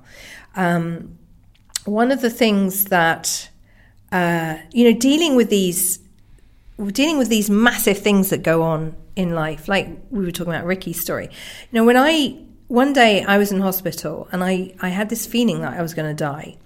Um, 0.56 1.18
one 1.84 2.10
of 2.10 2.20
the 2.20 2.30
things 2.30 2.86
that 2.86 3.50
uh, 4.10 4.56
you 4.72 4.90
know, 4.90 4.98
dealing 4.98 5.36
with 5.36 5.50
these, 5.50 5.98
dealing 6.78 7.18
with 7.18 7.28
these 7.28 7.50
massive 7.50 7.98
things 7.98 8.30
that 8.30 8.42
go 8.42 8.62
on 8.62 8.96
in 9.16 9.34
life, 9.34 9.68
like 9.68 9.88
we 10.10 10.24
were 10.24 10.30
talking 10.30 10.52
about 10.52 10.64
Ricki's 10.64 11.00
story. 11.00 11.24
You 11.26 11.78
know, 11.78 11.84
when 11.84 11.96
I 11.96 12.38
one 12.68 12.92
day 12.92 13.24
I 13.24 13.38
was 13.38 13.52
in 13.52 13.60
hospital 13.60 14.28
and 14.32 14.42
I 14.42 14.74
I 14.80 14.88
had 14.88 15.08
this 15.08 15.26
feeling 15.26 15.60
that 15.60 15.74
I 15.74 15.82
was 15.82 15.94
going 15.94 16.08
to 16.08 16.14
die, 16.14 16.56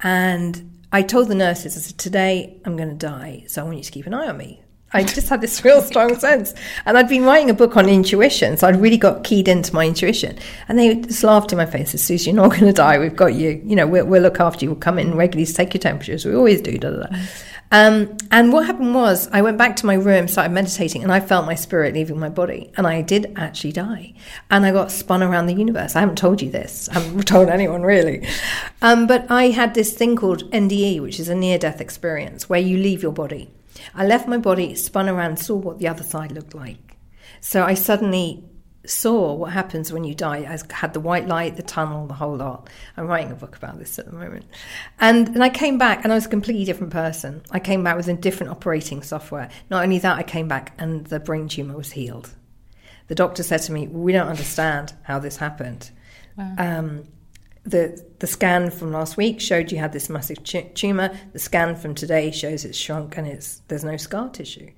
and 0.00 0.80
I 0.90 1.02
told 1.02 1.28
the 1.28 1.34
nurses, 1.34 1.76
I 1.76 1.80
said, 1.80 1.98
"Today 1.98 2.60
I'm 2.64 2.76
going 2.76 2.90
to 2.90 2.94
die, 2.94 3.44
so 3.46 3.62
I 3.62 3.64
want 3.64 3.76
you 3.76 3.84
to 3.84 3.92
keep 3.92 4.06
an 4.06 4.14
eye 4.14 4.28
on 4.28 4.36
me." 4.36 4.62
I 4.94 5.04
just 5.04 5.28
had 5.28 5.40
this 5.40 5.64
real 5.64 5.82
strong 5.82 6.18
sense. 6.18 6.54
And 6.86 6.96
I'd 6.98 7.08
been 7.08 7.24
writing 7.24 7.50
a 7.50 7.54
book 7.54 7.76
on 7.76 7.88
intuition, 7.88 8.56
so 8.56 8.68
I'd 8.68 8.80
really 8.80 8.98
got 8.98 9.24
keyed 9.24 9.48
into 9.48 9.74
my 9.74 9.86
intuition. 9.86 10.38
And 10.68 10.78
they 10.78 10.94
just 10.96 11.24
laughed 11.24 11.52
in 11.52 11.58
my 11.58 11.66
face, 11.66 11.90
said, 11.90 12.00
Susie, 12.00 12.30
you're 12.30 12.36
not 12.36 12.50
going 12.58 12.64
to 12.64 12.72
die. 12.72 12.98
We've 12.98 13.16
got 13.16 13.34
you. 13.34 13.62
You 13.64 13.76
know, 13.76 13.86
we'll, 13.86 14.06
we'll 14.06 14.22
look 14.22 14.40
after 14.40 14.64
you. 14.64 14.70
We'll 14.70 14.80
come 14.80 14.98
in 14.98 15.14
regularly 15.14 15.46
to 15.46 15.54
take 15.54 15.74
your 15.74 15.80
temperatures. 15.80 16.24
We 16.24 16.34
always 16.34 16.60
do. 16.60 16.78
Da, 16.78 16.90
da, 16.90 17.02
da. 17.04 17.16
Um, 17.72 18.18
and 18.30 18.52
what 18.52 18.66
happened 18.66 18.94
was, 18.94 19.30
I 19.32 19.40
went 19.40 19.56
back 19.56 19.76
to 19.76 19.86
my 19.86 19.94
room, 19.94 20.28
started 20.28 20.52
meditating, 20.52 21.02
and 21.02 21.10
I 21.10 21.20
felt 21.20 21.46
my 21.46 21.54
spirit 21.54 21.94
leaving 21.94 22.20
my 22.20 22.28
body. 22.28 22.70
And 22.76 22.86
I 22.86 23.00
did 23.00 23.32
actually 23.34 23.72
die. 23.72 24.12
And 24.50 24.66
I 24.66 24.72
got 24.72 24.92
spun 24.92 25.22
around 25.22 25.46
the 25.46 25.54
universe. 25.54 25.96
I 25.96 26.00
haven't 26.00 26.18
told 26.18 26.42
you 26.42 26.50
this, 26.50 26.90
I 26.90 27.00
haven't 27.00 27.22
told 27.26 27.48
anyone 27.48 27.82
really. 27.82 28.28
Um, 28.82 29.06
but 29.06 29.30
I 29.30 29.48
had 29.48 29.72
this 29.72 29.94
thing 29.94 30.16
called 30.16 30.50
NDE, 30.50 31.00
which 31.00 31.18
is 31.18 31.30
a 31.30 31.34
near 31.34 31.58
death 31.58 31.80
experience, 31.80 32.46
where 32.46 32.60
you 32.60 32.76
leave 32.76 33.02
your 33.02 33.12
body. 33.12 33.50
I 33.94 34.06
left 34.06 34.28
my 34.28 34.38
body, 34.38 34.74
spun 34.74 35.08
around, 35.08 35.38
saw 35.38 35.56
what 35.56 35.78
the 35.78 35.88
other 35.88 36.02
side 36.02 36.32
looked 36.32 36.54
like. 36.54 36.96
So 37.40 37.62
I 37.62 37.74
suddenly 37.74 38.44
saw 38.84 39.34
what 39.34 39.52
happens 39.52 39.92
when 39.92 40.04
you 40.04 40.14
die. 40.14 40.38
I 40.38 40.58
had 40.74 40.92
the 40.92 41.00
white 41.00 41.28
light, 41.28 41.56
the 41.56 41.62
tunnel, 41.62 42.06
the 42.06 42.14
whole 42.14 42.36
lot. 42.36 42.68
I'm 42.96 43.06
writing 43.06 43.30
a 43.30 43.36
book 43.36 43.56
about 43.56 43.78
this 43.78 43.98
at 43.98 44.06
the 44.06 44.12
moment. 44.12 44.46
And, 45.00 45.28
and 45.28 45.42
I 45.42 45.50
came 45.50 45.78
back 45.78 46.02
and 46.02 46.12
I 46.12 46.16
was 46.16 46.26
a 46.26 46.30
completely 46.30 46.64
different 46.64 46.92
person. 46.92 47.42
I 47.50 47.60
came 47.60 47.84
back 47.84 47.96
with 47.96 48.08
a 48.08 48.14
different 48.14 48.50
operating 48.50 49.02
software. 49.02 49.48
Not 49.70 49.84
only 49.84 49.98
that, 50.00 50.18
I 50.18 50.22
came 50.22 50.48
back 50.48 50.74
and 50.78 51.06
the 51.06 51.20
brain 51.20 51.48
tumor 51.48 51.76
was 51.76 51.92
healed. 51.92 52.30
The 53.08 53.14
doctor 53.14 53.42
said 53.42 53.62
to 53.62 53.72
me, 53.72 53.88
We 53.88 54.12
don't 54.12 54.28
understand 54.28 54.94
how 55.02 55.18
this 55.18 55.36
happened. 55.36 55.90
Wow. 56.36 56.54
Um, 56.58 57.04
the 57.64 58.04
the 58.18 58.26
scan 58.26 58.70
from 58.70 58.92
last 58.92 59.16
week 59.16 59.40
showed 59.40 59.70
you 59.70 59.78
had 59.78 59.92
this 59.92 60.08
massive 60.08 60.42
tumor. 60.42 61.16
The 61.32 61.38
scan 61.38 61.76
from 61.76 61.94
today 61.94 62.30
shows 62.30 62.64
it's 62.64 62.78
shrunk 62.78 63.16
and 63.16 63.26
it's 63.26 63.62
there's 63.68 63.84
no 63.84 63.96
scar 63.96 64.28
tissue. 64.30 64.70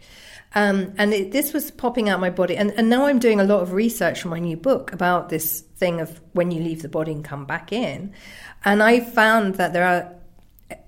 Um, 0.56 0.94
and 0.98 1.12
it, 1.12 1.32
this 1.32 1.52
was 1.52 1.70
popping 1.70 2.08
out 2.08 2.20
my 2.20 2.30
body. 2.30 2.56
And, 2.56 2.70
and 2.72 2.88
now 2.88 3.06
I'm 3.06 3.18
doing 3.18 3.40
a 3.40 3.44
lot 3.44 3.60
of 3.60 3.72
research 3.72 4.22
for 4.22 4.28
my 4.28 4.38
new 4.38 4.56
book 4.56 4.92
about 4.92 5.28
this 5.28 5.60
thing 5.60 6.00
of 6.00 6.20
when 6.32 6.52
you 6.52 6.62
leave 6.62 6.82
the 6.82 6.88
body 6.88 7.10
and 7.10 7.24
come 7.24 7.44
back 7.44 7.72
in. 7.72 8.12
And 8.64 8.82
I 8.82 9.00
found 9.00 9.56
that 9.56 9.72
there 9.72 9.84
are 9.84 10.12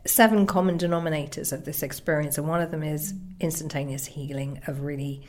seven 0.04 0.46
common 0.46 0.78
denominators 0.78 1.52
of 1.52 1.64
this 1.64 1.82
experience. 1.82 2.38
And 2.38 2.46
one 2.46 2.60
of 2.60 2.70
them 2.70 2.84
is 2.84 3.12
instantaneous 3.40 4.06
healing 4.06 4.60
of 4.68 4.82
really 4.82 5.22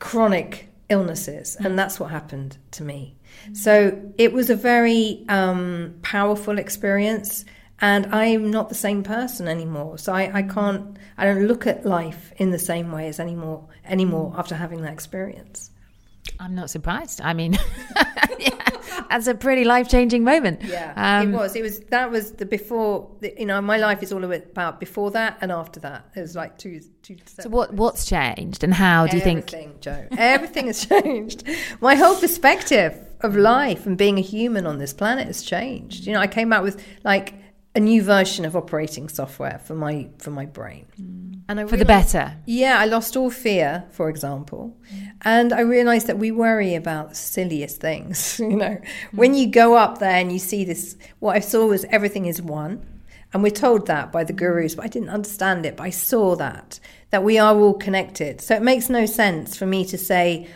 chronic 0.00 0.68
illnesses. 0.90 1.56
And 1.60 1.78
that's 1.78 1.98
what 1.98 2.10
happened 2.10 2.58
to 2.72 2.84
me. 2.84 3.16
So 3.52 4.12
it 4.18 4.32
was 4.32 4.50
a 4.50 4.56
very 4.56 5.24
um, 5.28 5.94
powerful 6.02 6.58
experience 6.58 7.44
and 7.80 8.06
I'm 8.14 8.50
not 8.50 8.68
the 8.68 8.74
same 8.74 9.02
person 9.02 9.48
anymore. 9.48 9.96
So 9.96 10.12
I, 10.12 10.30
I 10.34 10.42
can't, 10.42 10.98
I 11.16 11.24
don't 11.24 11.46
look 11.46 11.66
at 11.66 11.86
life 11.86 12.32
in 12.36 12.50
the 12.50 12.58
same 12.58 12.92
way 12.92 13.08
as 13.08 13.18
anymore 13.18 13.68
anymore 13.84 14.34
after 14.36 14.54
having 14.54 14.82
that 14.82 14.92
experience. 14.92 15.69
I'm 16.38 16.54
not 16.54 16.70
surprised. 16.70 17.20
I 17.22 17.32
mean, 17.32 17.58
yeah, 18.38 18.80
that's 19.08 19.26
a 19.26 19.34
pretty 19.34 19.64
life 19.64 19.88
changing 19.88 20.24
moment. 20.24 20.62
Yeah, 20.62 20.92
um, 20.96 21.34
it 21.34 21.36
was. 21.36 21.56
It 21.56 21.62
was 21.62 21.80
that 21.90 22.10
was 22.10 22.32
the 22.32 22.46
before. 22.46 23.10
The, 23.20 23.34
you 23.38 23.46
know, 23.46 23.60
my 23.60 23.76
life 23.76 24.02
is 24.02 24.12
all 24.12 24.24
about 24.24 24.80
before 24.80 25.10
that 25.12 25.38
and 25.40 25.50
after 25.50 25.80
that. 25.80 26.06
It 26.14 26.20
was 26.20 26.36
like 26.36 26.58
two 26.58 26.80
two. 27.02 27.16
So 27.26 27.48
what 27.48 27.74
what's 27.74 28.04
changed 28.04 28.64
and 28.64 28.72
how 28.72 29.06
do 29.06 29.16
you 29.16 29.22
think? 29.22 29.52
Everything, 29.52 29.74
Joe. 29.80 30.06
Everything 30.16 30.66
has 30.66 30.86
changed. 30.86 31.44
My 31.80 31.94
whole 31.94 32.16
perspective 32.16 32.94
of 33.20 33.36
life 33.36 33.86
and 33.86 33.98
being 33.98 34.18
a 34.18 34.22
human 34.22 34.66
on 34.66 34.78
this 34.78 34.92
planet 34.92 35.26
has 35.26 35.42
changed. 35.42 36.06
You 36.06 36.12
know, 36.12 36.20
I 36.20 36.26
came 36.26 36.52
out 36.52 36.62
with 36.62 36.82
like 37.04 37.34
a 37.74 37.80
new 37.80 38.02
version 38.02 38.44
of 38.44 38.56
operating 38.56 39.08
software 39.08 39.60
for 39.64 39.74
my 39.74 40.08
for 40.18 40.30
my 40.30 40.46
brain. 40.46 40.86
Mm. 41.00 41.40
And 41.48 41.60
I 41.60 41.66
for 41.66 41.76
the 41.76 41.84
better. 41.84 42.36
Yeah, 42.46 42.78
I 42.78 42.86
lost 42.86 43.16
all 43.16 43.30
fear, 43.30 43.84
for 43.90 44.08
example, 44.08 44.76
and 45.22 45.52
I 45.52 45.60
realized 45.60 46.06
that 46.06 46.18
we 46.18 46.30
worry 46.30 46.74
about 46.74 47.16
silliest 47.16 47.80
things. 47.80 48.38
you 48.40 48.56
know, 48.56 48.76
mm. 48.76 48.88
when 49.12 49.34
you 49.34 49.48
go 49.48 49.76
up 49.76 49.98
there 49.98 50.16
and 50.16 50.32
you 50.32 50.38
see 50.38 50.64
this, 50.64 50.96
what 51.20 51.36
I 51.36 51.40
saw 51.40 51.66
was 51.66 51.84
everything 51.90 52.26
is 52.26 52.42
one, 52.42 52.84
and 53.32 53.42
we're 53.42 53.50
told 53.50 53.86
that 53.86 54.10
by 54.10 54.24
the 54.24 54.32
gurus, 54.32 54.74
but 54.74 54.84
I 54.84 54.88
didn't 54.88 55.10
understand 55.10 55.64
it. 55.64 55.76
But 55.76 55.84
I 55.84 55.90
saw 55.90 56.36
that 56.36 56.80
that 57.10 57.24
we 57.24 57.38
are 57.38 57.56
all 57.56 57.74
connected. 57.74 58.40
So 58.40 58.54
it 58.54 58.62
makes 58.62 58.88
no 58.88 59.06
sense 59.06 59.56
for 59.56 59.66
me 59.66 59.84
to 59.86 59.98
say 59.98 60.48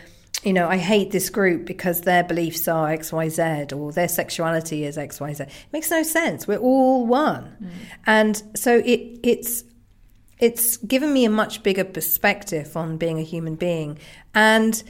you 0.45 0.53
know, 0.53 0.69
I 0.69 0.77
hate 0.77 1.11
this 1.11 1.29
group 1.31 1.65
because 1.65 2.01
their 2.01 2.23
beliefs 2.23 2.67
are 2.67 2.89
X, 2.89 3.11
Y, 3.11 3.29
Z, 3.29 3.67
or 3.73 3.91
their 3.91 4.07
sexuality 4.07 4.85
is 4.85 4.97
X, 4.97 5.19
Y, 5.19 5.33
Z. 5.33 5.43
It 5.43 5.51
makes 5.73 5.89
no 5.89 6.03
sense. 6.03 6.47
We're 6.47 6.59
all 6.59 7.07
one, 7.07 7.55
mm. 7.61 7.69
and 8.05 8.41
so 8.55 8.77
it 8.85 9.19
it's 9.23 9.63
it's 10.37 10.77
given 10.77 11.11
me 11.11 11.25
a 11.25 11.29
much 11.29 11.63
bigger 11.63 11.83
perspective 11.83 12.77
on 12.77 12.97
being 12.97 13.17
a 13.17 13.23
human 13.23 13.55
being, 13.55 13.97
and 14.35 14.83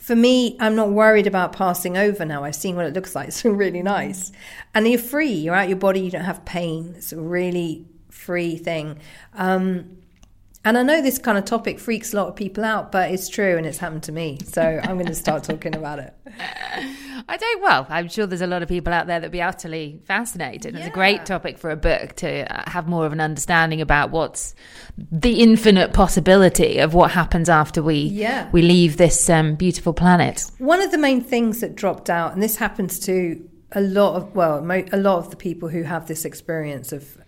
for 0.00 0.16
me, 0.16 0.56
I'm 0.58 0.74
not 0.74 0.90
worried 0.90 1.26
about 1.26 1.52
passing 1.52 1.96
over 1.96 2.24
now. 2.24 2.44
I've 2.44 2.56
seen 2.56 2.74
what 2.74 2.86
it 2.86 2.94
looks 2.94 3.14
like. 3.14 3.28
It's 3.28 3.44
really 3.44 3.82
nice, 3.82 4.32
and 4.74 4.88
you're 4.88 4.98
free. 4.98 5.32
You're 5.32 5.54
out 5.54 5.68
your 5.68 5.78
body. 5.78 6.00
You 6.00 6.10
don't 6.10 6.24
have 6.24 6.46
pain. 6.46 6.94
It's 6.96 7.12
a 7.12 7.20
really 7.20 7.86
free 8.10 8.56
thing. 8.56 8.98
Um, 9.34 9.98
and 10.64 10.78
I 10.78 10.82
know 10.82 11.02
this 11.02 11.18
kind 11.18 11.36
of 11.36 11.44
topic 11.44 11.78
freaks 11.78 12.14
a 12.14 12.16
lot 12.16 12.28
of 12.28 12.36
people 12.36 12.64
out, 12.64 12.90
but 12.90 13.10
it's 13.10 13.28
true 13.28 13.58
and 13.58 13.66
it's 13.66 13.76
happened 13.76 14.04
to 14.04 14.12
me. 14.12 14.38
So 14.44 14.80
I'm 14.82 14.94
going 14.94 15.06
to 15.06 15.14
start 15.14 15.44
talking 15.50 15.74
about 15.74 15.98
it. 15.98 16.14
I 17.28 17.36
don't, 17.36 17.62
well, 17.62 17.86
I'm 17.90 18.08
sure 18.08 18.26
there's 18.26 18.40
a 18.40 18.46
lot 18.46 18.62
of 18.62 18.68
people 18.68 18.92
out 18.92 19.06
there 19.06 19.20
that 19.20 19.26
would 19.26 19.32
be 19.32 19.42
utterly 19.42 20.00
fascinated. 20.04 20.74
Yeah. 20.74 20.80
It's 20.80 20.88
a 20.88 20.92
great 20.92 21.26
topic 21.26 21.58
for 21.58 21.70
a 21.70 21.76
book 21.76 22.14
to 22.16 22.50
uh, 22.50 22.70
have 22.70 22.88
more 22.88 23.04
of 23.04 23.12
an 23.12 23.20
understanding 23.20 23.82
about 23.82 24.10
what's 24.10 24.54
the 24.96 25.40
infinite 25.40 25.92
possibility 25.92 26.78
of 26.78 26.94
what 26.94 27.10
happens 27.10 27.50
after 27.50 27.82
we, 27.82 27.96
yeah. 27.96 28.48
we 28.50 28.62
leave 28.62 28.96
this 28.96 29.28
um, 29.28 29.56
beautiful 29.56 29.92
planet. 29.92 30.50
One 30.58 30.80
of 30.80 30.90
the 30.90 30.98
main 30.98 31.20
things 31.20 31.60
that 31.60 31.74
dropped 31.74 32.08
out, 32.08 32.32
and 32.32 32.42
this 32.42 32.56
happens 32.56 32.98
to 33.00 33.48
a 33.72 33.82
lot 33.82 34.16
of, 34.16 34.34
well, 34.34 34.58
a 34.58 34.96
lot 34.96 35.18
of 35.18 35.30
the 35.30 35.36
people 35.36 35.68
who 35.68 35.82
have 35.82 36.08
this 36.08 36.24
experience 36.24 36.90
of 36.92 37.18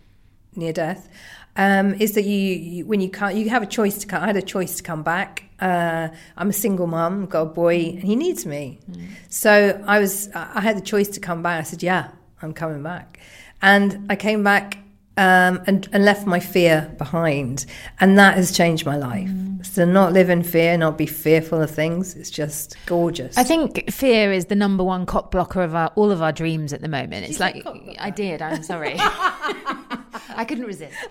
near 0.55 0.72
death 0.72 1.09
um, 1.57 1.95
is 1.95 2.13
that 2.13 2.25
you, 2.25 2.39
you, 2.39 2.87
when 2.87 3.01
you 3.01 3.11
can't 3.11 3.35
you 3.35 3.49
have 3.51 3.63
a 3.63 3.67
choice 3.67 3.99
to 3.99 4.07
come. 4.07 4.23
I 4.23 4.27
had 4.27 4.37
a 4.37 4.43
choice 4.43 4.77
to 4.77 4.83
come 4.83 5.03
back. 5.03 5.45
Uh, 5.59 6.09
I'm 6.37 6.51
a 6.51 6.53
single 6.53 6.87
mum, 6.87 7.27
got 7.27 7.43
a 7.43 7.47
boy, 7.47 7.77
and 7.77 8.03
he 8.03 8.17
needs 8.17 8.45
me. 8.45 8.79
Mm. 8.91 9.09
So 9.29 9.83
I 9.87 9.99
was 9.99 10.31
I 10.35 10.61
had 10.61 10.77
the 10.77 10.83
choice 10.83 11.09
to 11.09 11.21
come 11.21 11.43
back. 11.43 11.61
I 11.61 11.63
said, 11.63 11.83
yeah, 11.83 12.11
I'm 12.43 12.53
coming 12.53 12.83
back, 12.83 13.19
and 13.63 14.07
I 14.11 14.17
came 14.17 14.43
back 14.43 14.79
um, 15.17 15.63
and, 15.67 15.89
and, 15.93 16.05
left 16.05 16.27
my 16.27 16.41
fear 16.41 16.95
behind. 16.99 17.65
And 18.01 18.19
that 18.19 18.37
has 18.37 18.55
changed 18.55 18.85
my 18.85 18.97
life. 18.97 19.29
Mm. 19.29 19.65
So, 19.65 19.87
not 19.87 20.13
live 20.13 20.29
in 20.29 20.43
fear, 20.43 20.77
not 20.77 20.99
be 20.99 21.07
fearful 21.07 21.63
of 21.63 21.71
things. 21.71 22.15
It's 22.15 22.31
just 22.31 22.77
gorgeous. 22.85 23.37
I 23.39 23.43
think 23.43 23.91
fear 23.91 24.31
is 24.31 24.47
the 24.47 24.55
number 24.55 24.85
one 24.85 25.07
cock 25.07 25.31
blocker 25.31 25.63
of 25.63 25.75
our, 25.75 25.89
all 25.97 26.11
of 26.11 26.21
our 26.21 26.33
dreams 26.33 26.73
at 26.73 26.83
the 26.83 26.89
moment. 26.89 27.27
It's 27.29 27.41
like, 27.41 27.67
I 27.99 28.11
did, 28.11 28.43
I'm 28.43 28.63
sorry. 28.63 28.97
I 30.29 30.45
couldn't 30.45 30.64
resist. 30.64 30.97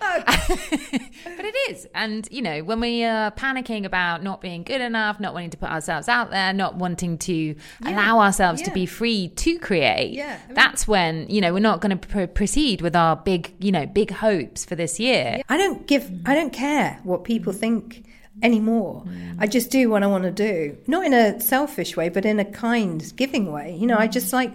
But 1.36 1.44
it 1.44 1.54
is. 1.70 1.86
And, 1.94 2.26
you 2.30 2.40
know, 2.40 2.62
when 2.62 2.80
we 2.80 3.04
are 3.04 3.30
panicking 3.32 3.84
about 3.84 4.22
not 4.22 4.40
being 4.40 4.62
good 4.62 4.80
enough, 4.80 5.20
not 5.20 5.34
wanting 5.34 5.50
to 5.50 5.56
put 5.56 5.70
ourselves 5.70 6.08
out 6.08 6.30
there, 6.30 6.52
not 6.52 6.76
wanting 6.76 7.18
to 7.18 7.32
yeah. 7.32 7.54
allow 7.82 8.20
ourselves 8.20 8.60
yeah. 8.60 8.68
to 8.68 8.72
be 8.72 8.86
free 8.86 9.28
to 9.28 9.58
create, 9.58 10.12
yeah. 10.12 10.38
I 10.42 10.46
mean, 10.46 10.54
that's 10.54 10.88
when, 10.88 11.28
you 11.28 11.40
know, 11.40 11.52
we're 11.52 11.60
not 11.60 11.80
going 11.80 11.98
to 11.98 12.08
pr- 12.08 12.26
proceed 12.26 12.80
with 12.80 12.96
our 12.96 13.16
big, 13.16 13.52
you 13.58 13.72
know, 13.72 13.86
big 13.86 14.10
hopes 14.10 14.64
for 14.64 14.76
this 14.76 14.98
year. 14.98 15.42
I 15.48 15.56
don't 15.56 15.86
give, 15.86 16.10
I 16.24 16.34
don't 16.34 16.52
care 16.52 17.00
what 17.02 17.24
people 17.24 17.52
think 17.52 18.06
anymore. 18.42 19.04
Mm. 19.06 19.36
I 19.38 19.46
just 19.46 19.70
do 19.70 19.90
what 19.90 20.02
I 20.02 20.06
want 20.06 20.24
to 20.24 20.30
do. 20.30 20.76
Not 20.86 21.04
in 21.04 21.12
a 21.12 21.40
selfish 21.40 21.96
way, 21.96 22.08
but 22.08 22.24
in 22.24 22.38
a 22.38 22.44
kind, 22.44 23.12
giving 23.16 23.52
way. 23.52 23.76
You 23.76 23.86
know, 23.86 23.98
I 23.98 24.06
just 24.06 24.32
like 24.32 24.52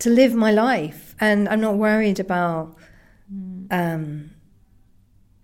to 0.00 0.10
live 0.10 0.34
my 0.34 0.50
life 0.50 1.14
and 1.20 1.48
I'm 1.48 1.60
not 1.60 1.76
worried 1.76 2.20
about 2.20 2.76
mm. 3.32 3.66
um, 3.70 4.30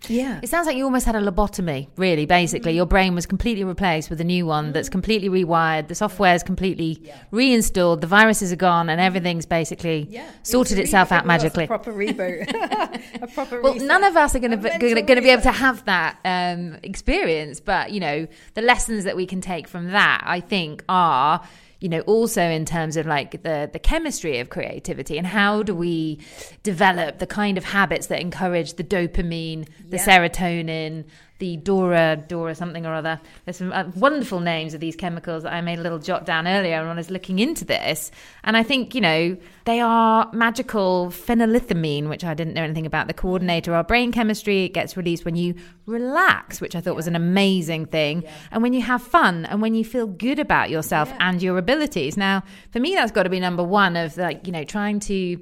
yeah. 0.08 0.40
It 0.42 0.48
sounds 0.48 0.66
like 0.66 0.76
you 0.76 0.84
almost 0.84 1.04
had 1.04 1.14
a 1.14 1.20
lobotomy, 1.20 1.88
really, 1.96 2.26
basically. 2.26 2.72
Mm-hmm. 2.72 2.76
Your 2.76 2.86
brain 2.86 3.14
was 3.14 3.26
completely 3.26 3.64
replaced 3.64 4.08
with 4.08 4.20
a 4.20 4.24
new 4.24 4.46
one 4.46 4.66
mm-hmm. 4.66 4.72
that's 4.72 4.88
completely 4.88 5.28
rewired. 5.28 5.88
The 5.88 5.94
software 5.94 6.34
is 6.34 6.42
completely 6.42 6.98
yeah. 7.02 7.16
reinstalled. 7.30 8.00
The 8.00 8.06
viruses 8.06 8.52
are 8.52 8.56
gone, 8.56 8.88
and 8.88 9.00
everything's 9.00 9.46
basically 9.46 10.06
yeah. 10.10 10.28
sorted 10.42 10.78
it 10.78 10.82
itself 10.82 11.12
out 11.12 11.26
magically. 11.26 11.66
proper 11.66 11.92
reboot. 11.92 12.48
a 13.22 13.26
proper 13.26 13.60
well, 13.60 13.74
none 13.74 14.04
of 14.04 14.16
us 14.16 14.34
are 14.34 14.38
going 14.38 14.52
to 14.52 14.78
going 14.78 15.06
to 15.06 15.20
be 15.20 15.30
able 15.30 15.42
to 15.42 15.52
have 15.52 15.84
that 15.84 16.18
um, 16.24 16.78
experience, 16.82 17.60
but 17.60 17.92
you 17.92 18.00
know, 18.00 18.26
the 18.54 18.62
lessons 18.62 19.04
that 19.04 19.16
we 19.16 19.26
can 19.26 19.40
take 19.40 19.68
from 19.68 19.88
that, 19.88 20.22
I 20.24 20.40
think, 20.40 20.82
are 20.88 21.42
you 21.80 21.88
know 21.88 22.00
also 22.00 22.42
in 22.42 22.64
terms 22.64 22.96
of 22.96 23.06
like 23.06 23.42
the 23.42 23.68
the 23.72 23.78
chemistry 23.78 24.38
of 24.38 24.50
creativity 24.50 25.18
and 25.18 25.26
how 25.26 25.62
do 25.62 25.74
we 25.74 26.20
develop 26.62 27.18
the 27.18 27.26
kind 27.26 27.58
of 27.58 27.64
habits 27.64 28.06
that 28.08 28.20
encourage 28.20 28.74
the 28.74 28.84
dopamine 28.84 29.66
the 29.88 29.96
yeah. 29.96 30.06
serotonin 30.06 31.04
the 31.40 31.56
Dora, 31.56 32.22
Dora 32.28 32.54
something 32.54 32.86
or 32.86 32.94
other. 32.94 33.20
There's 33.44 33.56
some 33.56 33.72
uh, 33.72 33.84
wonderful 33.96 34.40
names 34.40 34.74
of 34.74 34.80
these 34.80 34.94
chemicals 34.94 35.42
that 35.42 35.52
I 35.52 35.60
made 35.60 35.78
a 35.78 35.82
little 35.82 35.98
jot 35.98 36.24
down 36.24 36.46
earlier 36.46 36.80
when 36.80 36.90
I 36.90 36.94
was 36.94 37.10
looking 37.10 37.40
into 37.40 37.64
this. 37.64 38.12
And 38.44 38.56
I 38.56 38.62
think, 38.62 38.94
you 38.94 39.00
know, 39.00 39.36
they 39.64 39.80
are 39.80 40.30
magical 40.32 41.08
phenylethylamine, 41.08 42.08
which 42.08 42.24
I 42.24 42.34
didn't 42.34 42.54
know 42.54 42.62
anything 42.62 42.86
about, 42.86 43.08
the 43.08 43.14
coordinator 43.14 43.74
of 43.74 43.88
brain 43.88 44.12
chemistry. 44.12 44.64
It 44.64 44.74
gets 44.74 44.96
released 44.96 45.24
when 45.24 45.34
you 45.34 45.54
relax, 45.86 46.60
which 46.60 46.76
I 46.76 46.80
thought 46.80 46.94
was 46.94 47.08
an 47.08 47.16
amazing 47.16 47.86
thing, 47.86 48.22
yeah. 48.22 48.32
and 48.52 48.62
when 48.62 48.72
you 48.72 48.82
have 48.82 49.02
fun 49.02 49.46
and 49.46 49.60
when 49.60 49.74
you 49.74 49.84
feel 49.84 50.06
good 50.06 50.38
about 50.38 50.70
yourself 50.70 51.08
yeah. 51.08 51.28
and 51.28 51.42
your 51.42 51.58
abilities. 51.58 52.16
Now, 52.16 52.44
for 52.70 52.78
me, 52.80 52.94
that's 52.94 53.12
got 53.12 53.24
to 53.24 53.30
be 53.30 53.40
number 53.40 53.64
one 53.64 53.96
of 53.96 54.16
like, 54.16 54.46
you 54.46 54.52
know, 54.52 54.64
trying 54.64 55.00
to 55.00 55.40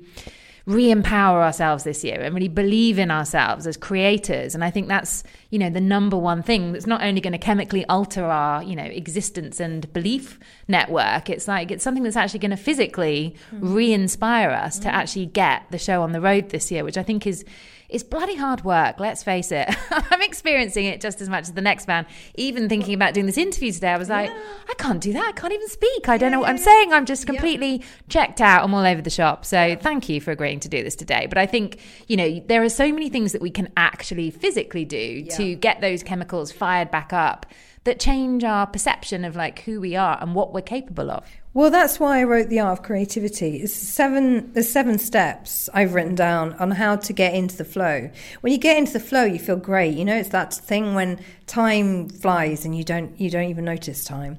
re 0.69 0.91
empower 0.91 1.43
ourselves 1.43 1.85
this 1.85 2.05
year 2.05 2.21
and 2.21 2.35
really 2.35 2.47
believe 2.47 2.99
in 2.99 3.11
ourselves 3.11 3.66
as 3.66 3.79
creators. 3.79 4.55
And 4.55 4.62
I 4.62 4.71
think 4.71 4.87
that's, 4.87 5.25
you 5.49 5.59
know, 5.59 5.71
the 5.71 5.81
number 5.81 6.16
one 6.19 6.43
thing 6.43 6.73
that's 6.73 6.87
not 6.87 7.03
only 7.03 7.23
going 7.23 7.33
to 7.33 7.39
chemically 7.39 7.87
alter 7.87 8.27
our, 8.27 8.62
you 8.62 8.77
know, 8.77 8.85
existence 8.85 9.61
and 9.61 9.91
belief 9.95 10.39
network, 10.69 11.31
it's 11.31 11.49
like 11.49 11.71
it's 11.71 11.83
something 11.83 12.03
that's 12.03 12.16
actually 12.16 12.41
going 12.41 12.51
to 12.51 12.57
physically 12.59 13.35
mm. 13.51 13.75
re 13.75 13.95
inspire 13.95 14.51
us 14.51 14.79
mm. 14.79 14.83
to 14.83 14.95
actually 14.95 15.25
get 15.25 15.62
the 15.71 15.79
show 15.79 16.03
on 16.03 16.12
the 16.12 16.21
road 16.21 16.51
this 16.51 16.71
year, 16.71 16.85
which 16.85 16.99
I 16.99 17.03
think 17.03 17.27
is 17.27 17.47
it's 17.89 18.05
bloody 18.05 18.34
hard 18.34 18.64
work, 18.64 19.01
let's 19.01 19.22
face 19.22 19.51
it. 19.51 19.74
I'm 19.91 20.20
experiencing 20.20 20.84
it 20.84 21.01
just 21.01 21.22
as 21.22 21.28
much 21.28 21.45
as 21.45 21.53
the 21.53 21.62
next 21.62 21.89
man. 21.89 22.07
Even 22.34 22.68
thinking 22.68 22.93
about 22.93 23.14
doing 23.14 23.24
this 23.24 23.39
interview 23.39 23.72
today, 23.72 23.91
I 23.93 23.97
was 23.97 24.11
like, 24.11 24.28
yeah. 24.28 24.39
I 24.68 24.74
can't 24.74 25.01
do 25.01 25.14
that. 25.14 25.24
I 25.26 25.32
can't 25.32 25.55
even 25.55 25.68
speak. 25.68 26.09
I 26.09 26.18
don't 26.18 26.30
yeah, 26.30 26.36
know 26.36 26.41
what 26.41 26.51
I'm 26.51 26.59
saying. 26.59 26.93
I'm 26.93 27.07
just 27.07 27.26
completely 27.26 27.82
checked 28.09 28.43
out. 28.43 28.62
I'm 28.62 28.74
all 28.74 28.84
over 28.84 29.01
the 29.01 29.11
shop. 29.11 29.47
So 29.47 29.74
thank 29.80 30.09
you 30.09 30.20
for 30.20 30.32
agreeing 30.32 30.61
to 30.61 30.68
do 30.68 30.82
this 30.82 30.95
today. 30.95 31.26
But 31.26 31.39
I 31.39 31.47
think, 31.47 31.78
you 32.09 32.16
know, 32.18 32.41
there 32.47 32.62
are 32.62 32.68
so 32.68 32.93
many 32.93 33.09
things 33.09 33.32
that 33.32 33.41
we 33.41 33.51
can 33.51 33.72
actually 33.76 34.30
physically 34.30 34.84
do 34.84 35.24
to 35.36 35.55
get 35.55 35.80
those 35.80 36.03
chemicals 36.03 36.53
fired 36.53 36.91
back 36.91 37.14
up 37.14 37.47
that 37.89 37.99
change 37.99 38.45
our 38.45 38.66
perception 38.66 39.24
of 39.24 39.34
like 39.34 39.61
who 39.61 39.80
we 39.80 39.97
are 39.97 40.18
and 40.20 40.34
what 40.34 40.53
we're 40.53 40.61
capable 40.61 41.11
of. 41.11 41.24
Well, 41.55 41.70
that's 41.70 41.99
why 41.99 42.20
I 42.20 42.24
wrote 42.24 42.51
The 42.51 42.61
Art 42.61 42.80
of 42.80 42.84
Creativity. 42.84 43.62
It's 43.62 43.74
seven, 43.74 44.53
there's 44.53 44.70
seven 44.70 44.99
steps 44.99 45.70
I've 45.72 45.95
written 45.95 46.14
down 46.14 46.53
on 46.55 46.70
how 46.70 46.97
to 46.97 47.12
get 47.14 47.32
into 47.32 47.57
the 47.57 47.64
flow. 47.64 48.11
When 48.43 48.53
you 48.53 48.59
get 48.59 48.76
into 48.76 48.93
the 48.93 49.01
flow, 49.01 49.24
you 49.24 49.39
feel 49.39 49.57
great. 49.57 49.97
You 49.97 50.05
know, 50.05 50.16
it's 50.16 50.28
that 50.28 50.53
thing 50.53 50.95
when 50.95 51.18
time 51.47 52.11
flies 52.11 52.66
and 52.66 52.76
you 52.76 52.84
don't, 52.84 53.18
you 53.18 53.30
don't 53.30 53.49
even 53.49 53.64
notice 53.64 54.05
time. 54.05 54.39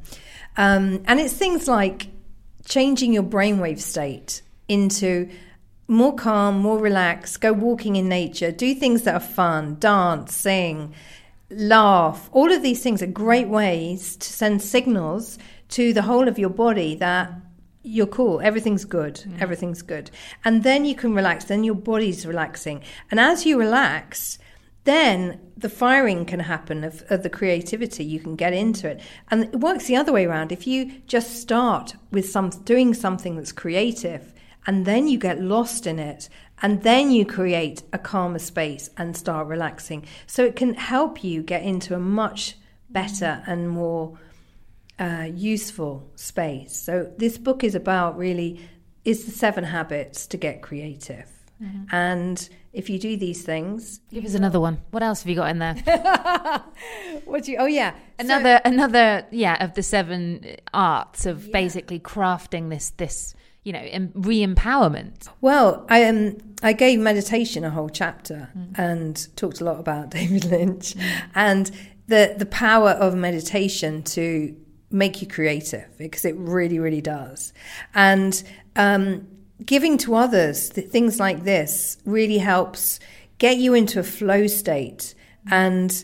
Um, 0.55 1.01
and 1.05 1.19
it's 1.19 1.33
things 1.33 1.67
like 1.67 2.07
changing 2.65 3.13
your 3.13 3.23
brainwave 3.23 3.79
state 3.79 4.43
into 4.67 5.27
more 5.87 6.13
calm, 6.13 6.59
more 6.59 6.77
relaxed, 6.77 7.41
go 7.41 7.51
walking 7.51 7.95
in 7.95 8.07
nature, 8.07 8.51
do 8.51 8.75
things 8.75 9.01
that 9.01 9.15
are 9.15 9.19
fun, 9.19 9.77
dance, 9.79 10.35
sing, 10.35 10.93
laugh. 11.49 12.29
All 12.31 12.51
of 12.51 12.61
these 12.61 12.81
things 12.81 13.01
are 13.01 13.07
great 13.07 13.47
ways 13.47 14.15
to 14.17 14.31
send 14.31 14.61
signals 14.61 15.37
to 15.69 15.93
the 15.93 16.03
whole 16.03 16.27
of 16.27 16.39
your 16.39 16.49
body 16.49 16.95
that 16.95 17.31
you're 17.81 18.07
cool, 18.07 18.41
everything's 18.41 18.85
good, 18.85 19.15
mm. 19.15 19.41
everything's 19.41 19.81
good. 19.81 20.11
And 20.43 20.63
then 20.63 20.85
you 20.85 20.95
can 20.95 21.13
relax, 21.13 21.45
then 21.45 21.63
your 21.63 21.75
body's 21.75 22.25
relaxing. 22.25 22.83
And 23.09 23.19
as 23.19 23.45
you 23.45 23.57
relax, 23.57 24.37
then 24.83 25.39
the 25.57 25.69
firing 25.69 26.25
can 26.25 26.39
happen 26.39 26.83
of, 26.83 27.03
of, 27.09 27.23
the 27.23 27.29
creativity. 27.29 28.03
You 28.03 28.19
can 28.19 28.35
get 28.35 28.53
into 28.53 28.87
it. 28.87 29.01
And 29.29 29.43
it 29.45 29.59
works 29.59 29.85
the 29.85 29.95
other 29.95 30.11
way 30.11 30.25
around. 30.25 30.51
If 30.51 30.67
you 30.67 31.01
just 31.05 31.37
start 31.37 31.95
with 32.11 32.29
some 32.29 32.49
doing 32.49 32.93
something 32.93 33.35
that's 33.35 33.51
creative 33.51 34.33
and 34.65 34.85
then 34.85 35.07
you 35.07 35.17
get 35.17 35.41
lost 35.41 35.85
in 35.85 35.99
it 35.99 36.29
and 36.62 36.84
then 36.84 37.12
you 37.12 37.26
create 37.26 37.84
a 37.93 37.97
calmer 37.97 38.39
space 38.39 38.89
and 38.97 39.16
start 39.16 39.47
relaxing. 39.47 40.05
So 40.28 40.43
it 40.43 40.55
can 40.55 40.74
help 40.74 41.24
you 41.24 41.41
get 41.41 41.64
into 41.64 41.95
a 41.95 41.99
much 41.99 42.55
better 42.89 43.43
and 43.45 43.70
more 43.70 44.18
uh, 44.99 45.30
useful 45.34 46.10
space. 46.16 46.76
So 46.76 47.12
this 47.18 47.38
book 47.38 47.64
is 47.64 47.76
about 47.76 48.18
really 48.18 48.60
is 49.05 49.26
the 49.26 49.32
seven 49.32 49.64
habits 49.64 50.28
to 50.28 50.38
get 50.38 50.62
creative. 50.62 51.32
Mm-hmm. 51.62 51.95
And 51.95 52.49
if 52.72 52.89
you 52.89 52.99
do 52.99 53.18
these 53.18 53.43
things, 53.43 53.99
give 54.12 54.26
us 54.26 54.34
another 54.34 54.60
one. 54.60 54.82
What 54.91 55.03
else 55.03 55.24
have 55.24 55.30
you 55.30 55.36
got 55.36 55.49
in 55.49 55.60
there? 55.60 55.74
what 57.26 57.43
do 57.43 57.51
you? 57.51 57.57
Oh 57.57 57.66
yeah, 57.66 57.95
another 58.18 58.62
so, 58.64 58.70
another 58.72 59.26
yeah 59.32 59.64
of 59.64 59.74
the 59.74 59.84
seven 59.84 60.55
arts 60.74 61.26
of 61.26 61.45
yeah. 61.45 61.51
basically 61.51 61.99
crafting 61.99 62.70
this 62.70 62.91
this 62.91 63.36
you 63.70 63.74
know 63.74 64.09
re-empowerment. 64.15 65.30
Well, 65.41 65.86
I 65.89 66.05
um 66.05 66.38
I 66.63 66.74
gave 66.74 66.99
meditation 66.99 67.63
a 67.63 67.70
whole 67.70 67.89
chapter 67.89 68.49
mm. 68.57 68.80
and 68.80 69.28
talked 69.36 69.61
a 69.61 69.63
lot 69.63 69.80
about 69.80 70.09
David 70.17 70.45
Lynch 70.45 70.95
and 71.36 71.70
the 72.07 72.34
the 72.36 72.47
power 72.47 72.89
of 72.89 73.13
meditation 73.13 74.01
to 74.15 74.55
make 74.89 75.22
you 75.22 75.28
creative 75.28 75.88
because 75.99 76.26
it 76.26 76.36
really, 76.36 76.80
really 76.80 77.01
does. 77.01 77.53
And 77.93 78.41
um, 78.76 79.28
giving 79.63 79.99
to 79.99 80.15
others 80.15 80.70
things 80.70 81.20
like 81.20 81.43
this 81.43 81.97
really 82.05 82.39
helps 82.39 82.99
get 83.38 83.57
you 83.57 83.76
into 83.76 83.99
a 83.99 84.03
flow 84.03 84.47
state 84.47 85.13
and 85.51 86.03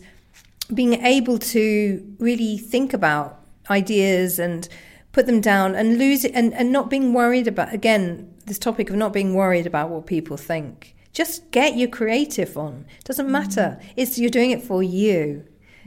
being 0.72 0.94
able 1.04 1.40
to 1.40 2.16
really 2.20 2.60
think 2.60 2.94
about 2.94 3.40
ideas 3.72 4.38
and 4.38 4.70
put 5.16 5.28
them 5.28 5.40
down 5.40 5.74
and 5.76 5.98
lose 5.98 6.26
it 6.26 6.32
and, 6.36 6.54
and 6.54 6.74
not 6.74 6.90
being 6.90 7.14
worried 7.14 7.48
about 7.48 7.74
again 7.74 8.30
this 8.48 8.60
topic 8.60 8.90
of 8.90 8.98
not 8.98 9.14
being 9.14 9.34
worried 9.34 9.66
about 9.66 9.90
what 9.90 10.06
people 10.06 10.36
think 10.36 10.94
just 11.14 11.50
get 11.52 11.78
your 11.78 11.88
creative 11.88 12.58
on 12.58 12.86
it 13.00 13.06
doesn't 13.06 13.32
matter 13.32 13.80
mm. 13.80 13.94
it's 13.96 14.20
you're 14.20 14.30
doing 14.30 14.52
it 14.52 14.62
for 14.62 14.84
you 14.84 15.42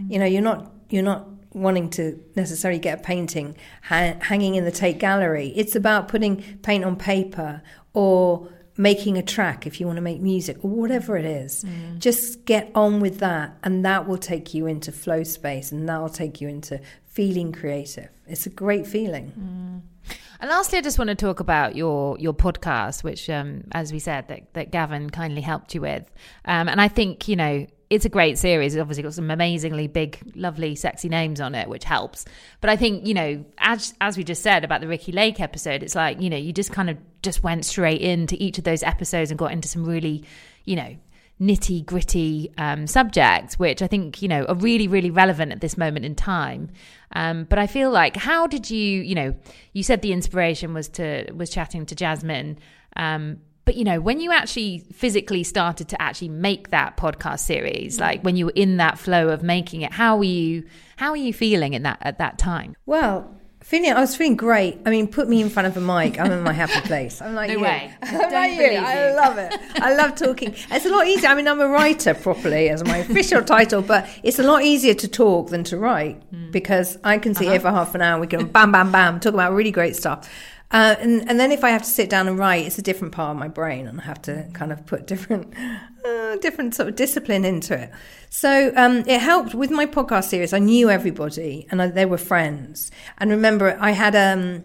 you 0.08 0.18
know 0.18 0.24
you're 0.24 0.40
not 0.40 0.72
you're 0.88 1.02
not 1.02 1.28
wanting 1.52 1.90
to 1.90 2.18
necessarily 2.36 2.78
get 2.78 3.00
a 3.00 3.02
painting 3.02 3.54
ha- 3.82 4.16
hanging 4.20 4.54
in 4.54 4.64
the 4.64 4.70
Tate 4.70 4.98
Gallery. 4.98 5.52
It's 5.56 5.74
about 5.74 6.08
putting 6.08 6.42
paint 6.62 6.84
on 6.84 6.96
paper 6.96 7.62
or 7.94 8.48
making 8.76 9.18
a 9.18 9.22
track 9.22 9.66
if 9.66 9.80
you 9.80 9.86
want 9.86 9.96
to 9.96 10.02
make 10.02 10.20
music 10.20 10.56
or 10.62 10.70
whatever 10.70 11.16
it 11.16 11.24
is. 11.24 11.64
Mm. 11.64 11.98
Just 11.98 12.44
get 12.44 12.70
on 12.74 13.00
with 13.00 13.18
that, 13.18 13.56
and 13.64 13.84
that 13.84 14.06
will 14.06 14.18
take 14.18 14.54
you 14.54 14.66
into 14.66 14.92
flow 14.92 15.24
space 15.24 15.72
and 15.72 15.88
that 15.88 16.00
will 16.00 16.08
take 16.08 16.40
you 16.40 16.48
into 16.48 16.80
feeling 17.18 17.50
creative. 17.50 18.10
It's 18.28 18.46
a 18.46 18.50
great 18.50 18.86
feeling. 18.86 19.32
Mm. 19.36 20.14
And 20.40 20.48
lastly, 20.48 20.78
I 20.78 20.82
just 20.82 21.00
want 21.00 21.08
to 21.08 21.16
talk 21.16 21.40
about 21.40 21.74
your 21.74 22.16
your 22.20 22.32
podcast, 22.32 23.02
which, 23.02 23.28
um, 23.28 23.64
as 23.72 23.92
we 23.92 23.98
said, 23.98 24.28
that, 24.28 24.54
that 24.54 24.70
Gavin 24.70 25.10
kindly 25.10 25.40
helped 25.40 25.74
you 25.74 25.80
with. 25.80 26.04
Um, 26.44 26.68
and 26.68 26.80
I 26.80 26.86
think 26.86 27.26
you 27.26 27.34
know 27.34 27.66
it's 27.90 28.04
a 28.04 28.08
great 28.08 28.38
series. 28.38 28.76
It's 28.76 28.80
obviously 28.80 29.02
got 29.02 29.14
some 29.14 29.32
amazingly 29.32 29.88
big, 29.88 30.16
lovely, 30.36 30.76
sexy 30.76 31.08
names 31.08 31.40
on 31.40 31.56
it, 31.56 31.68
which 31.68 31.82
helps. 31.82 32.24
But 32.60 32.70
I 32.70 32.76
think, 32.76 33.04
you 33.04 33.14
know, 33.14 33.44
as 33.58 33.94
as 34.00 34.16
we 34.16 34.22
just 34.22 34.44
said 34.44 34.62
about 34.62 34.80
the 34.80 34.86
Ricki 34.86 35.10
Lake 35.10 35.40
episode, 35.40 35.82
it's 35.82 35.96
like, 35.96 36.22
you 36.22 36.30
know, 36.30 36.36
you 36.36 36.52
just 36.52 36.70
kind 36.70 36.88
of 36.88 36.98
just 37.22 37.42
went 37.42 37.64
straight 37.64 38.00
into 38.00 38.36
each 38.38 38.58
of 38.58 38.64
those 38.64 38.84
episodes 38.84 39.32
and 39.32 39.38
got 39.38 39.50
into 39.50 39.66
some 39.66 39.84
really, 39.84 40.22
you 40.64 40.76
know, 40.76 40.96
nitty 41.40 41.84
gritty 41.84 42.52
um, 42.58 42.86
subjects, 42.86 43.58
which 43.58 43.82
I 43.82 43.86
think, 43.86 44.22
you 44.22 44.28
know, 44.28 44.44
are 44.44 44.54
really, 44.54 44.88
really 44.88 45.10
relevant 45.10 45.52
at 45.52 45.60
this 45.60 45.78
moment 45.78 46.04
in 46.04 46.14
time. 46.14 46.70
Um, 47.12 47.44
but 47.44 47.58
I 47.58 47.66
feel 47.66 47.90
like, 47.90 48.16
how 48.16 48.46
did 48.46 48.70
you, 48.70 49.00
you 49.00 49.14
know, 49.14 49.34
you 49.72 49.82
said 49.82 50.02
the 50.02 50.12
inspiration 50.12 50.74
was 50.74 50.88
to 50.90 51.30
was 51.32 51.50
chatting 51.50 51.86
to 51.86 51.94
Jasmine. 51.94 52.58
Um, 52.96 53.38
but 53.64 53.76
you 53.76 53.84
know, 53.84 54.00
when 54.00 54.18
you 54.18 54.32
actually 54.32 54.78
physically 54.94 55.44
started 55.44 55.88
to 55.90 56.00
actually 56.00 56.30
make 56.30 56.70
that 56.70 56.96
podcast 56.96 57.40
series, 57.40 57.98
mm. 57.98 58.00
like 58.00 58.22
when 58.22 58.34
you 58.34 58.46
were 58.46 58.52
in 58.54 58.78
that 58.78 58.98
flow 58.98 59.28
of 59.28 59.42
making 59.42 59.82
it, 59.82 59.92
how 59.92 60.16
were 60.16 60.24
you? 60.24 60.64
How 60.96 61.10
were 61.10 61.16
you 61.18 61.32
feeling 61.32 61.74
in 61.74 61.82
that 61.82 61.98
at 62.00 62.18
that 62.18 62.38
time? 62.38 62.74
Well, 62.86 63.37
feeling 63.68 63.92
I 63.92 64.00
was 64.00 64.16
feeling 64.16 64.34
great. 64.34 64.78
I 64.86 64.90
mean, 64.90 65.06
put 65.08 65.28
me 65.28 65.42
in 65.42 65.50
front 65.50 65.68
of 65.68 65.76
a 65.76 65.80
mic, 65.80 66.18
I'm 66.18 66.32
in 66.32 66.42
my 66.42 66.54
happy 66.54 66.80
place. 66.88 67.20
I'm 67.20 67.34
like 67.34 67.50
no 67.50 67.56
you. 67.56 67.60
way. 67.60 67.92
I'm 68.02 68.32
like 68.32 68.52
you. 68.58 68.64
I 68.64 69.12
love 69.12 69.36
it. 69.36 69.52
I 69.74 69.94
love 69.94 70.14
talking. 70.14 70.54
It's 70.70 70.86
a 70.86 70.88
lot 70.88 71.06
easier. 71.06 71.28
I 71.28 71.34
mean, 71.34 71.46
I'm 71.46 71.60
a 71.60 71.68
writer 71.68 72.14
properly 72.14 72.70
as 72.70 72.82
my 72.82 72.96
official 72.96 73.44
title, 73.44 73.82
but 73.82 74.08
it's 74.22 74.38
a 74.38 74.42
lot 74.42 74.62
easier 74.62 74.94
to 74.94 75.06
talk 75.06 75.50
than 75.50 75.64
to 75.64 75.76
write 75.76 76.18
mm. 76.32 76.50
because 76.50 76.96
I 77.04 77.18
can 77.18 77.34
sit 77.34 77.48
uh-huh. 77.48 77.58
for 77.58 77.70
half 77.70 77.94
an 77.94 78.00
hour. 78.00 78.18
We 78.18 78.26
can 78.26 78.46
bam, 78.46 78.72
bam, 78.72 78.90
bam, 78.90 79.20
talk 79.20 79.34
about 79.34 79.52
really 79.52 79.70
great 79.70 79.96
stuff. 79.96 80.30
Uh, 80.70 80.96
and, 81.00 81.28
and 81.28 81.40
then 81.40 81.50
if 81.50 81.64
I 81.64 81.70
have 81.70 81.82
to 81.82 81.88
sit 81.88 82.10
down 82.10 82.28
and 82.28 82.38
write, 82.38 82.66
it's 82.66 82.78
a 82.78 82.82
different 82.82 83.14
part 83.14 83.30
of 83.30 83.36
my 83.38 83.48
brain, 83.48 83.86
and 83.86 84.00
I 84.00 84.04
have 84.04 84.20
to 84.22 84.48
kind 84.52 84.70
of 84.70 84.84
put 84.84 85.06
different, 85.06 85.54
uh, 86.04 86.36
different 86.36 86.74
sort 86.74 86.88
of 86.88 86.96
discipline 86.96 87.44
into 87.44 87.74
it. 87.74 87.90
So 88.28 88.72
um, 88.76 88.98
it 89.06 89.20
helped 89.20 89.54
with 89.54 89.70
my 89.70 89.86
podcast 89.86 90.24
series. 90.24 90.52
I 90.52 90.58
knew 90.58 90.90
everybody, 90.90 91.66
and 91.70 91.80
I, 91.80 91.86
they 91.86 92.04
were 92.04 92.18
friends. 92.18 92.90
And 93.16 93.30
remember, 93.30 93.78
I 93.80 93.92
had 93.92 94.14
um, 94.14 94.64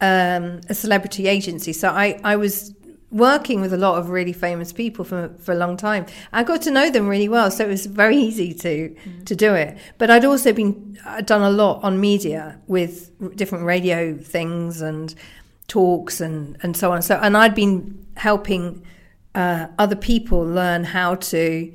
um, 0.00 0.60
a 0.68 0.74
celebrity 0.74 1.26
agency, 1.26 1.72
so 1.72 1.88
I, 1.88 2.20
I 2.22 2.36
was 2.36 2.72
working 3.14 3.60
with 3.60 3.72
a 3.72 3.76
lot 3.76 3.96
of 3.96 4.10
really 4.10 4.32
famous 4.32 4.72
people 4.72 5.04
for 5.04 5.30
for 5.38 5.52
a 5.52 5.54
long 5.54 5.76
time. 5.76 6.04
I 6.32 6.42
got 6.42 6.60
to 6.62 6.70
know 6.70 6.90
them 6.90 7.08
really 7.08 7.28
well, 7.28 7.50
so 7.50 7.64
it 7.64 7.68
was 7.68 7.86
very 7.86 8.16
easy 8.28 8.52
to 8.54 8.90
mm. 8.90 9.24
to 9.24 9.36
do 9.36 9.54
it. 9.54 9.78
But 9.96 10.10
I'd 10.10 10.24
also 10.24 10.52
been 10.52 10.98
I'd 11.06 11.26
done 11.26 11.42
a 11.42 11.50
lot 11.50 11.82
on 11.82 12.00
media 12.00 12.60
with 12.66 13.10
different 13.36 13.64
radio 13.64 14.16
things 14.16 14.82
and 14.82 15.14
talks 15.68 16.20
and 16.20 16.58
and 16.62 16.76
so 16.76 16.92
on. 16.92 17.02
So 17.02 17.18
and 17.22 17.36
I'd 17.36 17.54
been 17.54 18.04
helping 18.16 18.84
uh, 19.34 19.68
other 19.78 19.96
people 19.96 20.44
learn 20.44 20.84
how 20.84 21.14
to 21.14 21.72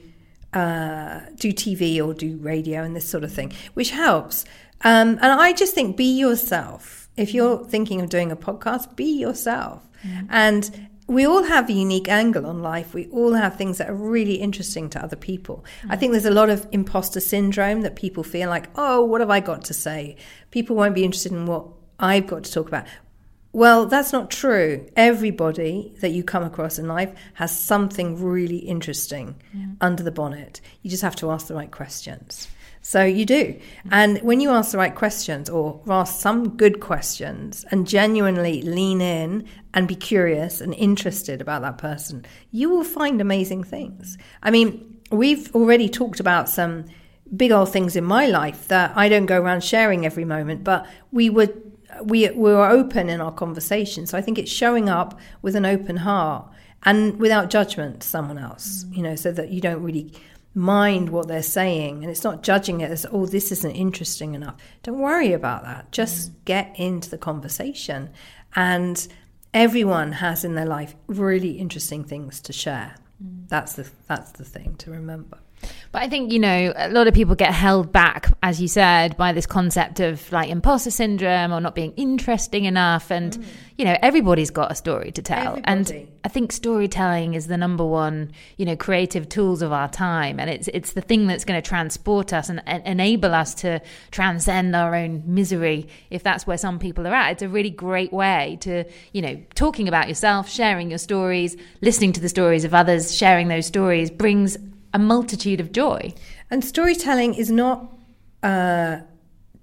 uh, 0.54 1.22
do 1.36 1.52
TV 1.54 2.06
or 2.06 2.14
do 2.14 2.38
radio 2.38 2.84
and 2.84 2.96
this 2.96 3.08
sort 3.08 3.24
of 3.24 3.32
thing, 3.32 3.54
which 3.74 3.92
helps. 3.92 4.46
Um, 4.82 5.20
and 5.22 5.26
I 5.26 5.54
just 5.54 5.74
think 5.74 5.98
be 5.98 6.18
yourself. 6.18 7.10
If 7.18 7.34
you're 7.34 7.66
thinking 7.66 8.00
of 8.00 8.10
doing 8.10 8.32
a 8.32 8.36
podcast, 8.38 8.96
be 8.96 9.20
yourself. 9.20 9.84
And 10.30 10.89
we 11.10 11.26
all 11.26 11.44
have 11.44 11.70
a 11.70 11.74
unique 11.74 12.08
angle 12.08 12.46
on 12.46 12.62
life. 12.62 12.94
We 12.94 13.08
all 13.08 13.34
have 13.34 13.56
things 13.56 13.80
that 13.80 13.90
are 13.90 13.96
really 13.96 14.36
interesting 14.36 14.90
to 14.92 15.04
other 15.04 15.16
people. 15.16 15.66
I 15.90 15.96
think 15.96 16.12
there's 16.12 16.26
a 16.26 16.32
lot 16.32 16.50
of 16.50 16.68
imposter 16.72 17.20
syndrome 17.20 17.82
that 17.82 17.96
people 17.96 18.24
feel 18.24 18.48
like, 18.48 18.68
oh, 18.76 19.04
what 19.04 19.20
have 19.20 19.32
I 19.32 19.40
got 19.40 19.66
to 19.66 19.74
say? 19.74 20.18
People 20.52 20.76
won't 20.76 20.94
be 20.94 21.04
interested 21.04 21.32
in 21.32 21.48
what 21.48 21.66
I've 22.00 22.28
got 22.28 22.44
to 22.44 22.52
talk 22.52 22.68
about. 22.68 22.86
Well, 23.52 23.88
that's 23.88 24.14
not 24.14 24.30
true. 24.30 24.88
Everybody 24.96 25.96
that 26.02 26.10
you 26.12 26.24
come 26.24 26.44
across 26.44 26.78
in 26.78 26.88
life 26.88 27.12
has 27.34 27.58
something 27.58 28.24
really 28.24 28.58
interesting 28.58 29.42
under 29.82 30.04
the 30.04 30.12
bonnet. 30.12 30.62
You 30.84 30.92
just 30.92 31.02
have 31.02 31.16
to 31.18 31.32
ask 31.32 31.48
the 31.48 31.56
right 31.56 31.72
questions. 31.72 32.48
So 32.82 33.04
you 33.04 33.26
do. 33.26 33.60
And 33.92 34.20
when 34.20 34.40
you 34.40 34.52
ask 34.52 34.72
the 34.72 34.78
right 34.78 34.96
questions 34.96 35.50
or 35.50 35.82
ask 35.88 36.20
some 36.20 36.58
good 36.58 36.80
questions 36.80 37.66
and 37.72 37.88
genuinely 37.88 38.62
lean 38.62 39.02
in 39.02 39.48
and 39.74 39.88
be 39.88 39.96
curious 39.96 40.62
and 40.62 40.74
interested 40.74 41.42
about 41.42 41.62
that 41.62 41.78
person, 41.78 42.26
you 42.52 42.70
will 42.70 42.84
find 42.84 43.20
amazing 43.22 43.64
things. 43.64 44.18
I 44.42 44.52
mean, 44.52 44.98
we've 45.12 45.54
already 45.56 45.90
talked 45.90 46.20
about 46.20 46.50
some 46.50 46.86
big 47.36 47.52
old 47.52 47.72
things 47.72 47.96
in 47.96 48.04
my 48.04 48.26
life 48.26 48.68
that 48.70 48.94
I 48.96 49.10
don't 49.10 49.26
go 49.26 49.40
around 49.40 49.64
sharing 49.64 50.06
every 50.06 50.26
moment, 50.26 50.64
but 50.64 50.88
we 51.12 51.30
would 51.30 51.70
we 52.04 52.30
we 52.30 52.54
were 52.54 52.70
open 52.70 53.10
in 53.10 53.22
our 53.22 53.32
conversation. 53.32 54.06
So 54.08 54.18
I 54.18 54.22
think 54.22 54.38
it's 54.38 54.52
showing 54.52 54.90
up 54.90 55.20
with 55.42 55.56
an 55.56 55.66
open 55.66 55.98
heart 55.98 56.48
and 56.84 57.20
without 57.20 57.50
judgment 57.50 58.02
to 58.02 58.08
someone 58.08 58.38
else, 58.38 58.86
you 58.92 59.04
know, 59.04 59.16
so 59.16 59.32
that 59.32 59.50
you 59.50 59.60
don't 59.62 59.84
really 59.84 60.14
mind 60.60 61.10
what 61.10 61.30
they're 61.30 61.42
saying 61.42 62.04
and 62.04 62.12
it's 62.12 62.24
not 62.24 62.44
judging 62.44 62.82
it 62.82 62.92
as 62.92 63.06
oh 63.14 63.26
this 63.26 63.52
isn't 63.52 63.72
interesting 63.72 64.36
enough. 64.36 64.58
Don't 64.84 65.00
worry 65.00 65.32
about 65.32 65.64
that. 65.64 65.92
Just 65.92 66.32
mm. 66.32 66.46
get 66.46 66.78
into 66.78 67.10
the 67.10 67.18
conversation 67.18 68.10
and 68.56 69.08
everyone 69.54 70.12
has 70.12 70.44
in 70.44 70.56
their 70.56 70.66
life 70.66 70.96
really 71.08 71.52
interesting 71.52 72.04
things 72.04 72.42
to 72.42 72.52
share. 72.52 72.96
Mm. 73.24 73.48
That's 73.48 73.74
the 73.74 73.90
that's 74.08 74.32
the 74.32 74.44
thing 74.44 74.76
to 74.80 74.92
remember 74.92 75.38
But 75.92 76.04
I 76.04 76.08
think, 76.08 76.32
you 76.32 76.38
know, 76.38 76.72
a 76.76 76.90
lot 76.90 77.08
of 77.08 77.16
people 77.16 77.34
get 77.34 77.52
held 77.52 77.92
back, 77.92 78.32
as 78.44 78.62
you 78.62 78.68
said, 78.68 79.18
by 79.18 79.34
this 79.34 79.48
concept 79.48 80.00
of 80.00 80.32
like 80.32 80.50
imposter 80.50 80.92
syndrome 80.92 81.52
or 81.52 81.60
not 81.60 81.74
being 81.74 81.94
interesting 81.94 82.66
enough. 82.66 83.10
And, 83.10 83.34
mm. 83.34 83.46
you 83.76 83.86
know, 83.86 83.98
everybody's 84.04 84.52
got 84.52 84.72
a 84.72 84.76
story 84.76 85.12
to 85.14 85.24
tell. 85.24 85.60
And 85.64 86.08
I 86.24 86.28
think 86.28 86.52
storytelling 86.52 87.34
is 87.34 87.48
the 87.48 87.58
number 87.58 87.84
one, 87.84 88.34
you 88.58 88.66
know, 88.66 88.76
creative 88.76 89.30
tools 89.30 89.64
of 89.64 89.72
our 89.72 89.90
time. 89.90 90.40
And 90.40 90.48
it's, 90.48 90.68
it's 90.68 90.94
the 90.94 91.02
thing 91.02 91.26
that's 91.26 91.44
going 91.44 91.60
to 91.60 91.68
transport 91.68 92.34
us 92.34 92.50
and, 92.50 92.62
and 92.68 92.86
enable 92.86 93.34
us 93.34 93.56
to 93.56 93.82
transcend 94.12 94.76
our 94.76 94.94
own 94.94 95.24
misery, 95.26 95.88
if 96.12 96.22
that's 96.22 96.46
where 96.46 96.58
some 96.60 96.78
people 96.78 97.08
are 97.08 97.16
at. 97.16 97.32
It's 97.32 97.42
a 97.42 97.50
really 97.50 97.72
great 97.72 98.14
way 98.14 98.60
to, 98.62 98.84
you 99.12 99.24
know, 99.24 99.42
talking 99.56 99.88
about 99.88 100.08
yourself, 100.08 100.52
sharing 100.52 100.90
your 100.92 101.00
stories, 101.00 101.58
listening 101.82 102.14
to 102.14 102.22
the 102.22 102.30
stories 102.30 102.64
of 102.64 102.76
others, 102.76 103.18
sharing 103.18 103.48
those 103.48 103.66
stories 103.66 104.12
brings 104.12 104.56
a 104.94 105.00
multitude 105.00 105.60
of 105.60 105.72
joy. 105.72 106.14
And 106.50 106.64
storytelling 106.64 107.36
is 107.36 107.52
not 107.52 107.94
uh, 108.44 108.98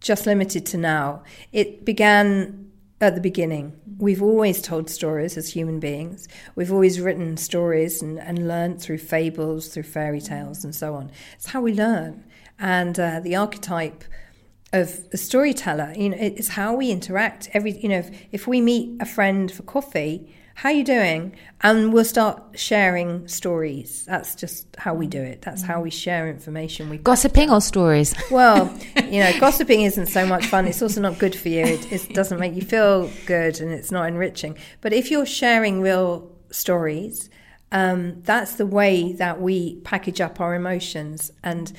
just 0.01 0.27
limited 0.27 0.67
to 0.67 0.79
now. 0.79 1.23
It 1.53 1.85
began 1.85 2.71
at 3.01 3.15
the 3.15 3.21
beginning. 3.21 3.79
We've 3.99 4.23
always 4.23 4.63
told 4.63 4.89
stories 4.89 5.37
as 5.37 5.51
human 5.51 5.81
beings. 5.81 6.29
We've 6.55 6.73
always 6.73 7.01
written 7.01 7.37
stories 7.37 8.01
and, 8.01 8.19
and 8.19 8.49
learned 8.49 8.81
through 8.81 8.99
fables, 8.99 9.69
through 9.69 9.83
fairy 9.83 10.21
tales, 10.21 10.65
and 10.65 10.75
so 10.75 10.95
on. 10.95 11.11
It's 11.35 11.47
how 11.47 11.61
we 11.61 11.75
learn. 11.75 12.25
And 12.59 12.99
uh, 12.99 13.21
the 13.21 13.37
archetype 13.37 14.05
of 14.73 15.11
the 15.11 15.19
storyteller, 15.19 15.93
you 15.97 16.11
know, 16.11 16.17
it's 16.19 16.49
how 16.49 16.75
we 16.75 16.91
interact. 16.91 17.51
Every, 17.53 17.73
you 17.73 17.89
know, 17.89 17.99
if, 17.99 18.11
if 18.33 18.47
we 18.47 18.61
meet 18.61 19.01
a 19.01 19.07
friend 19.07 19.53
for 19.53 19.63
coffee, 19.63 20.35
how 20.57 20.71
you 20.71 20.85
doing? 20.85 21.37
And 21.61 21.93
we'll 21.93 22.07
start 22.07 22.43
sharing 22.59 23.29
stories. 23.29 24.07
That's 24.07 24.35
just 24.35 24.75
how 24.79 24.95
we 24.95 25.07
do 25.07 25.21
it. 25.21 25.43
That's 25.43 25.63
how 25.63 25.83
we 25.83 25.91
share 25.91 26.31
information. 26.31 26.89
We 26.89 26.97
Gossiping 26.97 27.51
or 27.51 27.61
stories? 27.61 28.15
well, 28.31 28.75
you 29.05 29.21
know, 29.21 29.39
gossiping 29.39 29.83
isn't 29.83 30.07
so 30.07 30.27
much 30.27 30.47
fun. 30.47 30.67
It's 30.67 30.81
also 30.81 31.03
not 31.03 31.19
good 31.19 31.37
for 31.37 31.51
you. 31.51 31.61
It, 31.61 31.93
it 31.93 32.15
doesn't 32.15 32.41
make 32.41 32.55
you 32.55 32.63
feel 32.63 33.11
good 33.27 33.61
and 33.61 33.71
it's 33.71 33.91
not 33.91 34.09
enriching. 34.09 34.57
But 34.81 34.95
if 34.95 35.11
you're 35.11 35.27
sharing 35.27 35.83
real 35.83 36.35
stories, 36.51 37.29
um, 37.71 38.23
that's 38.23 38.55
the 38.55 38.67
way 38.67 39.13
that 39.13 39.43
we 39.43 39.77
package 39.81 40.23
up 40.23 40.41
our 40.41 40.55
emotions 40.55 41.33
and 41.45 41.71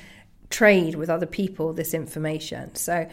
trade 0.51 0.93
with 0.93 1.09
other 1.09 1.25
people 1.25 1.73
this 1.73 1.95
information. 1.95 2.75
So 2.75 3.09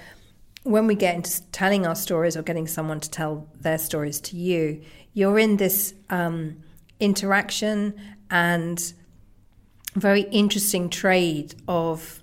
when 0.64 0.86
we 0.86 0.94
get 0.94 1.14
into 1.14 1.42
telling 1.52 1.86
our 1.86 1.94
stories 1.94 2.36
or 2.36 2.42
getting 2.42 2.66
someone 2.66 3.00
to 3.00 3.10
tell 3.10 3.48
their 3.60 3.78
stories 3.78 4.20
to 4.20 4.36
you, 4.36 4.82
you're 5.14 5.38
in 5.38 5.56
this 5.56 5.94
um, 6.10 6.62
interaction 7.00 7.94
and 8.30 8.92
very 9.94 10.22
interesting 10.22 10.90
trade 10.90 11.54
of 11.66 12.20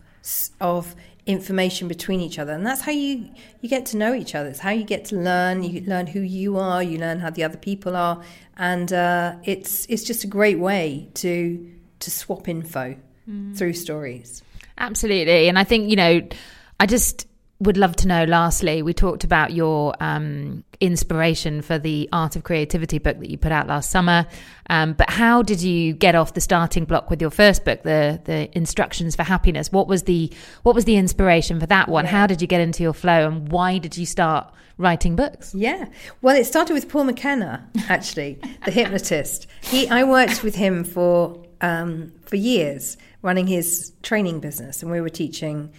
of 0.59 0.95
information 1.25 1.87
between 1.87 2.19
each 2.19 2.37
other. 2.37 2.51
And 2.51 2.65
that's 2.65 2.81
how 2.81 2.91
you 2.91 3.29
you 3.61 3.69
get 3.69 3.85
to 3.87 3.97
know 3.97 4.13
each 4.13 4.35
other. 4.35 4.49
It's 4.49 4.59
how 4.59 4.71
you 4.71 4.83
get 4.83 5.05
to 5.05 5.15
learn. 5.15 5.63
You 5.63 5.81
learn 5.81 6.07
who 6.07 6.19
you 6.19 6.57
are. 6.57 6.83
You 6.83 6.97
learn 6.99 7.19
how 7.19 7.29
the 7.29 7.43
other 7.43 7.57
people 7.57 7.95
are. 7.95 8.21
And 8.57 8.91
uh, 8.91 9.35
it's 9.43 9.85
it's 9.89 10.03
just 10.03 10.23
a 10.23 10.27
great 10.27 10.59
way 10.59 11.09
to 11.15 11.71
to 11.99 12.11
swap 12.11 12.47
info 12.47 12.95
through 13.55 13.73
stories. 13.73 14.43
Absolutely. 14.77 15.47
And 15.47 15.57
I 15.57 15.63
think, 15.63 15.89
you 15.89 15.95
know, 15.95 16.21
I 16.79 16.85
just 16.85 17.27
would 17.61 17.77
love 17.77 17.95
to 17.97 18.07
know 18.07 18.23
lastly, 18.23 18.81
we 18.81 18.91
talked 18.91 19.23
about 19.23 19.53
your 19.53 19.93
um, 19.99 20.63
inspiration 20.79 21.61
for 21.61 21.77
the 21.77 22.09
Art 22.11 22.35
of 22.35 22.43
Creativity 22.43 22.97
book 22.97 23.19
that 23.19 23.29
you 23.29 23.37
put 23.37 23.51
out 23.51 23.67
last 23.67 23.91
summer. 23.91 24.25
Um, 24.67 24.93
but 24.93 25.11
how 25.11 25.43
did 25.43 25.61
you 25.61 25.93
get 25.93 26.15
off 26.15 26.33
the 26.33 26.41
starting 26.41 26.85
block 26.85 27.11
with 27.11 27.21
your 27.21 27.29
first 27.29 27.63
book, 27.63 27.83
the 27.83 28.19
the 28.25 28.55
Instructions 28.57 29.15
for 29.15 29.23
Happiness? 29.23 29.71
What 29.71 29.87
was 29.87 30.03
the 30.03 30.31
what 30.63 30.73
was 30.73 30.85
the 30.85 30.95
inspiration 30.95 31.59
for 31.59 31.67
that 31.67 31.87
one? 31.87 32.05
How 32.05 32.25
did 32.25 32.41
you 32.41 32.47
get 32.47 32.61
into 32.61 32.81
your 32.81 32.93
flow 32.93 33.27
and 33.27 33.51
why 33.51 33.77
did 33.77 33.95
you 33.95 34.07
start 34.07 34.51
writing 34.79 35.15
books? 35.15 35.53
Yeah. 35.53 35.85
Well, 36.23 36.35
it 36.35 36.45
started 36.45 36.73
with 36.73 36.89
Paul 36.89 37.03
McKenna, 37.03 37.69
actually, 37.89 38.39
the 38.65 38.71
hypnotist. 38.79 39.45
He, 39.61 39.87
I 39.87 40.03
worked 40.03 40.43
with 40.43 40.55
him 40.55 40.83
for 40.83 41.45
um, 41.61 42.11
for 42.25 42.37
years, 42.37 42.97
running 43.21 43.45
his 43.45 43.93
training 44.01 44.39
business, 44.39 44.81
and 44.81 44.91
we 44.91 44.99
were 44.99 45.09
teaching 45.09 45.71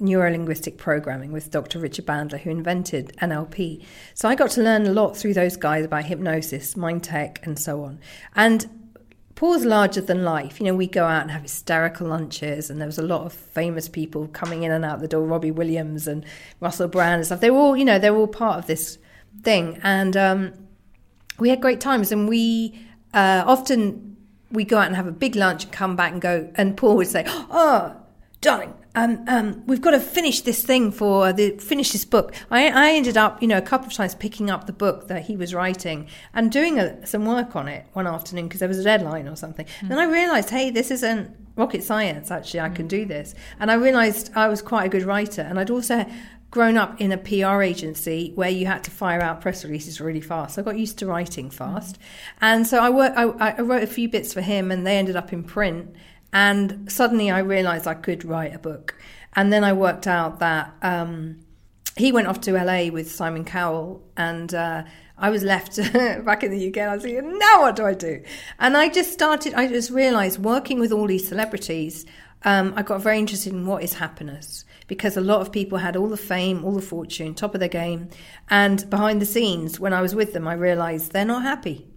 neurolinguistic 0.00 0.76
programming 0.76 1.30
with 1.32 1.50
Dr. 1.50 1.78
Richard 1.78 2.06
Bandler, 2.06 2.40
who 2.40 2.50
invented 2.50 3.16
NLP. 3.18 3.84
So 4.14 4.28
I 4.28 4.34
got 4.34 4.50
to 4.52 4.62
learn 4.62 4.86
a 4.86 4.92
lot 4.92 5.16
through 5.16 5.34
those 5.34 5.56
guys 5.56 5.84
about 5.84 6.04
hypnosis, 6.04 6.76
mind 6.76 7.04
tech, 7.04 7.44
and 7.44 7.58
so 7.58 7.84
on. 7.84 8.00
And 8.34 8.66
Paul's 9.40 9.64
larger 9.64 10.02
than 10.02 10.22
life. 10.22 10.60
You 10.60 10.66
know, 10.66 10.74
we 10.74 10.86
go 10.86 11.06
out 11.06 11.22
and 11.22 11.30
have 11.30 11.42
hysterical 11.42 12.06
lunches, 12.08 12.68
and 12.68 12.78
there 12.78 12.86
was 12.86 12.98
a 12.98 13.02
lot 13.02 13.22
of 13.22 13.32
famous 13.32 13.88
people 13.88 14.28
coming 14.28 14.64
in 14.64 14.70
and 14.70 14.84
out 14.84 15.00
the 15.00 15.08
door. 15.08 15.26
Robbie 15.26 15.50
Williams 15.50 16.06
and 16.06 16.26
Russell 16.60 16.88
Brand 16.88 17.20
and 17.20 17.26
stuff. 17.26 17.40
They 17.40 17.50
were 17.50 17.58
all, 17.58 17.76
you 17.76 17.86
know, 17.86 17.98
they 17.98 18.10
were 18.10 18.18
all 18.18 18.26
part 18.26 18.58
of 18.58 18.66
this 18.66 18.98
thing, 19.42 19.80
and 19.82 20.16
um, 20.16 20.52
we 21.38 21.48
had 21.48 21.62
great 21.62 21.80
times. 21.80 22.12
And 22.12 22.28
we 22.28 22.78
uh, 23.14 23.44
often 23.46 24.16
we 24.50 24.64
go 24.64 24.76
out 24.76 24.88
and 24.88 24.96
have 24.96 25.06
a 25.06 25.12
big 25.12 25.36
lunch 25.36 25.64
and 25.64 25.72
come 25.72 25.96
back 25.96 26.12
and 26.12 26.20
go. 26.20 26.50
And 26.56 26.76
Paul 26.76 26.96
would 26.96 27.08
say, 27.08 27.24
"Oh, 27.26 27.96
darling." 28.42 28.74
Um, 28.94 29.24
um, 29.28 29.62
we've 29.66 29.80
got 29.80 29.92
to 29.92 30.00
finish 30.00 30.40
this 30.40 30.64
thing 30.64 30.90
for 30.90 31.32
the 31.32 31.50
finish 31.58 31.92
this 31.92 32.04
book. 32.04 32.34
I, 32.50 32.68
I 32.68 32.92
ended 32.92 33.16
up, 33.16 33.40
you 33.40 33.46
know, 33.46 33.58
a 33.58 33.62
couple 33.62 33.86
of 33.86 33.92
times 33.92 34.14
picking 34.14 34.50
up 34.50 34.66
the 34.66 34.72
book 34.72 35.06
that 35.08 35.26
he 35.26 35.36
was 35.36 35.54
writing 35.54 36.08
and 36.34 36.50
doing 36.50 36.78
a, 36.78 37.06
some 37.06 37.24
work 37.24 37.54
on 37.54 37.68
it 37.68 37.86
one 37.92 38.06
afternoon 38.06 38.48
because 38.48 38.60
there 38.60 38.68
was 38.68 38.78
a 38.78 38.84
deadline 38.84 39.28
or 39.28 39.36
something. 39.36 39.66
Then 39.82 39.98
I 39.98 40.04
realised, 40.04 40.50
hey, 40.50 40.70
this 40.70 40.90
isn't 40.90 41.36
rocket 41.56 41.84
science. 41.84 42.30
Actually, 42.30 42.60
I 42.60 42.68
can 42.70 42.88
do 42.88 43.04
this. 43.04 43.34
And 43.60 43.70
I 43.70 43.74
realised 43.74 44.32
I 44.34 44.48
was 44.48 44.62
quite 44.62 44.86
a 44.86 44.88
good 44.88 45.04
writer, 45.04 45.42
and 45.42 45.60
I'd 45.60 45.70
also 45.70 46.04
grown 46.50 46.76
up 46.76 47.00
in 47.00 47.12
a 47.12 47.18
PR 47.18 47.62
agency 47.62 48.32
where 48.34 48.50
you 48.50 48.66
had 48.66 48.82
to 48.82 48.90
fire 48.90 49.20
out 49.20 49.40
press 49.40 49.64
releases 49.64 50.00
really 50.00 50.20
fast. 50.20 50.56
So 50.56 50.62
I 50.62 50.64
got 50.64 50.76
used 50.76 50.98
to 50.98 51.06
writing 51.06 51.48
fast, 51.48 51.98
and 52.40 52.66
so 52.66 52.80
I, 52.80 52.90
work, 52.90 53.12
I, 53.16 53.52
I 53.52 53.60
wrote 53.60 53.84
a 53.84 53.86
few 53.86 54.08
bits 54.08 54.34
for 54.34 54.40
him, 54.40 54.72
and 54.72 54.86
they 54.86 54.96
ended 54.96 55.16
up 55.16 55.32
in 55.32 55.44
print. 55.44 55.94
And 56.32 56.90
suddenly 56.90 57.30
I 57.30 57.40
realised 57.40 57.86
I 57.86 57.94
could 57.94 58.24
write 58.24 58.54
a 58.54 58.58
book, 58.58 58.94
and 59.34 59.52
then 59.52 59.64
I 59.64 59.72
worked 59.72 60.06
out 60.06 60.38
that 60.38 60.72
um, 60.82 61.40
he 61.96 62.12
went 62.12 62.28
off 62.28 62.40
to 62.42 62.52
LA 62.52 62.92
with 62.92 63.10
Simon 63.10 63.44
Cowell, 63.44 64.02
and 64.16 64.54
uh, 64.54 64.84
I 65.18 65.30
was 65.30 65.42
left 65.42 65.76
back 66.24 66.42
in 66.42 66.50
the 66.50 66.68
UK. 66.68 66.78
I 66.78 66.94
was 66.94 67.02
thinking, 67.02 67.38
now 67.38 67.62
what 67.62 67.76
do 67.76 67.84
I 67.84 67.94
do? 67.94 68.22
And 68.58 68.76
I 68.76 68.88
just 68.88 69.12
started. 69.12 69.54
I 69.54 69.66
just 69.66 69.90
realised 69.90 70.38
working 70.38 70.80
with 70.80 70.92
all 70.92 71.06
these 71.06 71.28
celebrities. 71.28 72.06
Um, 72.42 72.72
I 72.74 72.82
got 72.82 73.02
very 73.02 73.18
interested 73.18 73.52
in 73.52 73.66
what 73.66 73.82
is 73.82 73.94
happiness 73.94 74.64
because 74.86 75.16
a 75.16 75.20
lot 75.20 75.42
of 75.42 75.52
people 75.52 75.78
had 75.78 75.94
all 75.94 76.08
the 76.08 76.16
fame, 76.16 76.64
all 76.64 76.72
the 76.72 76.80
fortune, 76.80 77.34
top 77.34 77.54
of 77.54 77.60
their 77.60 77.68
game, 77.68 78.08
and 78.48 78.88
behind 78.88 79.20
the 79.20 79.26
scenes, 79.26 79.78
when 79.78 79.92
I 79.92 80.00
was 80.00 80.14
with 80.14 80.32
them, 80.32 80.48
I 80.48 80.54
realised 80.54 81.12
they're 81.12 81.24
not 81.24 81.42
happy. 81.42 81.89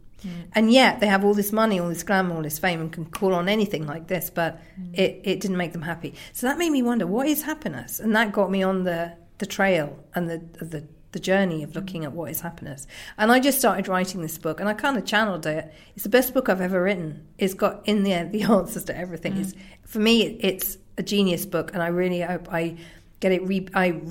And 0.54 0.72
yet 0.72 1.00
they 1.00 1.08
have 1.08 1.24
all 1.24 1.34
this 1.34 1.52
money, 1.52 1.80
all 1.80 1.90
this 1.90 2.04
glamour, 2.04 2.36
all 2.36 2.42
this 2.42 2.60
fame, 2.60 2.82
and 2.82 2.92
can 2.92 3.06
call 3.06 3.34
on 3.34 3.50
anything 3.50 3.86
like 3.86 4.08
this, 4.08 4.30
but 4.30 4.60
mm. 4.80 4.94
it, 4.94 5.22
it 5.24 5.40
didn't 5.40 5.58
make 5.58 5.74
them 5.74 5.82
happy. 5.82 6.14
So 6.34 6.48
that 6.48 6.58
made 6.58 6.72
me 6.72 6.82
wonder, 6.82 7.08
what 7.08 7.28
is 7.28 7.44
happiness? 7.44 8.00
And 8.00 8.16
that 8.16 8.32
got 8.32 8.52
me 8.52 8.64
on 8.64 8.84
the, 8.84 9.14
the 9.40 9.46
trail 9.46 9.98
and 10.16 10.30
the, 10.30 10.38
the, 10.64 10.88
the 11.12 11.20
journey 11.20 11.64
of 11.64 11.72
mm. 11.72 11.76
looking 11.76 12.06
at 12.06 12.14
what 12.14 12.32
is 12.32 12.42
happiness. 12.42 12.88
And 13.18 13.32
I 13.32 13.40
just 13.40 13.60
started 13.60 13.88
writing 13.88 14.22
this 14.22 14.38
book, 14.38 14.60
and 14.60 14.70
I 14.70 14.74
kind 14.74 14.98
of 14.98 15.06
channeled 15.06 15.46
it. 15.46 15.74
It's 15.96 16.04
the 16.04 16.10
best 16.10 16.34
book 16.34 16.50
I've 16.50 16.62
ever 16.62 16.82
written. 16.82 17.28
It's 17.38 17.54
got 17.54 17.88
in 17.88 18.04
there 18.04 18.26
the 18.26 18.44
answers 18.52 18.86
to 18.86 18.98
everything. 18.98 19.38
It's, 19.38 19.54
mm. 19.54 19.60
for 19.86 20.00
me, 20.00 20.22
it's 20.22 20.78
a 20.98 21.04
genius 21.04 21.46
book, 21.46 21.72
and 21.74 21.82
I 21.82 21.88
really 21.88 22.22
hope 22.22 22.54
I 22.54 22.78
get 23.20 23.32
it. 23.32 23.48
Re- 23.48 23.70
I 23.74 24.02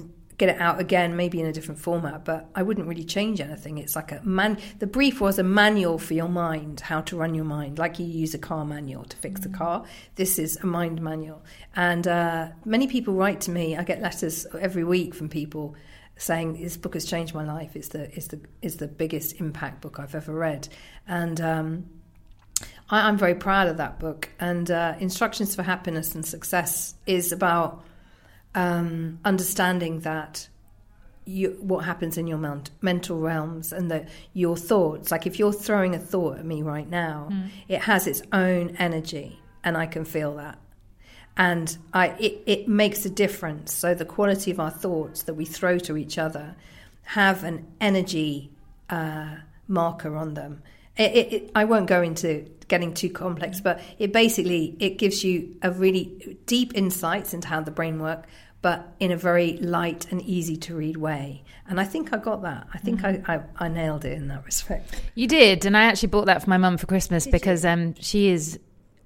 get 0.42 0.56
it 0.56 0.60
out 0.60 0.80
again, 0.80 1.14
maybe 1.14 1.38
in 1.38 1.46
a 1.46 1.52
different 1.52 1.80
format, 1.80 2.24
but 2.24 2.48
I 2.52 2.64
wouldn't 2.64 2.88
really 2.88 3.04
change 3.04 3.40
anything. 3.40 3.78
It's 3.78 3.94
like 3.94 4.10
a 4.10 4.20
man. 4.24 4.58
The 4.80 4.88
brief 4.88 5.20
was 5.20 5.38
a 5.38 5.44
manual 5.44 5.98
for 5.98 6.14
your 6.14 6.28
mind, 6.28 6.80
how 6.80 7.00
to 7.02 7.16
run 7.16 7.32
your 7.32 7.44
mind, 7.44 7.78
like 7.78 8.00
you 8.00 8.06
use 8.06 8.34
a 8.34 8.38
car 8.38 8.64
manual 8.64 9.04
to 9.04 9.16
fix 9.18 9.46
a 9.46 9.48
car. 9.48 9.84
This 10.16 10.40
is 10.40 10.56
a 10.56 10.66
mind 10.66 11.00
manual, 11.00 11.44
and 11.76 12.08
uh, 12.08 12.48
many 12.64 12.88
people 12.88 13.14
write 13.14 13.40
to 13.42 13.52
me. 13.52 13.76
I 13.76 13.84
get 13.84 14.02
letters 14.02 14.44
every 14.58 14.82
week 14.82 15.14
from 15.14 15.28
people 15.28 15.76
saying 16.16 16.60
this 16.60 16.76
book 16.76 16.94
has 16.94 17.04
changed 17.04 17.36
my 17.36 17.44
life. 17.44 17.76
It's 17.76 17.88
the 17.88 18.10
it's 18.16 18.26
the 18.26 18.40
it's 18.62 18.76
the 18.76 18.88
biggest 18.88 19.38
impact 19.38 19.80
book 19.80 20.00
I've 20.00 20.16
ever 20.16 20.34
read, 20.34 20.68
and. 21.06 21.40
Um, 21.40 21.84
I, 22.90 23.08
I'm 23.08 23.16
very 23.16 23.36
proud 23.36 23.68
of 23.68 23.76
that 23.76 23.98
book. 23.98 24.28
And 24.38 24.70
uh, 24.70 24.94
Instructions 24.98 25.54
for 25.54 25.62
Happiness 25.62 26.14
and 26.14 26.26
Success 26.26 26.94
is 27.06 27.32
about 27.32 27.84
um, 28.54 29.18
understanding 29.24 30.00
that 30.00 30.48
you, 31.24 31.56
what 31.60 31.84
happens 31.84 32.18
in 32.18 32.26
your 32.26 32.38
ment- 32.38 32.70
mental 32.80 33.18
realms 33.18 33.72
and 33.72 33.90
that 33.90 34.08
your 34.32 34.56
thoughts, 34.56 35.10
like 35.10 35.26
if 35.26 35.38
you're 35.38 35.52
throwing 35.52 35.94
a 35.94 35.98
thought 35.98 36.38
at 36.38 36.44
me 36.44 36.62
right 36.62 36.88
now, 36.88 37.30
it 37.68 37.82
has 37.82 38.06
its 38.06 38.22
own 38.32 38.76
energy, 38.78 39.40
and 39.62 39.76
I 39.76 39.86
can 39.86 40.04
feel 40.04 40.36
that. 40.36 40.58
And 41.36 41.78
I, 41.94 42.08
it, 42.18 42.42
it 42.46 42.68
makes 42.68 43.06
a 43.06 43.10
difference. 43.10 43.72
So 43.72 43.94
the 43.94 44.04
quality 44.04 44.50
of 44.50 44.60
our 44.60 44.70
thoughts 44.70 45.22
that 45.22 45.34
we 45.34 45.44
throw 45.44 45.78
to 45.78 45.96
each 45.96 46.18
other 46.18 46.56
have 47.04 47.44
an 47.44 47.66
energy 47.80 48.50
uh, 48.90 49.36
marker 49.66 50.16
on 50.16 50.34
them. 50.34 50.62
It, 50.96 51.12
it, 51.12 51.32
it, 51.32 51.50
I 51.54 51.64
won't 51.64 51.86
go 51.86 52.02
into 52.02 52.48
getting 52.68 52.94
too 52.94 53.10
complex, 53.10 53.60
mm. 53.60 53.64
but 53.64 53.80
it 53.98 54.12
basically 54.12 54.76
it 54.78 54.98
gives 54.98 55.24
you 55.24 55.56
a 55.62 55.70
really 55.70 56.38
deep 56.46 56.72
insights 56.74 57.34
into 57.34 57.48
how 57.48 57.60
the 57.60 57.70
brain 57.70 57.98
works, 57.98 58.28
but 58.60 58.94
in 59.00 59.10
a 59.10 59.16
very 59.16 59.56
light 59.58 60.06
and 60.10 60.22
easy 60.22 60.56
to 60.56 60.74
read 60.76 60.96
way. 60.96 61.44
And 61.66 61.80
I 61.80 61.84
think 61.84 62.12
I 62.12 62.18
got 62.18 62.42
that. 62.42 62.66
I 62.72 62.78
think 62.78 63.00
mm. 63.00 63.28
I, 63.28 63.34
I, 63.34 63.42
I 63.56 63.68
nailed 63.68 64.04
it 64.04 64.12
in 64.12 64.28
that 64.28 64.44
respect. 64.44 65.00
You 65.14 65.26
did, 65.26 65.64
and 65.64 65.76
I 65.76 65.84
actually 65.84 66.08
bought 66.08 66.26
that 66.26 66.42
for 66.42 66.50
my 66.50 66.58
mum 66.58 66.76
for 66.76 66.86
Christmas 66.86 67.26
because 67.26 67.64
um, 67.64 67.94
she 67.94 68.28
is 68.28 68.58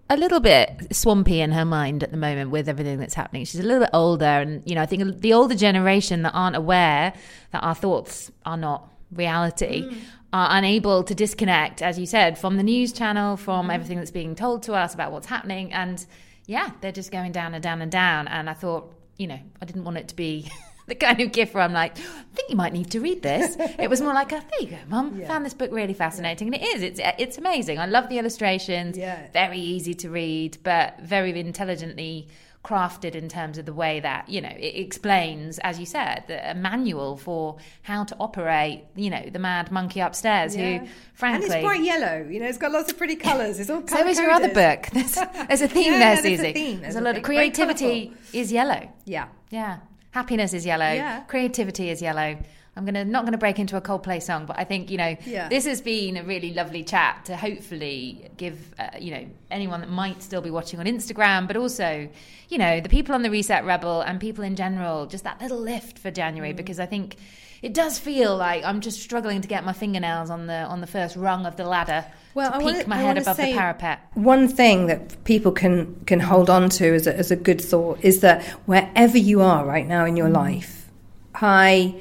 a 0.09 0.16
little 0.16 0.41
bit 0.41 0.95
swampy 0.95 1.41
in 1.41 1.51
her 1.51 1.64
mind 1.64 2.03
at 2.03 2.11
the 2.11 2.16
moment 2.16 2.51
with 2.51 2.68
everything 2.68 2.99
that's 2.99 3.14
happening. 3.14 3.45
She's 3.45 3.61
a 3.61 3.64
little 3.64 3.80
bit 3.80 3.91
older, 3.93 4.24
and 4.24 4.62
you 4.64 4.74
know, 4.74 4.82
I 4.82 4.87
think 4.87 5.20
the 5.20 5.32
older 5.32 5.55
generation 5.55 6.22
that 6.22 6.32
aren't 6.32 6.57
aware 6.57 7.12
that 7.53 7.62
our 7.62 7.74
thoughts 7.74 8.30
are 8.45 8.57
not 8.57 8.93
reality 9.12 9.84
mm. 9.84 9.99
Are 10.33 10.49
unable 10.51 11.05
to 11.05 11.14
disconnect, 11.14 11.83
as 11.83 11.99
you 11.99 12.07
said, 12.07 12.39
from 12.39 12.57
the 12.57 12.62
news 12.62 12.93
channel, 12.93 13.37
from 13.37 13.62
mm-hmm. 13.62 13.70
everything 13.70 13.99
that's 13.99 14.11
being 14.11 14.35
told 14.35 14.62
to 14.64 14.74
us 14.74 14.95
about 14.95 15.12
what's 15.12 15.27
happening, 15.27 15.72
and 15.72 16.05
yeah, 16.47 16.70
they're 16.81 16.93
just 16.93 17.11
going 17.11 17.33
down 17.33 17.55
and 17.55 17.62
down 17.62 17.83
and 17.83 17.91
down. 17.91 18.29
And 18.29 18.49
I 18.49 18.55
thought, 18.55 18.93
you 19.16 19.27
know, 19.27 19.39
I 19.61 19.64
didn't 19.64 19.85
want 19.85 19.99
it 19.99 20.09
to 20.09 20.16
be. 20.16 20.51
The 20.87 20.95
kind 20.95 21.20
of 21.20 21.33
gift 21.33 21.53
where 21.53 21.64
I'm 21.64 21.72
like, 21.72 21.99
I 21.99 22.22
think 22.37 22.49
you 22.49 22.55
might 22.55 22.72
need 22.72 22.93
to 22.93 23.01
read 23.01 23.20
this. 23.20 23.57
It 23.59 23.91
was 23.91 24.01
more 24.01 24.14
like, 24.14 24.33
oh, 24.33 24.39
there 24.39 24.61
you 24.61 24.68
go, 24.68 24.79
Mum. 24.87 25.20
Found 25.27 25.45
this 25.45 25.53
book 25.53 25.72
really 25.72 25.95
fascinating, 25.95 26.47
and 26.47 26.55
it 26.55 26.62
is. 26.62 26.81
It's 26.81 27.01
it's 27.18 27.39
amazing. 27.39 27.81
I 27.81 27.87
love 27.87 28.09
the 28.09 28.20
illustrations. 28.20 28.97
Yeah. 28.97 29.27
Very 29.33 29.59
easy 29.59 29.95
to 29.95 30.11
read, 30.11 30.59
but 30.62 31.01
very 31.01 31.37
intelligently 31.41 32.29
crafted 32.67 33.14
in 33.14 33.29
terms 33.29 33.59
of 33.59 33.64
the 33.64 33.73
way 33.73 34.01
that 34.01 34.29
you 34.29 34.41
know 34.41 34.53
it 34.59 34.75
explains, 34.77 35.59
as 35.61 35.79
you 35.79 35.87
said, 35.87 36.25
the, 36.27 36.51
a 36.51 36.55
manual 36.55 37.17
for 37.17 37.57
how 37.83 38.03
to 38.05 38.17
operate. 38.19 38.85
You 38.97 39.11
know, 39.11 39.25
the 39.31 39.39
mad 39.39 39.71
monkey 39.71 40.01
upstairs 40.01 40.57
Yeah. 40.57 40.79
who, 40.81 40.89
frankly, 41.14 41.47
and 41.47 41.55
it's 41.55 41.64
bright 41.64 41.83
yellow. 41.85 42.27
You 42.29 42.41
know, 42.41 42.47
it's 42.47 42.59
got 42.59 42.73
lots 42.73 42.91
of 42.91 42.99
pretty 42.99 43.17
colours. 43.17 43.61
It's 43.61 43.71
all 43.71 43.87
so 43.87 44.07
is 44.09 44.19
your 44.19 44.31
other 44.31 44.49
book. 44.49 44.89
There's, 44.93 45.14
there's 45.14 45.62
a 45.62 45.69
theme 45.77 45.93
Yeah, 45.93 45.99
there, 45.99 46.17
no, 46.17 46.23
there's 46.23 46.41
a 46.41 46.53
theme. 46.53 46.81
There's, 46.81 46.95
There's 46.95 46.97
a 46.97 47.01
a 47.01 47.03
lot 47.03 47.17
of 47.17 47.23
creativity 47.23 48.12
is 48.33 48.51
yellow. 48.51 48.91
Yeah. 49.05 49.29
Yeah. 49.51 49.79
Happiness 50.11 50.53
is 50.55 50.67
yellow. 50.67 50.91
Yeah. 50.93 51.21
Creativity 51.25 51.91
is 51.91 52.03
yellow. 52.03 52.37
I'm 52.77 52.85
gonna 52.85 53.05
not 53.05 53.24
gonna 53.24 53.39
break 53.39 53.59
into 53.59 53.77
a 53.77 53.81
Coldplay 53.81 54.22
song, 54.22 54.45
but 54.47 54.59
I 54.59 54.64
think 54.64 54.91
you 54.91 54.99
know 54.99 55.16
Yeah. 55.24 55.49
this 55.49 55.64
has 55.64 55.81
been 55.81 56.16
a 56.18 56.22
really 56.22 56.53
lovely 56.53 56.85
chat 56.85 57.24
to 57.24 57.37
hopefully 57.37 58.29
give 58.37 58.59
uh, 58.79 58.89
you 59.01 59.11
know 59.12 59.24
anyone 59.51 59.81
that 59.81 59.91
might 59.91 60.22
still 60.22 60.43
be 60.43 60.51
watching 60.51 60.79
on 60.79 60.87
Instagram, 60.87 61.47
but 61.47 61.57
also 61.57 62.09
you 62.49 62.59
know 62.59 62.81
the 62.81 62.89
people 62.91 63.14
on 63.14 63.22
the 63.22 63.31
Reset 63.31 63.64
Rebel 63.64 64.03
and 64.03 64.20
people 64.20 64.45
in 64.45 64.57
general, 64.57 65.07
just 65.07 65.24
that 65.24 65.41
little 65.41 65.59
lift 65.59 65.99
for 65.99 66.11
January 66.11 66.53
Mm. 66.53 66.57
because 66.57 66.79
I 66.79 66.87
think 66.87 67.16
it 67.62 67.72
does 67.72 67.99
feel 67.99 68.37
like 68.37 68.62
I'm 68.64 68.83
just 68.83 69.01
struggling 69.01 69.41
to 69.41 69.49
get 69.49 69.64
my 69.64 69.72
fingernails 69.72 70.29
on 70.29 70.47
the 70.47 70.64
on 70.64 70.83
the 70.83 70.87
first 70.87 71.16
rung 71.16 71.47
of 71.47 71.57
the 71.57 71.64
ladder 71.64 72.05
Well, 72.35 72.51
to 72.51 72.57
I 72.57 72.59
peek 72.59 72.66
wanna- 72.66 72.89
my 72.89 72.97
I 72.99 73.03
head 73.03 73.16
above 73.18 73.39
the 73.39 73.55
parapet. 73.55 74.01
One 74.12 74.49
thing 74.49 74.87
that 74.89 75.24
people 75.24 75.51
can 75.53 75.97
can 76.05 76.20
hold 76.20 76.51
on 76.51 76.68
to 76.79 76.95
as 76.95 77.07
a, 77.07 77.16
as 77.16 77.31
a 77.31 77.37
good 77.37 77.61
thought 77.62 77.99
is 78.03 78.20
that 78.20 78.43
wherever 78.66 79.16
you 79.16 79.41
are 79.41 79.64
right 79.64 79.87
now 79.89 80.05
in 80.05 80.14
your 80.18 80.29
life, 80.29 80.91
high, 81.35 81.95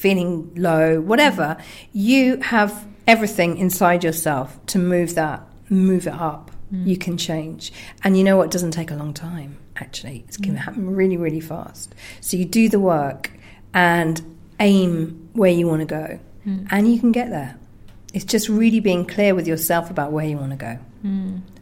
feeling 0.00 0.52
low, 0.54 1.00
whatever, 1.00 1.56
you 1.92 2.38
have 2.38 2.86
everything 3.06 3.58
inside 3.58 4.02
yourself 4.02 4.58
to 4.66 4.78
move 4.78 5.14
that, 5.14 5.42
move 5.68 6.06
it 6.06 6.14
up. 6.14 6.50
Mm. 6.72 6.86
You 6.86 6.96
can 6.96 7.16
change, 7.16 7.72
and 8.04 8.16
you 8.16 8.24
know 8.24 8.36
what? 8.36 8.50
Doesn't 8.50 8.70
take 8.70 8.90
a 8.90 8.94
long 8.94 9.12
time. 9.12 9.58
Actually, 9.76 10.24
it's 10.28 10.36
going 10.36 10.54
to 10.54 10.60
mm. 10.60 10.64
happen 10.64 10.94
really, 10.94 11.16
really 11.16 11.40
fast. 11.40 11.94
So 12.20 12.36
you 12.36 12.44
do 12.44 12.68
the 12.68 12.78
work 12.78 13.30
and 13.74 14.20
aim 14.60 15.28
where 15.32 15.50
you 15.50 15.66
want 15.66 15.80
to 15.80 15.86
go, 15.86 16.20
mm. 16.46 16.66
and 16.70 16.92
you 16.92 17.00
can 17.00 17.12
get 17.12 17.30
there. 17.30 17.56
It's 18.14 18.24
just 18.24 18.48
really 18.48 18.80
being 18.80 19.04
clear 19.04 19.34
with 19.34 19.46
yourself 19.46 19.90
about 19.90 20.12
where 20.12 20.24
you 20.24 20.36
want 20.36 20.50
to 20.50 20.56
go 20.56 20.78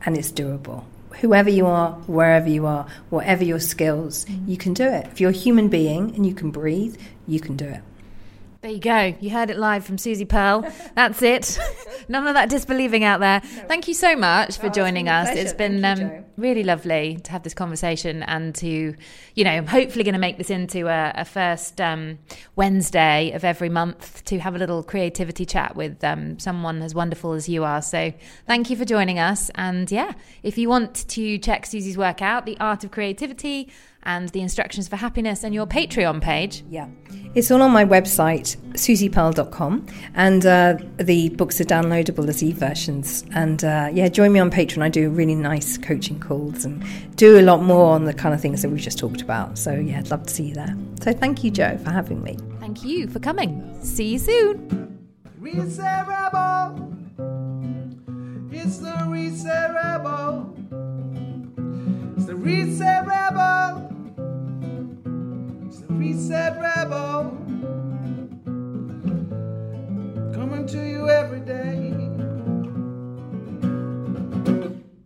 and 0.05 0.17
it's 0.17 0.33
doable. 0.33 0.85
Whoever 1.21 1.51
you 1.51 1.67
are, 1.67 1.93
wherever 2.07 2.49
you 2.49 2.67
are, 2.67 2.87
whatever 3.11 3.45
your 3.45 3.61
skills, 3.61 4.27
you 4.47 4.57
can 4.57 4.73
do 4.73 4.85
it. 4.85 5.07
If 5.07 5.21
you're 5.21 5.31
a 5.31 5.35
human 5.35 5.69
being 5.69 6.15
and 6.15 6.25
you 6.25 6.35
can 6.35 6.51
breathe, 6.51 6.97
you 7.27 7.41
can 7.41 7.57
do 7.57 7.67
it. 7.67 7.83
There 8.61 8.73
you 8.73 8.81
go. 8.81 9.15
You 9.21 9.31
heard 9.31 9.51
it 9.51 9.57
live 9.57 9.85
from 9.85 9.99
Susie 9.99 10.25
Pearl. 10.25 10.69
That's 10.97 11.23
it. 11.23 11.61
None 12.09 12.27
of 12.27 12.35
that 12.35 12.49
disbelieving 12.49 13.05
out 13.05 13.21
there. 13.21 13.39
Thank 13.39 13.87
you 13.87 13.95
so 13.95 14.17
much 14.17 14.59
for 14.59 14.67
Oh, 14.67 14.71
joining 14.71 15.09
us. 15.09 15.29
It's 15.31 15.53
been 15.53 15.79
you, 15.79 15.87
um, 15.87 16.25
really 16.37 16.65
lovely 16.65 17.21
to 17.23 17.31
have 17.31 17.45
this 17.45 17.55
conversation 17.55 18.25
and 18.25 18.53
to, 18.57 18.97
you 19.37 19.45
know, 19.45 19.53
I'm 19.53 19.67
hopefully 19.69 20.03
going 20.03 20.15
to 20.15 20.19
make 20.19 20.39
this 20.39 20.51
into 20.51 20.89
a, 20.89 21.13
a 21.15 21.25
first 21.25 21.81
um, 21.81 22.19
Wednesday 22.57 23.31
of 23.31 23.45
every 23.45 23.69
month 23.69 24.25
to 24.25 24.41
have 24.41 24.57
a 24.57 24.59
little 24.59 24.83
creativity 24.83 25.47
chat 25.47 25.77
with 25.77 26.03
um, 26.03 26.41
someone 26.41 26.83
as 26.83 26.97
wonderful 26.97 27.35
as 27.35 27.49
you 27.49 27.63
are. 27.63 27.81
So 27.81 28.13
thank 28.49 28.71
you 28.71 28.77
for 28.77 28.85
joining 28.85 29.21
us. 29.21 29.53
And 29.55 29.89
yeah, 29.89 30.15
if 30.43 30.59
you 30.59 30.69
want 30.69 31.09
to 31.11 31.39
check 31.39 31.65
Susie's 31.65 31.97
work 31.97 32.23
out, 32.23 32.45
The 32.45 32.57
Art 32.59 32.83
of 32.83 32.91
Creativity 32.91 33.71
and 34.09 34.31
the 34.31 34.41
instructions 34.41 34.89
for 34.89 34.97
happiness 34.97 35.45
and 35.45 35.55
your 35.55 35.67
Patreon 35.67 36.21
page, 36.21 36.65
Yeah. 36.69 36.89
It's 37.35 37.51
all 37.51 37.61
on 37.63 37.71
my 37.73 37.85
website, 37.85 38.57
susiepearl.com, 38.73 39.87
and 40.15 40.47
uh, 40.47 40.79
the 40.97 41.29
books 41.29 41.61
are 41.61 41.65
downloadable 41.65 42.27
as 42.27 42.43
e 42.43 42.53
versions. 42.53 43.23
And 43.35 43.63
uh, 43.63 43.91
yeah, 43.93 44.09
join 44.09 44.33
me 44.33 44.41
on 44.41 44.51
Patreon. 44.51 44.83
I 44.83 44.89
do 44.89 45.11
really 45.11 45.35
nice 45.35 45.77
coaching 45.77 46.19
calls 46.19 46.65
and 46.65 46.83
do 47.17 47.39
a 47.39 47.43
lot 47.43 47.63
more 47.63 47.95
on 47.95 48.07
the 48.07 48.15
kind 48.15 48.35
of 48.35 48.41
things 48.41 48.63
that 48.63 48.71
we've 48.71 48.81
just 48.81 48.99
talked 48.99 49.21
about. 49.21 49.59
So 49.59 49.73
yeah, 49.75 49.99
I'd 49.99 50.11
love 50.11 50.25
to 50.27 50.33
see 50.35 50.45
you 50.45 50.55
there. 50.55 50.75
So 51.03 51.13
thank 51.13 51.45
you, 51.45 51.51
Joe, 51.51 51.77
for 51.85 51.91
having 51.91 52.23
me. 52.23 52.39
thank 52.61 52.83
you 52.83 53.07
for 53.09 53.19
coming. 53.21 53.79
See 53.83 54.13
you 54.15 54.19
soon. 54.19 54.99
Reset 55.39 56.09
Rebel. 56.09 56.91
It's 58.51 58.79
the 58.79 59.05
Reset 59.07 59.75
Rebel. 59.75 60.55
It's 62.17 62.27
the 62.27 62.35
Reset 62.35 63.07
Rebel. 63.07 63.98
It's 65.91 66.29
the 66.29 66.35
Reset 66.35 66.61
Rebel. 66.61 67.31
Coming 70.35 70.67
to 70.67 70.87
you 70.87 71.09
every 71.09 71.41
day. 71.41 72.08